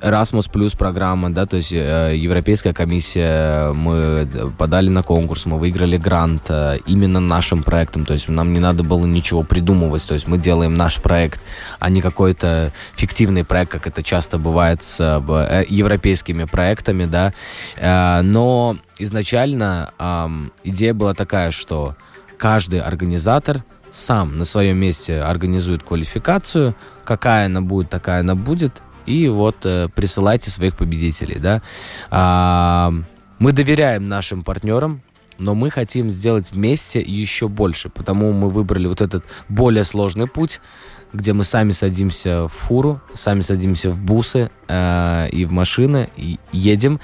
Erasmus 0.00 0.50
Plus 0.52 0.76
программа, 0.76 1.30
да, 1.30 1.46
то 1.46 1.56
есть 1.56 1.72
э, 1.72 2.14
Европейская 2.16 2.72
комиссия, 2.72 3.72
мы 3.72 4.28
подали 4.56 4.88
на 4.88 5.02
конкурс, 5.02 5.46
мы 5.46 5.58
выиграли 5.58 5.96
грант 5.96 6.44
э, 6.48 6.78
именно 6.86 7.20
нашим 7.20 7.62
проектом, 7.62 8.04
то 8.04 8.12
есть 8.12 8.28
нам 8.28 8.52
не 8.52 8.60
надо 8.60 8.84
было 8.84 9.06
ничего 9.06 9.42
придумывать, 9.42 10.06
то 10.06 10.14
есть 10.14 10.28
мы 10.28 10.38
делаем 10.38 10.74
наш 10.74 11.00
проект, 11.02 11.40
а 11.78 11.90
не 11.90 12.00
какой-то 12.00 12.72
фиктивный 12.94 13.44
проект, 13.44 13.72
как 13.72 13.86
это 13.86 14.02
часто 14.02 14.38
бывает 14.38 14.82
с 14.82 15.00
э, 15.00 15.64
европейскими 15.68 16.44
проектами, 16.44 17.04
да, 17.04 17.32
э, 17.76 18.22
но 18.22 18.78
изначально 18.98 19.92
э, 19.98 20.28
идея 20.64 20.94
была 20.94 21.14
такая, 21.14 21.50
что 21.50 21.96
каждый 22.36 22.80
организатор 22.80 23.64
сам 23.90 24.36
на 24.38 24.44
своем 24.44 24.78
месте 24.78 25.20
организует 25.20 25.82
квалификацию, 25.82 26.74
какая 27.04 27.46
она 27.46 27.62
будет, 27.62 27.90
такая 27.90 28.20
она 28.20 28.34
будет, 28.34 28.82
и 29.08 29.28
вот 29.28 29.64
э, 29.64 29.88
присылайте 29.94 30.50
своих 30.50 30.76
победителей, 30.76 31.38
да. 31.38 31.62
А, 32.10 32.92
мы 33.38 33.52
доверяем 33.52 34.04
нашим 34.04 34.42
партнерам, 34.42 35.02
но 35.38 35.54
мы 35.54 35.70
хотим 35.70 36.10
сделать 36.10 36.50
вместе 36.52 37.00
еще 37.00 37.48
больше, 37.48 37.88
потому 37.88 38.32
мы 38.32 38.50
выбрали 38.50 38.86
вот 38.86 39.00
этот 39.00 39.24
более 39.48 39.84
сложный 39.84 40.26
путь, 40.26 40.60
где 41.12 41.32
мы 41.32 41.44
сами 41.44 41.72
садимся 41.72 42.48
в 42.48 42.48
фуру, 42.48 43.00
сами 43.14 43.40
садимся 43.40 43.90
в 43.90 43.98
бусы 43.98 44.50
э, 44.68 45.28
и 45.30 45.46
в 45.46 45.52
машины, 45.52 46.10
и 46.16 46.38
едем 46.52 47.00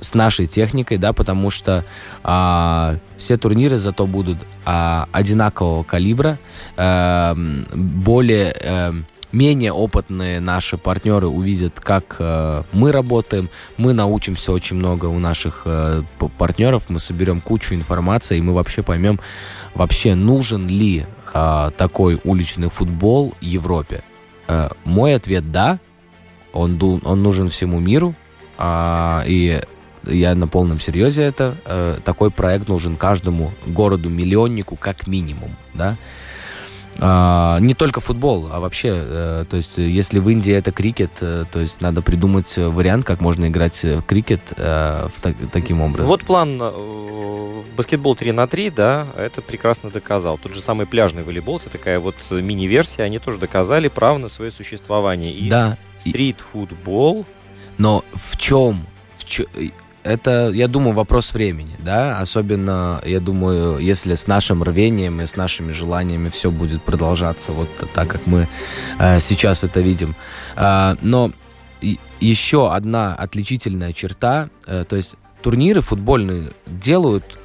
с 0.00 0.12
нашей 0.14 0.46
техникой, 0.46 0.98
да, 0.98 1.12
потому 1.12 1.48
что 1.50 1.84
э, 2.22 2.98
все 3.16 3.36
турниры 3.38 3.78
зато 3.78 4.06
будут 4.06 4.38
э, 4.66 5.04
одинакового 5.12 5.84
калибра, 5.84 6.38
э, 6.76 7.34
более... 7.74 8.54
Э, 8.60 8.92
менее 9.36 9.72
опытные 9.72 10.40
наши 10.40 10.78
партнеры 10.78 11.28
увидят, 11.28 11.78
как 11.80 12.16
э, 12.18 12.62
мы 12.72 12.90
работаем, 12.90 13.50
мы 13.76 13.92
научимся 13.92 14.52
очень 14.52 14.76
много 14.76 15.06
у 15.06 15.18
наших 15.18 15.62
э, 15.66 16.02
партнеров, 16.38 16.86
мы 16.88 16.98
соберем 16.98 17.40
кучу 17.40 17.74
информации, 17.74 18.38
и 18.38 18.40
мы 18.40 18.54
вообще 18.54 18.82
поймем, 18.82 19.20
вообще 19.74 20.14
нужен 20.14 20.66
ли 20.66 21.06
э, 21.34 21.70
такой 21.76 22.18
уличный 22.24 22.70
футбол 22.70 23.34
Европе. 23.40 24.02
Э, 24.48 24.70
мой 24.84 25.14
ответ 25.14 25.52
да, 25.52 25.78
он, 26.52 26.80
он 26.82 27.22
нужен 27.22 27.50
всему 27.50 27.78
миру, 27.78 28.14
э, 28.58 29.22
и 29.26 29.62
я 30.06 30.34
на 30.34 30.48
полном 30.48 30.80
серьезе 30.80 31.22
это. 31.22 31.56
Э, 31.64 31.98
такой 32.04 32.30
проект 32.30 32.68
нужен 32.68 32.96
каждому 32.96 33.52
городу-миллионнику 33.66 34.76
как 34.76 35.06
минимум, 35.06 35.50
да. 35.74 35.96
А, 36.98 37.58
не 37.60 37.74
только 37.74 38.00
футбол, 38.00 38.48
а 38.50 38.60
вообще, 38.60 38.90
э, 38.94 39.44
то 39.48 39.56
есть, 39.56 39.76
если 39.78 40.18
в 40.18 40.28
Индии 40.28 40.52
это 40.52 40.72
крикет, 40.72 41.10
э, 41.20 41.44
то 41.50 41.60
есть 41.60 41.80
надо 41.80 42.00
придумать 42.00 42.56
вариант, 42.56 43.04
как 43.04 43.20
можно 43.20 43.46
играть 43.48 43.82
в 43.82 44.02
крикет 44.02 44.40
э, 44.56 45.08
в 45.14 45.20
так, 45.20 45.36
таким 45.52 45.80
образом. 45.80 46.08
Вот 46.08 46.22
план 46.22 46.62
баскетбол 47.76 48.16
3 48.16 48.32
на 48.32 48.46
3, 48.46 48.70
да, 48.70 49.06
это 49.16 49.42
прекрасно 49.42 49.90
доказал. 49.90 50.38
Тот 50.38 50.54
же 50.54 50.60
самый 50.60 50.86
пляжный 50.86 51.22
волейбол, 51.22 51.58
это 51.58 51.70
такая 51.70 52.00
вот 52.00 52.16
мини-версия, 52.30 53.02
они 53.02 53.18
тоже 53.18 53.38
доказали 53.38 53.88
право 53.88 54.18
на 54.18 54.28
свое 54.28 54.50
существование. 54.50 55.32
И 55.32 55.48
да. 55.48 55.76
стрит-футбол. 55.98 57.26
Но 57.78 58.04
в 58.14 58.36
чем, 58.38 58.86
в 59.16 59.24
чем 59.24 59.46
это, 60.06 60.50
я 60.54 60.68
думаю, 60.68 60.94
вопрос 60.94 61.34
времени, 61.34 61.76
да, 61.78 62.18
особенно, 62.20 63.00
я 63.04 63.20
думаю, 63.20 63.78
если 63.78 64.14
с 64.14 64.26
нашим 64.26 64.62
рвением 64.62 65.20
и 65.20 65.26
с 65.26 65.36
нашими 65.36 65.72
желаниями 65.72 66.28
все 66.28 66.50
будет 66.50 66.82
продолжаться 66.82 67.52
вот 67.52 67.68
так, 67.92 68.08
как 68.08 68.26
мы 68.26 68.48
э, 68.98 69.20
сейчас 69.20 69.64
это 69.64 69.80
видим. 69.80 70.14
Э, 70.56 70.96
но 71.02 71.32
еще 72.20 72.72
одна 72.72 73.14
отличительная 73.14 73.92
черта, 73.92 74.48
э, 74.66 74.84
то 74.88 74.96
есть 74.96 75.14
турниры 75.42 75.80
футбольные 75.80 76.50
делают, 76.66 77.38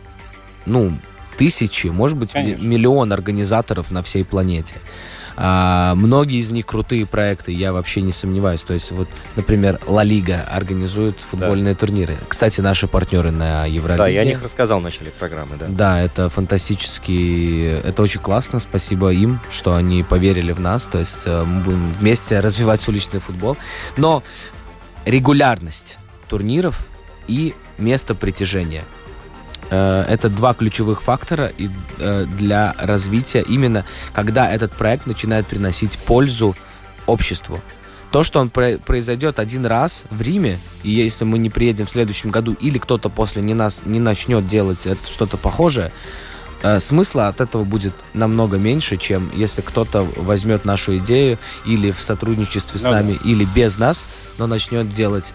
ну, 0.66 0.97
тысячи, 1.38 1.88
может 1.88 2.18
быть, 2.18 2.32
Конечно. 2.32 2.66
миллион 2.66 3.12
организаторов 3.12 3.91
на 3.91 4.01
всей 4.01 4.24
планете. 4.24 4.76
А, 5.44 5.96
многие 5.96 6.38
из 6.38 6.52
них 6.52 6.68
крутые 6.68 7.08
проекты, 7.08 7.52
я 7.52 7.74
вообще 7.74 8.02
не 8.02 8.12
сомневаюсь. 8.12 8.62
То 8.62 8.76
есть, 8.76 8.92
вот, 8.92 9.08
например, 9.36 9.80
Ла 9.88 10.04
Лига 10.04 10.44
организует 10.44 11.20
футбольные 11.20 11.74
да. 11.74 11.80
турниры. 11.80 12.16
Кстати, 12.28 12.62
наши 12.62 12.88
партнеры 12.88 13.32
на 13.32 13.66
Евролиге. 13.66 13.98
Да, 13.98 14.08
я 14.08 14.22
о 14.22 14.26
них 14.26 14.44
рассказал 14.44 14.80
в 14.80 14.84
начале 14.84 15.10
программы, 15.10 15.56
да. 15.58 15.66
Да, 15.68 16.00
это 16.00 16.30
фантастически, 16.30 17.82
это 17.84 18.04
очень 18.04 18.22
классно. 18.22 18.60
Спасибо 18.60 19.12
им, 19.12 19.39
что 19.50 19.74
они 19.74 20.04
поверили 20.04 20.52
в 20.52 20.60
нас. 20.60 20.86
То 20.86 21.00
есть 21.00 21.24
э, 21.26 21.44
мы 21.44 21.64
будем 21.64 21.92
вместе 21.94 22.39
развивать 22.39 22.88
уличный 22.88 23.20
футбол. 23.20 23.58
Но 23.98 24.22
регулярность 25.06 25.98
турниров 26.30 26.88
и 27.28 27.56
место 27.80 28.14
притяжения– 28.14 28.84
это 29.76 30.30
два 30.30 30.54
ключевых 30.54 31.02
фактора 31.02 31.52
э, 31.98 32.26
для 32.26 32.76
развития 32.78 33.42
именно, 33.42 33.86
когда 34.14 34.52
этот 34.52 34.74
проект 34.74 35.08
начинает 35.08 35.48
приносить 35.48 35.98
пользу 35.98 36.56
обществу. 37.06 37.62
То, 38.12 38.24
что 38.24 38.42
он 38.42 38.50
произойдет 38.50 39.40
один 39.40 39.66
раз 39.66 40.04
в 40.10 40.22
Риме, 40.22 40.60
и 40.84 40.92
если 40.92 41.24
мы 41.24 41.38
не 41.38 41.50
приедем 41.50 41.86
в 41.86 41.90
следующем 41.90 42.30
году, 42.30 42.52
или 42.60 42.78
кто-то 42.78 43.08
после 43.08 43.42
не 43.42 43.54
нас 43.54 43.84
не 43.86 44.02
начнет 44.02 44.46
делать 44.46 44.86
что-то 45.06 45.38
похожее, 45.38 45.94
э, 46.62 46.82
смысла 46.82 47.30
от 47.30 47.40
этого 47.40 47.64
будет 47.64 47.94
намного 48.14 48.58
меньше, 48.58 48.98
чем 48.98 49.32
если 49.34 49.62
кто-то 49.62 50.06
возьмет 50.18 50.66
нашу 50.66 50.98
идею 50.98 51.40
или 51.66 51.92
в 51.92 52.02
сотрудничестве 52.02 52.78
с 52.78 52.84
ну, 52.84 52.92
нами, 52.92 53.14
да. 53.14 53.30
или 53.30 53.46
без 53.46 53.78
нас, 53.78 54.06
но 54.38 54.48
начнет 54.48 54.90
делать 54.90 55.34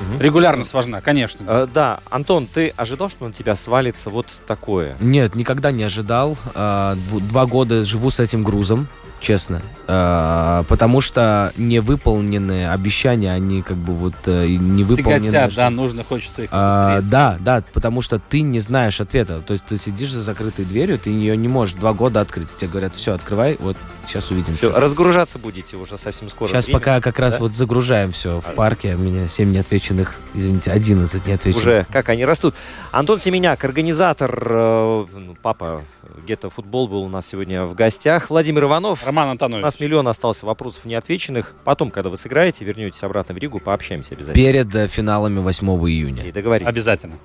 Угу. 0.00 0.22
Регулярность 0.22 0.72
важна, 0.74 1.00
конечно. 1.00 1.44
Э, 1.46 1.68
да, 1.72 2.00
Антон, 2.10 2.46
ты 2.46 2.68
ожидал, 2.76 3.08
что 3.08 3.26
на 3.26 3.32
тебя 3.32 3.54
свалится 3.56 4.10
вот 4.10 4.26
такое? 4.46 4.96
Нет, 5.00 5.34
никогда 5.34 5.70
не 5.70 5.84
ожидал. 5.84 6.36
Э, 6.54 6.96
два 6.96 7.46
года 7.46 7.84
живу 7.84 8.10
с 8.10 8.20
этим 8.20 8.42
грузом. 8.42 8.88
Честно. 9.20 9.62
А, 9.88 10.64
потому 10.64 11.00
что 11.00 11.52
невыполненные 11.56 12.70
обещания, 12.70 13.32
они 13.32 13.62
как 13.62 13.76
бы 13.76 13.94
вот 13.94 14.14
э, 14.26 14.46
не 14.48 14.84
выполнены. 14.84 15.26
Тяготят, 15.26 15.54
да, 15.54 15.70
нужно, 15.70 16.02
хочется 16.02 16.42
их 16.42 16.48
А, 16.52 17.00
да, 17.02 17.36
да, 17.40 17.62
потому 17.72 18.02
что 18.02 18.18
ты 18.18 18.40
не 18.40 18.60
знаешь 18.60 19.00
ответа. 19.00 19.42
То 19.46 19.52
есть 19.52 19.64
ты 19.66 19.78
сидишь 19.78 20.10
за 20.10 20.22
закрытой 20.22 20.64
дверью, 20.64 20.98
ты 20.98 21.10
ее 21.10 21.36
не 21.36 21.48
можешь 21.48 21.74
два 21.76 21.92
года 21.92 22.20
открыть. 22.20 22.48
Тебе 22.56 22.68
говорят, 22.68 22.94
все, 22.94 23.14
открывай, 23.14 23.56
вот 23.60 23.76
сейчас 24.06 24.30
увидим. 24.30 24.54
Все, 24.56 24.70
что». 24.70 24.80
разгружаться 24.80 25.38
будете 25.38 25.76
уже 25.76 25.98
совсем 25.98 26.28
скоро. 26.28 26.48
Сейчас 26.48 26.66
время. 26.66 26.80
пока 26.80 27.00
как 27.00 27.18
раз 27.18 27.34
да? 27.34 27.40
вот 27.40 27.54
загружаем 27.54 28.12
все 28.12 28.40
в 28.40 28.48
А. 28.48 28.52
парке. 28.52 28.94
У 28.94 28.98
меня 28.98 29.28
7 29.28 29.50
неотвеченных, 29.52 30.16
извините, 30.34 30.72
11 30.72 31.26
неотвеченных. 31.26 31.64
Уже 31.64 31.86
как 31.92 32.08
они 32.08 32.24
растут. 32.24 32.54
Антон 32.90 33.20
Семеняк, 33.20 33.64
организатор, 33.64 34.32
э, 34.50 35.04
ну, 35.12 35.36
папа 35.40 35.84
Гетто 36.26 36.50
Футбол 36.50 36.88
был 36.88 37.02
у 37.02 37.08
нас 37.08 37.26
сегодня 37.26 37.64
в 37.64 37.74
гостях. 37.74 38.30
Владимир 38.30 38.64
Иванов. 38.64 39.04
Роман 39.06 39.28
У 39.28 39.30
Антонович. 39.32 39.62
нас 39.62 39.80
миллион 39.80 40.08
остался 40.08 40.46
вопросов 40.46 40.84
неотвеченных. 40.84 41.54
Потом, 41.64 41.90
когда 41.90 42.10
вы 42.10 42.16
сыграете, 42.16 42.64
вернетесь 42.64 43.02
обратно 43.02 43.34
в 43.34 43.38
Ригу, 43.38 43.60
пообщаемся 43.60 44.14
обязательно. 44.14 44.34
Перед 44.44 44.74
э, 44.74 44.88
финалами 44.88 45.40
8 45.40 45.66
июня. 45.88 46.24
И 46.24 46.32
договорились. 46.32 46.68
Обязательно. 46.68 47.18